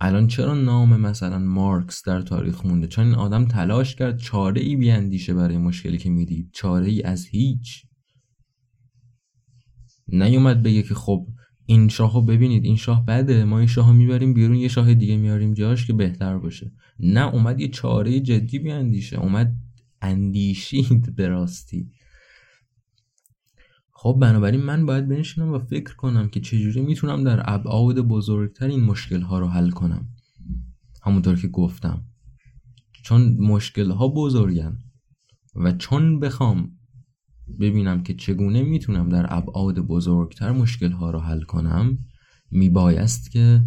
الان 0.01 0.27
چرا 0.27 0.55
نام 0.55 1.01
مثلا 1.01 1.39
مارکس 1.39 2.03
در 2.07 2.23
تاریخ 2.23 2.67
مونده؟ 2.67 2.87
چون 2.87 3.05
این 3.05 3.15
آدم 3.15 3.45
تلاش 3.45 3.95
کرد 3.95 4.19
چاره 4.19 4.61
ای 4.61 4.77
بیاندیشه 4.77 5.35
برای 5.35 5.59
مشکلی 5.59 5.99
که 5.99 6.11
می‌دید. 6.11 6.51
چاره 6.53 6.87
ای 6.87 7.03
از 7.03 7.27
هیچ. 7.27 7.87
نیومد 10.09 10.63
بگه 10.63 10.83
که 10.83 10.95
خب 10.95 11.27
این 11.67 11.89
شاهو 11.89 12.23
ببینید 12.23 12.65
این 12.65 12.77
شاه 12.77 13.07
بده 13.07 13.45
ما 13.45 13.59
این 13.59 13.69
شاهو 13.69 13.93
می‌بریم 13.93 14.35
بیرون 14.35 14.57
یه 14.57 14.69
شاه 14.69 14.95
دیگه 14.95 15.17
میاریم 15.17 15.55
جاش 15.55 15.87
که 15.87 15.93
بهتر 15.93 16.39
باشه. 16.39 16.73
نه 17.01 17.35
اومد 17.35 17.61
یه 17.61 17.69
چاره 17.69 18.21
جدی 18.21 18.59
بیاندیشه 18.59 19.19
اومد 19.19 19.57
اندیشید 20.03 21.17
به 21.17 21.29
راستی. 21.29 21.91
خب 23.91 24.19
بنابراین 24.21 24.61
من 24.61 24.87
باید 24.87 25.09
بنشینم 25.09 25.53
و 25.53 25.59
فکر 25.59 25.97
کنم 25.97 26.29
که 26.29 26.41
چجوری 26.41 26.81
می‌تونم 26.81 27.25
در 27.25 27.43
ابعاد 27.45 27.99
بزرگتر 27.99 28.67
این 28.67 28.81
مشکل 28.81 29.21
ها 29.21 29.39
رو 29.39 29.49
حل 29.49 29.71
کنم. 29.71 30.09
همونطور 31.03 31.37
که 31.37 31.49
گفتم. 31.49 32.05
چون 33.05 33.37
مشکل 33.41 33.91
ها 33.91 34.09
بزرگن 34.09 34.79
و 35.55 35.73
چون 35.73 36.21
بخوام 36.21 36.71
ببینم 37.61 38.03
که 38.03 38.15
چگونه 38.15 38.63
می‌تونم 38.63 39.09
در 39.09 39.27
ابعاد 39.29 39.79
بزرگتر 39.79 40.53
مشکل 40.53 40.93
ها 40.93 41.11
رو 41.11 41.19
حل 41.19 41.43
کنم. 41.43 41.99
میبایست 42.51 43.31
که 43.31 43.65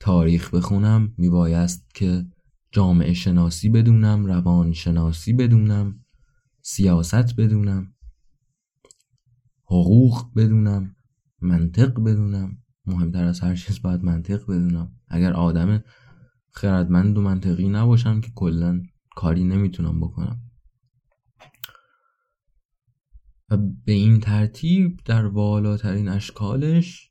تاریخ 0.00 0.54
بخونم. 0.54 1.14
میبایست 1.18 1.94
که 1.94 2.26
جامعه 2.72 3.12
شناسی 3.12 3.68
بدونم 3.68 4.26
روان 4.26 4.72
شناسی 4.72 5.32
بدونم 5.32 6.04
سیاست 6.62 7.36
بدونم 7.36 7.94
حقوق 9.64 10.34
بدونم 10.36 10.96
منطق 11.40 12.00
بدونم. 12.00 12.58
مهمتر 12.86 13.24
از 13.24 13.40
هر 13.40 13.54
چیز 13.54 13.82
باید 13.82 14.04
منطق 14.04 14.42
بدونم. 14.42 14.92
اگر 15.08 15.32
آدم 15.32 15.84
خردمند 16.50 17.18
و 17.18 17.20
منطقی 17.20 17.68
نباشم 17.68 18.20
که 18.20 18.30
کلا 18.34 18.82
کاری 19.16 19.44
نمی‌تونم 19.44 20.00
بکنم. 20.00 20.49
و 23.50 23.56
به 23.56 23.92
این 23.92 24.20
ترتیب 24.20 25.00
در 25.04 25.26
والاترین 25.26 26.08
اشکالش 26.08 27.10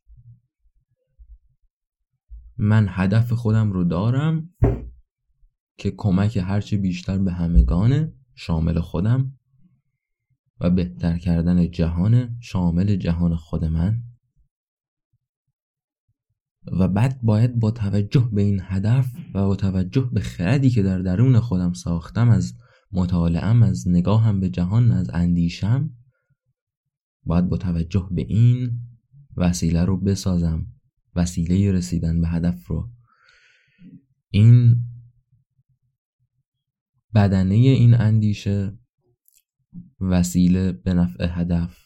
من 2.58 2.88
هدف 2.90 3.34
خودم 3.34 3.72
رو 3.72 3.84
دارم 3.84 4.50
که 5.78 5.94
کمک 5.98 6.38
هرچه 6.38 6.78
بیشتر 6.78 7.18
به 7.18 7.32
همگانه 7.32 8.14
شامل 8.36 8.80
خودم 8.80 9.34
و 10.62 10.70
بهتر 10.70 11.18
کردن 11.18 11.72
جهان 11.72 12.38
شامل 12.40 12.96
جهان 12.96 13.36
خود 13.36 13.66
من. 13.66 14.04
و 16.72 16.88
بعد 16.88 17.22
باید 17.22 17.60
با 17.60 17.72
توجه 17.72 18.30
به 18.34 18.42
این 18.42 18.62
هدف 18.64 19.12
و 19.34 19.48
با 19.48 19.56
توجه 19.56 20.10
به 20.14 20.20
خردی 20.20 20.70
که 20.70 20.84
در 20.84 21.00
درون 21.00 21.40
خودم 21.40 21.74
ساختم 21.74 22.30
از 22.30 22.54
مطالعم 22.92 23.64
از 23.64 23.88
نگاهم 23.88 24.40
به 24.40 24.50
جهان 24.50 24.92
از 24.92 25.10
اندیشم 25.14 25.99
باید 27.30 27.50
با 27.50 27.58
توجه 27.58 28.10
به 28.12 28.22
این 28.22 28.80
وسیله 29.38 29.86
رو 29.86 29.98
بسازم. 29.98 30.68
وسیله 31.16 31.72
رسیدن 31.72 32.22
به 32.22 32.28
هدف 32.28 32.68
رو. 32.68 32.90
این 34.30 34.84
بدنه 37.14 37.56
این 37.56 37.94
اندیشه 37.94 38.80
وسیله 40.00 40.72
به 40.72 40.94
نفع 40.94 41.28
هدف. 41.40 41.78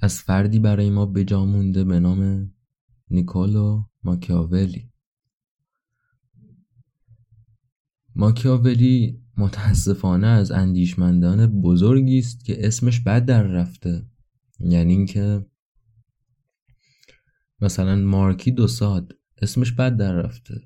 از 0.00 0.20
فردی 0.20 0.58
برای 0.58 0.90
ما 0.90 1.06
بجا 1.06 1.44
مونده 1.44 1.84
به 1.84 2.00
نام 2.00 2.52
نیکولو 3.10 3.84
ماکیاولی. 4.02 4.92
ماکیاولی 8.14 9.21
متاسفانه 9.36 10.26
از 10.26 10.50
اندیشمندان 10.50 11.60
بزرگی 11.60 12.18
است 12.18 12.44
که 12.44 12.66
اسمش 12.66 13.00
بد 13.00 13.24
در 13.24 13.42
رفته. 13.42 14.06
یعنی 14.60 14.92
اینکه 14.92 15.46
مثلا 17.60 17.96
مارکی 17.96 18.50
دو 18.50 18.66
ساد 18.66 19.14
اسمش 19.42 19.72
بد 19.72 19.96
در 19.96 20.12
رفته. 20.12 20.60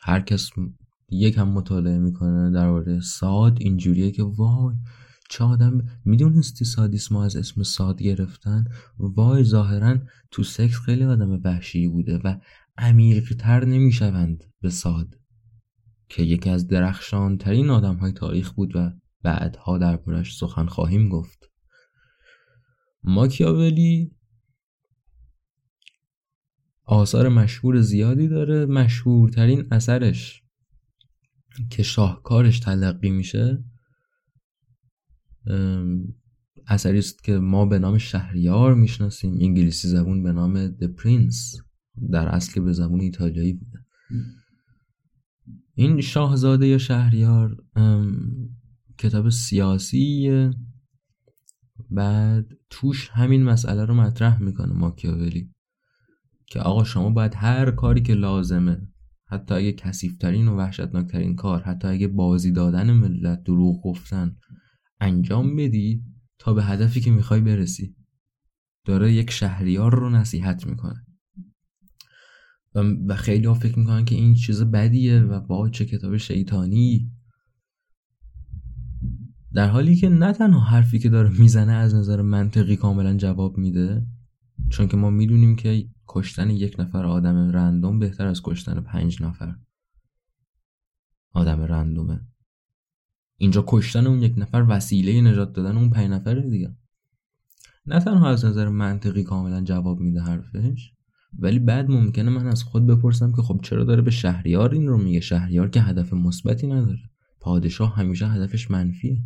هر 0.00 0.20
کس 0.20 0.50
یک 1.10 1.38
هم 1.38 1.48
مطالعه 1.48 1.98
می‌کنه 1.98 2.50
درباره 2.50 3.00
ساد 3.00 3.58
اینجوریه 3.60 4.10
که 4.10 4.22
وای 4.22 4.74
چه 5.30 5.44
آدم 5.44 5.86
می‌دونستی 6.04 6.64
سادیسم 6.64 7.16
از 7.16 7.36
اسم 7.36 7.62
ساد 7.62 8.02
گرفتن؟ 8.02 8.64
وای 8.98 9.44
ظاهرا 9.44 9.98
تو 10.30 10.42
سکس 10.42 10.78
خیلی 10.78 11.04
آدم 11.04 11.40
وحشی 11.44 11.88
بوده 11.88 12.18
و 12.24 12.36
عمیقتر 12.78 13.64
نمی‌شوند 13.64 14.44
به 14.60 14.70
ساد. 14.70 15.18
که 16.08 16.22
یکی 16.22 16.50
از 16.50 16.66
درخشان 16.66 17.38
ترین 17.38 17.70
آدم 17.70 17.94
های 17.94 18.12
تاریخ 18.12 18.52
بود 18.52 18.76
و 18.76 18.92
بعدها 19.22 19.78
دربارش 19.78 20.36
سخن 20.36 20.66
خواهیم 20.66 21.08
گفت. 21.08 21.50
ماکیاولی 23.04 24.16
آثار 26.84 27.28
مشهور 27.28 27.80
زیادی 27.80 28.28
داره. 28.28 28.66
مشهورترین 28.66 29.68
اثرش 29.70 30.42
که 31.70 31.82
شاهکارش 31.82 32.60
تلقی 32.60 33.10
میشه 33.10 33.64
اثری 36.66 36.98
است 36.98 37.24
که 37.24 37.38
ما 37.38 37.66
به 37.66 37.78
نام 37.78 37.98
شهریار 37.98 38.74
می‌شناسیم. 38.74 39.32
انگلیسی 39.40 39.88
زبون 39.88 40.22
به 40.22 40.32
نام 40.32 40.70
The 40.70 40.88
Prince 41.00 41.62
در 42.10 42.28
اصل 42.28 42.60
به 42.60 42.72
زبون 42.72 43.00
ایتالیایی 43.00 43.52
بوده. 43.52 43.78
این 45.78 46.00
شاهزاده 46.00 46.66
یا 46.66 46.78
شهریار 46.78 47.56
کتاب 48.98 49.28
سیاسی 49.28 50.50
بعد 51.90 52.46
توش 52.70 53.10
همین 53.10 53.42
مسئله 53.42 53.84
رو 53.84 53.94
مطرح 53.94 54.42
می‌کنه 54.42 54.72
ماکیاولی 54.72 55.50
که 56.46 56.60
آقا 56.60 56.84
شما 56.84 57.10
باید 57.10 57.34
هر 57.34 57.70
کاری 57.70 58.02
که 58.02 58.14
لازمه 58.14 58.88
حتی 59.26 59.54
اگه 59.54 59.72
کسیفترین 59.72 60.48
و 60.48 60.56
وحشتناکترین 60.56 61.36
کار 61.36 61.62
حتی 61.62 61.88
اگه 61.88 62.08
بازی 62.08 62.52
دادن 62.52 62.92
ملت 62.92 63.42
دروغ 63.42 63.82
گفتن 63.82 64.36
انجام 65.00 65.56
بدی 65.56 66.04
تا 66.38 66.54
به 66.54 66.64
هدفی 66.64 67.00
که 67.00 67.10
می‌خوای 67.10 67.40
برسی. 67.40 67.96
داره 68.84 69.12
یک 69.12 69.30
شهریار 69.30 69.94
رو 69.94 70.10
نصیحت 70.10 70.66
می‌کنه. 70.66 71.05
و 72.82 73.16
خیلی 73.16 73.46
ها 73.46 73.54
فکر 73.54 73.78
می‌کنن 73.78 74.04
که 74.04 74.14
این 74.14 74.34
چیز 74.34 74.62
بدیه 74.62 75.20
و 75.20 75.40
با 75.40 75.68
چه 75.68 75.84
کتاب 75.84 76.16
شیطانی. 76.16 77.12
در 79.52 79.68
حالی 79.68 79.96
که 79.96 80.08
نه 80.08 80.32
تنها 80.32 80.60
حرفی 80.60 80.98
که 80.98 81.08
داره 81.08 81.38
می‌زنه 81.38 81.72
از 81.72 81.94
نظر 81.94 82.22
منطقی 82.22 82.76
کاملا 82.76 83.16
جواب 83.16 83.58
میده 83.58 84.06
چون 84.70 84.88
که 84.88 84.96
ما 84.96 85.10
می‌دونیم 85.10 85.56
که 85.56 85.88
کشتن 86.08 86.50
یک 86.50 86.80
نفر 86.80 87.06
آدم 87.06 87.50
رندوم 87.50 87.98
بهتر 87.98 88.26
از 88.26 88.40
کشتن 88.44 88.80
پنج 88.80 89.22
نفر. 89.22 89.56
آدم 91.32 91.60
رندومه. 91.60 92.20
اینجا 93.36 93.64
کشتن 93.66 94.06
اون 94.06 94.22
یک 94.22 94.34
نفر 94.36 94.66
وسیله 94.68 95.20
نجات 95.20 95.52
دادن 95.52 95.76
اون 95.76 95.90
پنج 95.90 96.10
نفره 96.10 96.50
دیگه. 96.50 96.76
نه 97.86 98.00
تنها 98.00 98.28
از 98.28 98.44
نظر 98.44 98.68
منطقی 98.68 99.22
کاملا 99.22 99.60
جواب 99.64 100.00
میده 100.00 100.20
حرفش 100.20 100.95
ولی 101.38 101.58
بعد 101.58 101.90
ممکنه 101.90 102.30
من 102.30 102.46
از 102.46 102.62
خود 102.62 102.86
بپرسم 102.86 103.32
که 103.32 103.42
خب 103.42 103.60
چرا 103.62 103.84
داره 103.84 104.02
به 104.02 104.10
شهریار 104.10 104.72
این 104.72 104.88
رو 104.88 104.98
میگه؟ 104.98 105.20
شهریار 105.20 105.68
که 105.68 105.80
هدف 105.80 106.12
مثبتی 106.12 106.66
نداره. 106.66 107.10
پادشاه 107.40 107.96
همیشه 107.96 108.28
هدفش 108.28 108.70
منفیه. 108.70 109.22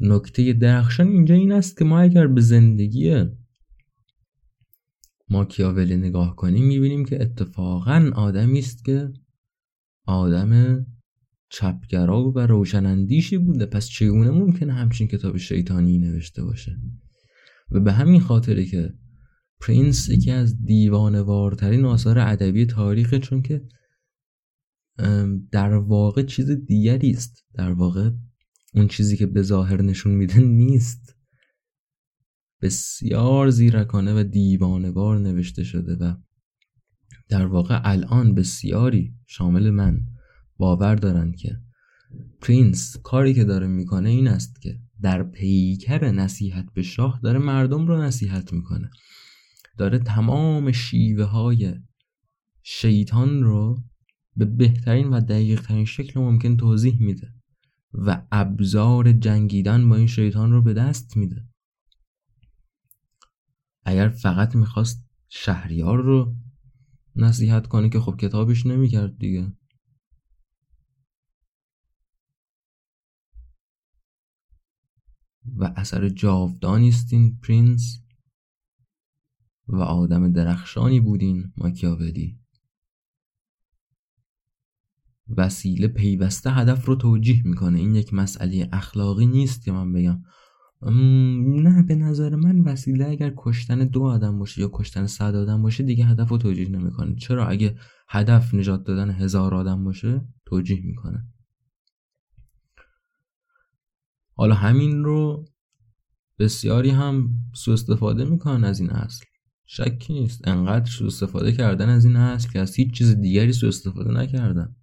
نکته 0.00 0.52
درخشان 0.52 1.06
اینجا 1.06 1.34
این 1.34 1.52
است 1.52 1.78
که 1.78 1.84
ما 1.84 2.00
اگر 2.00 2.26
به 2.26 2.40
زندگی 2.40 3.24
ماکیاولی 5.30 5.96
نگاه 5.96 6.36
کنیم 6.36 6.66
می‌بینیم 6.66 7.04
که 7.04 7.22
اتفاقا 7.22 8.10
آدمی 8.14 8.58
است 8.58 8.84
که 8.84 9.12
آدم 10.06 10.86
چپگرا 11.50 12.30
و 12.30 12.38
روشنندیشی 12.38 13.38
بوده. 13.38 13.66
پس 13.66 13.88
چگونه 13.88 14.30
ممکنه 14.30 14.72
همچین 14.72 15.06
کتاب 15.08 15.36
شیطانی 15.36 15.98
نوشته 15.98 16.44
باشه؟ 16.44 16.76
و 17.72 17.80
به 17.80 17.92
همین 17.92 18.20
خاطره 18.20 18.64
که 18.64 18.94
پرینس 19.60 20.08
یکی 20.08 20.30
از 20.30 20.64
دیوانوارترین 20.64 21.84
آثار 21.84 22.18
ادبی 22.18 22.66
تاریخه 22.66 23.18
چون 23.18 23.42
که 23.42 23.62
در 25.50 25.74
واقع 25.74 26.22
چیز 26.22 26.50
دیگری 26.50 27.10
است. 27.10 27.44
در 27.54 27.72
واقع 27.72 28.10
اون 28.74 28.88
چیزی 28.88 29.16
که 29.16 29.26
به 29.26 29.42
ظاهر 29.42 29.82
نشون 29.82 30.14
میده 30.14 30.40
نیست. 30.40 31.16
بسیار 32.62 33.50
زیرکانه 33.50 34.20
و 34.20 34.22
دیوانوار 34.22 35.18
نوشته 35.18 35.64
شده 35.64 35.96
و 35.96 36.14
در 37.28 37.46
واقع 37.46 37.80
الان 37.84 38.34
بسیاری 38.34 39.14
شامل 39.26 39.70
من 39.70 40.00
باور 40.56 40.94
دارن 40.94 41.32
که 41.32 41.60
پرینس 42.40 42.96
کاری 42.96 43.34
که 43.34 43.44
داره 43.44 43.66
می‌کنه 43.66 44.08
این 44.08 44.28
است 44.28 44.60
که 44.60 44.80
در 45.02 45.22
پیکر 45.22 46.10
نصیحت 46.10 46.72
به 46.74 46.82
شاه 46.82 47.20
داره 47.22 47.38
مردم 47.38 47.86
رو 47.86 48.02
نصیحت 48.02 48.52
می‌کنه. 48.52 48.90
داره 49.78 49.98
تمام 49.98 50.72
شیوه 50.72 51.24
های 51.24 51.74
شیطان 52.62 53.42
رو 53.42 53.82
به 54.36 54.44
بهترین 54.44 55.08
و 55.08 55.20
دقیق 55.20 55.60
ترین 55.60 55.84
شکل 55.84 56.20
ممکن 56.20 56.56
توضیح 56.56 57.02
میده 57.02 57.34
و 57.92 58.22
ابزار 58.32 59.12
جنگیدن 59.12 59.88
با 59.88 59.96
این 59.96 60.06
شیطان 60.06 60.52
رو 60.52 60.62
به 60.62 60.74
دست 60.74 61.16
میده. 61.16 61.46
اگر 63.84 64.08
فقط 64.08 64.56
می‌خواست 64.56 65.08
شهریار 65.28 66.02
رو 66.02 66.36
نصیحت 67.16 67.66
کنه 67.66 67.88
که 67.88 68.00
خب 68.00 68.16
کتابش 68.16 68.66
نمی‌کرد 68.66 69.18
دیگه. 69.18 69.52
و 75.56 75.72
اثر 75.76 76.08
جاودانی 76.08 76.88
است 76.88 77.12
این 77.12 77.38
پرینس 77.42 78.02
و 79.68 79.76
آدم 79.76 80.32
درخشانی 80.32 81.00
بودین 81.00 81.52
ماکیاولی. 81.56 82.38
وسیله 85.36 85.88
پیوسته 85.88 86.50
هدف 86.50 86.84
رو 86.84 86.94
توجیه 86.94 87.46
می‌کنه. 87.46 87.78
این 87.78 87.94
یک 87.94 88.14
مسئله 88.14 88.68
اخلاقی 88.72 89.26
نیست 89.26 89.64
که 89.64 89.72
من 89.72 89.92
بگم. 89.92 90.22
نه 91.62 91.82
به 91.82 91.94
نظر 91.94 92.36
من 92.36 92.60
وسیله 92.60 93.06
اگر 93.06 93.34
کشتن 93.36 93.78
دو 93.78 94.02
آدم 94.02 94.38
باشه 94.38 94.60
یا 94.60 94.70
کشتن 94.72 95.06
صد 95.06 95.34
آدم 95.34 95.62
باشه 95.62 95.84
دیگه 95.84 96.04
هدف 96.06 96.28
رو 96.28 96.38
توجیه 96.38 96.68
نمی‌کنه. 96.68 97.14
چرا؟ 97.14 97.46
اگه 97.48 97.78
هدف 98.08 98.54
نجات 98.54 98.84
دادن 98.84 99.10
هزار 99.10 99.54
آدم 99.54 99.84
باشه 99.84 100.28
توجیه 100.46 100.80
می‌کنه. 100.86 101.31
حالا 104.42 104.54
همین 104.54 105.04
رو 105.04 105.44
بسیاری 106.38 106.90
هم 106.90 107.30
سوء 107.54 107.74
استفاده 107.74 108.24
می‌کنن 108.24 108.64
از 108.64 108.80
این 108.80 108.90
اصل. 108.90 109.24
شکی 109.66 110.12
نیست. 110.12 110.48
انقدر 110.48 110.90
سوء 110.90 111.06
استفاده 111.06 111.52
کردن 111.52 111.88
از 111.88 112.04
این 112.04 112.16
اصل 112.16 112.50
که 112.50 112.60
از 112.60 112.74
هیچ 112.74 112.92
چیز 112.92 113.20
دیگری 113.20 113.52
سوء 113.52 113.68
استفاده 113.68 114.10
نکردن. 114.10 114.76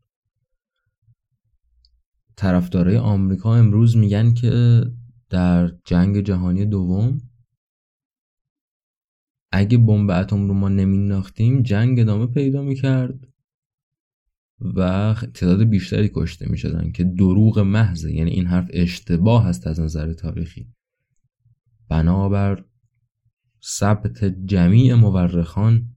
طرفدارای 2.36 2.98
آمریکا 2.98 3.56
امروز 3.56 3.98
میگن 3.98 4.34
که 4.34 4.84
در 5.30 5.78
جنگ 5.86 6.20
جهانی 6.20 6.66
دوم 6.66 7.22
اگه 9.52 9.78
بمب 9.78 10.10
اتم 10.10 10.48
رو 10.48 10.54
ما 10.54 10.70
نمیناختیم 10.70 11.64
جنگ 11.64 12.00
ادامه 12.00 12.26
پیدا 12.28 12.62
می‌کرد. 12.62 13.28
و 14.62 15.16
تعداد 15.34 15.64
بیشتری 15.64 16.12
کشته 16.14 16.50
می‌شدن 16.50 16.92
که 16.92 17.04
دروغ 17.04 17.60
محضه 17.60 18.14
یعنی 18.14 18.32
این 18.32 18.46
حرف 18.46 18.68
اشتباه 18.74 19.46
هست 19.46 19.68
از 19.68 19.80
نظر 19.80 20.14
تاریخی. 20.14 20.74
بنابر 21.90 22.66
ثبت 23.64 24.24
جمیع 24.24 24.94
مورخان 24.96 25.96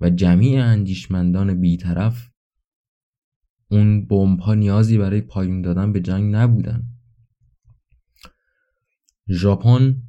و 0.00 0.10
جمیع 0.10 0.64
اندیشمندان 0.64 1.60
بیطرف 1.60 2.30
اون 3.70 4.06
بمب 4.06 4.40
ها 4.40 4.54
نیازی 4.54 4.98
برای 4.98 5.20
پایین 5.20 5.62
دادن 5.62 5.92
به 5.92 6.00
جنگ 6.00 6.34
نبودن. 6.34 6.82
ژاپن 9.28 10.02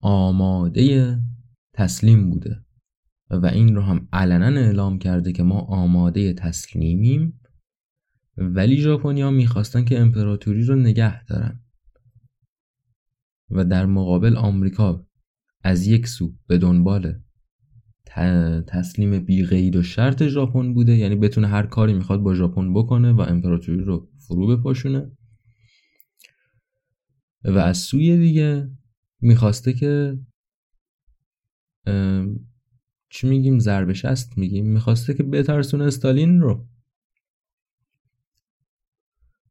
آماده 0.00 1.18
تسلیم 1.72 2.30
بوده. 2.30 2.64
و 3.30 3.46
این 3.46 3.74
رو 3.74 3.82
هم 3.82 4.08
علنا 4.12 4.60
اعلام 4.60 4.98
کرده 4.98 5.32
که 5.32 5.42
ما 5.42 5.60
آماده 5.60 6.32
تسلیمیم. 6.32 7.40
ولی 8.36 8.76
ژاپنیا 8.76 9.30
می‌خواستن 9.30 9.84
که 9.84 9.98
امپراتوری 10.00 10.62
رو 10.62 10.76
نگه 10.76 11.24
دارن. 11.24 11.60
و 13.50 13.64
در 13.64 13.86
مقابل 13.86 14.36
آمریکا 14.36 15.06
از 15.64 15.86
یک 15.86 16.06
سو 16.06 16.34
به 16.46 16.58
دنبال 16.58 17.20
تسلیم 18.66 19.24
بی 19.24 19.44
قید 19.44 19.76
و 19.76 19.82
شرط 19.82 20.22
ژاپن 20.22 20.74
بوده 20.74 20.96
یعنی 20.96 21.16
بتونه 21.16 21.46
هر 21.46 21.66
کاری 21.66 21.94
می‌خواد 21.94 22.20
با 22.20 22.34
ژاپن 22.34 22.74
بکنه 22.74 23.12
و 23.12 23.20
امپراتوری 23.20 23.84
رو 23.84 24.10
فرو 24.18 24.56
بپاشونه. 24.56 25.10
و 27.44 27.58
از 27.58 27.78
سوی 27.78 28.16
دیگه 28.16 28.70
می‌خواسته 29.20 29.72
که 29.72 30.18
چی 33.10 33.28
میگیم؟ 33.28 33.58
ضربه 33.58 33.94
است 34.04 34.38
میگیم؟ 34.38 34.66
می‌خواسته 34.66 35.14
که 35.14 35.22
بترسونه 35.22 35.84
استالین 35.84 36.40
رو. 36.40 36.66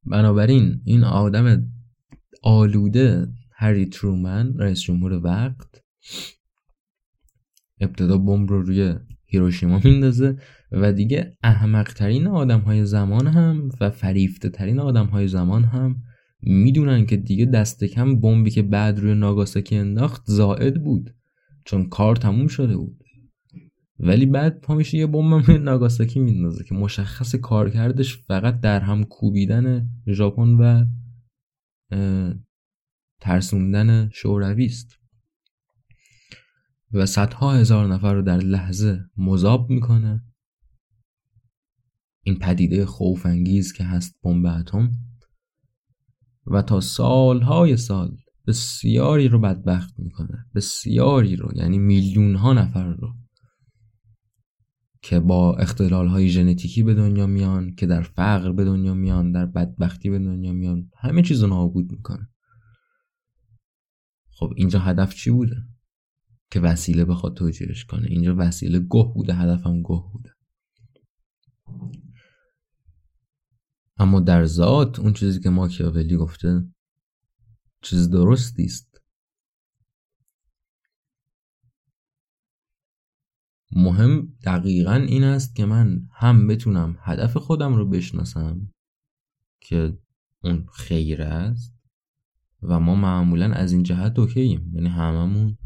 بنابراین 0.05 0.81
این 0.85 1.03
آدم 1.03 1.71
آلوده 2.43 3.27
هری 3.51 3.85
ترومن 3.85 4.57
رئیس 4.57 4.81
جمهور 4.81 5.13
وقت 5.23 5.83
ابتدا 7.79 8.17
بمب 8.17 8.49
رو 8.49 8.61
روی 8.61 8.95
هیروشیما 9.25 9.81
میندازه 9.83 10.37
و 10.71 10.93
دیگه 10.93 11.37
احمق 11.43 11.93
ترین 11.93 12.27
آدم 12.27 12.59
های 12.59 12.85
زمان 12.85 13.27
هم 13.27 13.69
و 13.81 13.89
فریفته 13.89 14.49
ترین 14.49 14.79
آدم 14.79 15.05
های 15.05 15.27
زمان 15.27 15.63
هم 15.63 16.03
می‌دونن 16.41 17.05
که 17.05 17.17
دیگه 17.17 17.45
دست 17.45 17.83
کم 17.83 18.19
بمبی 18.19 18.51
که 18.51 18.61
بعد 18.61 18.99
روی 18.99 19.15
ناگاساکی 19.15 19.75
انداخت 19.75 20.23
زائد 20.25 20.83
بود 20.83 21.15
چون 21.65 21.89
کار 21.89 22.15
تموم 22.15 22.47
شده 22.47 22.77
بود. 22.77 23.03
ولی 23.99 24.25
بعد 24.25 24.61
پا 24.61 24.75
میشه 24.75 24.97
یه 24.97 25.07
بمب 25.07 25.51
ناگاساکی 25.69 26.19
میندازه 26.19 26.63
که 26.63 26.75
مشخص 26.75 27.35
کارکردش 27.35 28.17
فقط 28.17 28.59
در 28.59 28.79
هم 28.79 29.03
کوبیدن 29.03 29.89
ژاپن 30.07 30.49
و 30.49 30.85
ترسوندن 33.21 34.09
شوروی 34.09 34.65
است. 34.65 34.99
و 36.91 37.05
صدها 37.05 37.53
هزار 37.53 37.87
نفر 37.87 38.13
رو 38.13 38.21
در 38.21 38.37
لحظه 38.37 38.99
مذاب 39.17 39.69
می‌کنه. 39.69 40.23
این 42.23 42.39
پدیده 42.39 42.85
خوف 42.85 43.25
انگیز 43.25 43.73
که 43.73 43.83
هست 43.83 44.15
بمب 44.23 44.45
اتم. 44.45 44.91
و 46.45 46.61
تا 46.61 46.81
سالهای 46.81 47.77
سال 47.77 48.17
بسیاری 48.47 49.27
رو 49.27 49.39
بدبخت 49.39 49.99
می‌کنه. 49.99 50.45
بسیاری 50.55 51.35
رو 51.35 51.51
یعنی 51.55 51.77
میلیون 51.77 52.35
ها 52.35 52.53
نفر 52.53 52.93
رو. 52.93 53.13
که 55.01 55.19
با 55.19 55.55
اختلال 55.55 56.07
های 56.07 56.29
ژنتیکی 56.29 56.83
به 56.83 56.93
دنیا 56.93 57.27
میان 57.27 57.75
که 57.75 57.85
در 57.85 58.01
فقر 58.01 58.51
به 58.51 58.65
دنیا 58.65 58.93
میان 58.93 59.31
در 59.31 59.45
بدبختی 59.45 60.09
به 60.09 60.19
دنیا 60.19 60.53
میان. 60.53 60.89
همه 60.97 61.21
چیز 61.21 61.41
رو 61.41 61.49
نابود 61.49 61.91
می‌کنه 61.91 62.29
خب 64.31 64.53
اینجا 64.55 64.79
هدف 64.79 65.15
چی 65.15 65.31
بوده؟ 65.31 65.55
که 66.51 66.59
وسیله 66.59 67.05
بخواد 67.05 67.37
توجیهش 67.37 67.85
کنه. 67.85 68.07
اینجا 68.07 68.35
وسیله 68.37 68.79
گه 68.79 69.11
بوده 69.15 69.33
هدفم 69.33 69.81
گه 69.81 70.03
بوده. 70.13 70.29
اما 73.97 74.19
در 74.19 74.45
ذات 74.45 74.99
اون 74.99 75.13
چیزی 75.13 75.39
که 75.39 75.49
ماکیاولی 75.49 76.17
گفته 76.17 76.67
چیز 77.81 78.09
درستی 78.09 78.63
است. 78.63 78.86
مهم 83.71 84.33
دقیقا 84.43 84.93
این 84.93 85.23
است 85.23 85.55
که 85.55 85.65
من 85.65 86.07
هم 86.11 86.47
بتونم 86.47 86.97
هدف 87.01 87.37
خودم 87.37 87.75
رو 87.75 87.89
بشناسم 87.89 88.73
که 89.61 89.97
اون 90.43 90.65
خیر 90.73 91.21
است 91.21 91.73
و 92.61 92.79
ما 92.79 92.95
معمولا 92.95 93.53
از 93.53 93.71
این 93.71 93.83
جهت 93.83 94.19
اوکییم 94.19 94.71
یعنی 94.73 94.89
هممون 94.89 95.57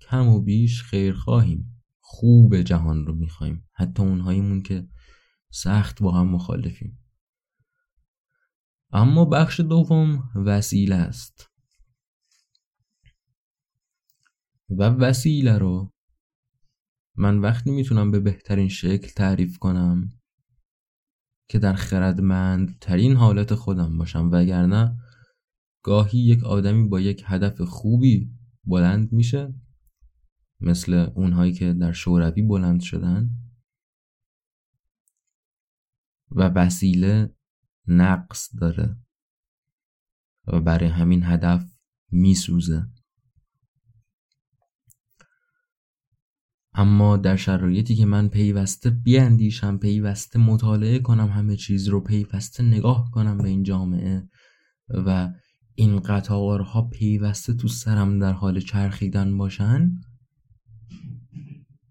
کم 0.00 0.28
و 0.28 0.40
بیش 0.40 0.82
خیر 0.82 1.14
خواهیم. 1.14 1.82
خوب 2.00 2.60
جهان 2.60 3.06
رو 3.06 3.14
می‌خوایم 3.14 3.68
حتی 3.72 4.02
اونهاییمون 4.02 4.62
که 4.62 4.88
سخت 5.50 6.02
با 6.02 6.12
هم 6.12 6.28
مخالفیم. 6.28 6.98
اما 8.92 9.24
بخش 9.24 9.60
دوم 9.60 10.30
وسیله 10.34 10.94
است. 10.94 11.50
و 14.68 14.82
وسیله 14.82 15.58
رو 15.58 15.92
من 17.16 17.38
وقتی 17.38 17.70
می‌تونم 17.70 18.10
به 18.10 18.20
بهترین 18.20 18.68
شکل 18.68 19.08
تعریف 19.08 19.58
کنم 19.58 20.08
که 21.48 21.58
در 21.58 21.72
خردمند 21.72 22.78
ترین 22.80 23.16
حالت 23.16 23.54
خودم 23.54 23.98
باشم 23.98 24.30
وگرنه 24.32 24.96
گاهی 25.82 26.18
یک 26.18 26.44
آدمی 26.44 26.88
با 26.88 27.00
یک 27.00 27.22
هدف 27.26 27.60
خوبی 27.60 28.30
بلند 28.64 29.12
میشه 29.12 29.54
مثل 30.60 30.94
اونهایی 31.14 31.52
که 31.52 31.72
در 31.72 31.92
شوروی 31.92 32.42
بلند 32.42 32.80
شدن 32.80 33.30
و 36.30 36.42
وسیله 36.42 37.34
نقص 37.86 38.50
داره 38.60 38.96
و 40.46 40.60
برای 40.60 40.88
همین 40.88 41.22
هدف 41.22 41.64
میسوزه. 42.12 42.86
اما 46.78 47.16
در 47.16 47.36
شرایطی 47.36 47.94
که 47.94 48.06
من 48.06 48.28
پیوسته 48.28 48.90
بیاندیشم 48.90 49.78
پیوسته 49.78 50.38
مطالعه 50.38 50.98
کنم 50.98 51.28
همه 51.28 51.56
چیز 51.56 51.88
رو 51.88 52.00
پیوسته 52.00 52.62
نگاه 52.62 53.10
کنم 53.10 53.38
به 53.38 53.48
این 53.48 53.62
جامعه 53.62 54.28
و 54.88 55.32
این 55.74 56.00
قطارها 56.00 56.82
پیوسته 56.82 57.54
تو 57.54 57.68
سرم 57.68 58.18
در 58.18 58.32
حال 58.32 58.60
چرخیدن 58.60 59.38
باشن 59.38 59.90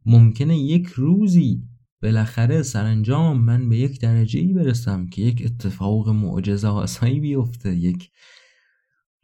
ممکنه 0.05 0.57
یک 0.57 0.87
روزی 0.87 1.63
بالاخره 2.01 2.61
سرانجام 2.61 3.41
من 3.41 3.69
به 3.69 3.77
یک 3.77 4.01
درجه 4.01 4.39
ای 4.39 4.53
برسم 4.53 5.07
که 5.07 5.21
یک 5.21 5.41
اتفاق 5.45 6.09
معجزه 6.09 6.67
آسایی 6.67 7.19
بیفته 7.19 7.75
یک 7.75 8.11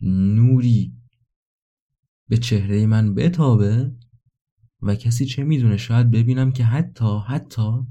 نوری 0.02 0.94
به 2.30 2.38
چهره 2.38 2.86
من 2.86 3.16
بتابه. 3.16 3.92
و 4.82 4.96
کسی 4.96 5.26
چه 5.26 5.44
می‌دونه 5.44 5.78
شاید 5.78 6.12
ببینم 6.12 6.52
که 6.52 6.64
حتی 6.64 7.20
حتی 7.28 7.88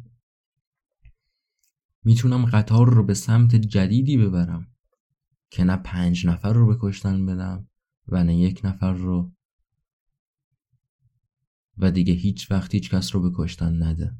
می‌تونم 2.05 2.45
قطار 2.45 2.91
رو 2.95 3.05
به 3.05 3.15
سمت 3.15 3.55
جدیدی 3.57 4.17
ببرم 4.17 4.67
که 5.51 5.65
نه 5.65 5.77
پنج 5.77 6.27
نفر 6.27 6.53
رو 6.53 6.67
به 6.67 6.77
کشتن 6.81 7.27
بدم 7.27 7.69
و 8.09 8.25
نه 8.25 8.37
یک 8.37 8.61
نفر 8.65 8.93
رو 8.93 9.33
و 11.79 11.91
دیگه 11.91 12.13
هیچ 12.15 12.51
وقت 12.51 12.75
هیچ 12.75 12.91
کس 12.91 13.15
رو 13.15 13.23
به 13.23 13.31
کشتن 13.37 13.83
نده. 13.83 14.17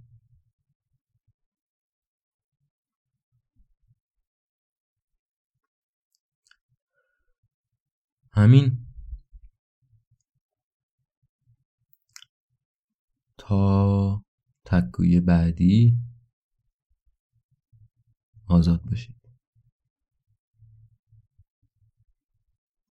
همین 8.33 8.90
تا 13.51 14.23
تکوی 14.65 15.21
بعدی. 15.21 15.99
آزاد 18.49 18.83
باشید. 18.85 19.20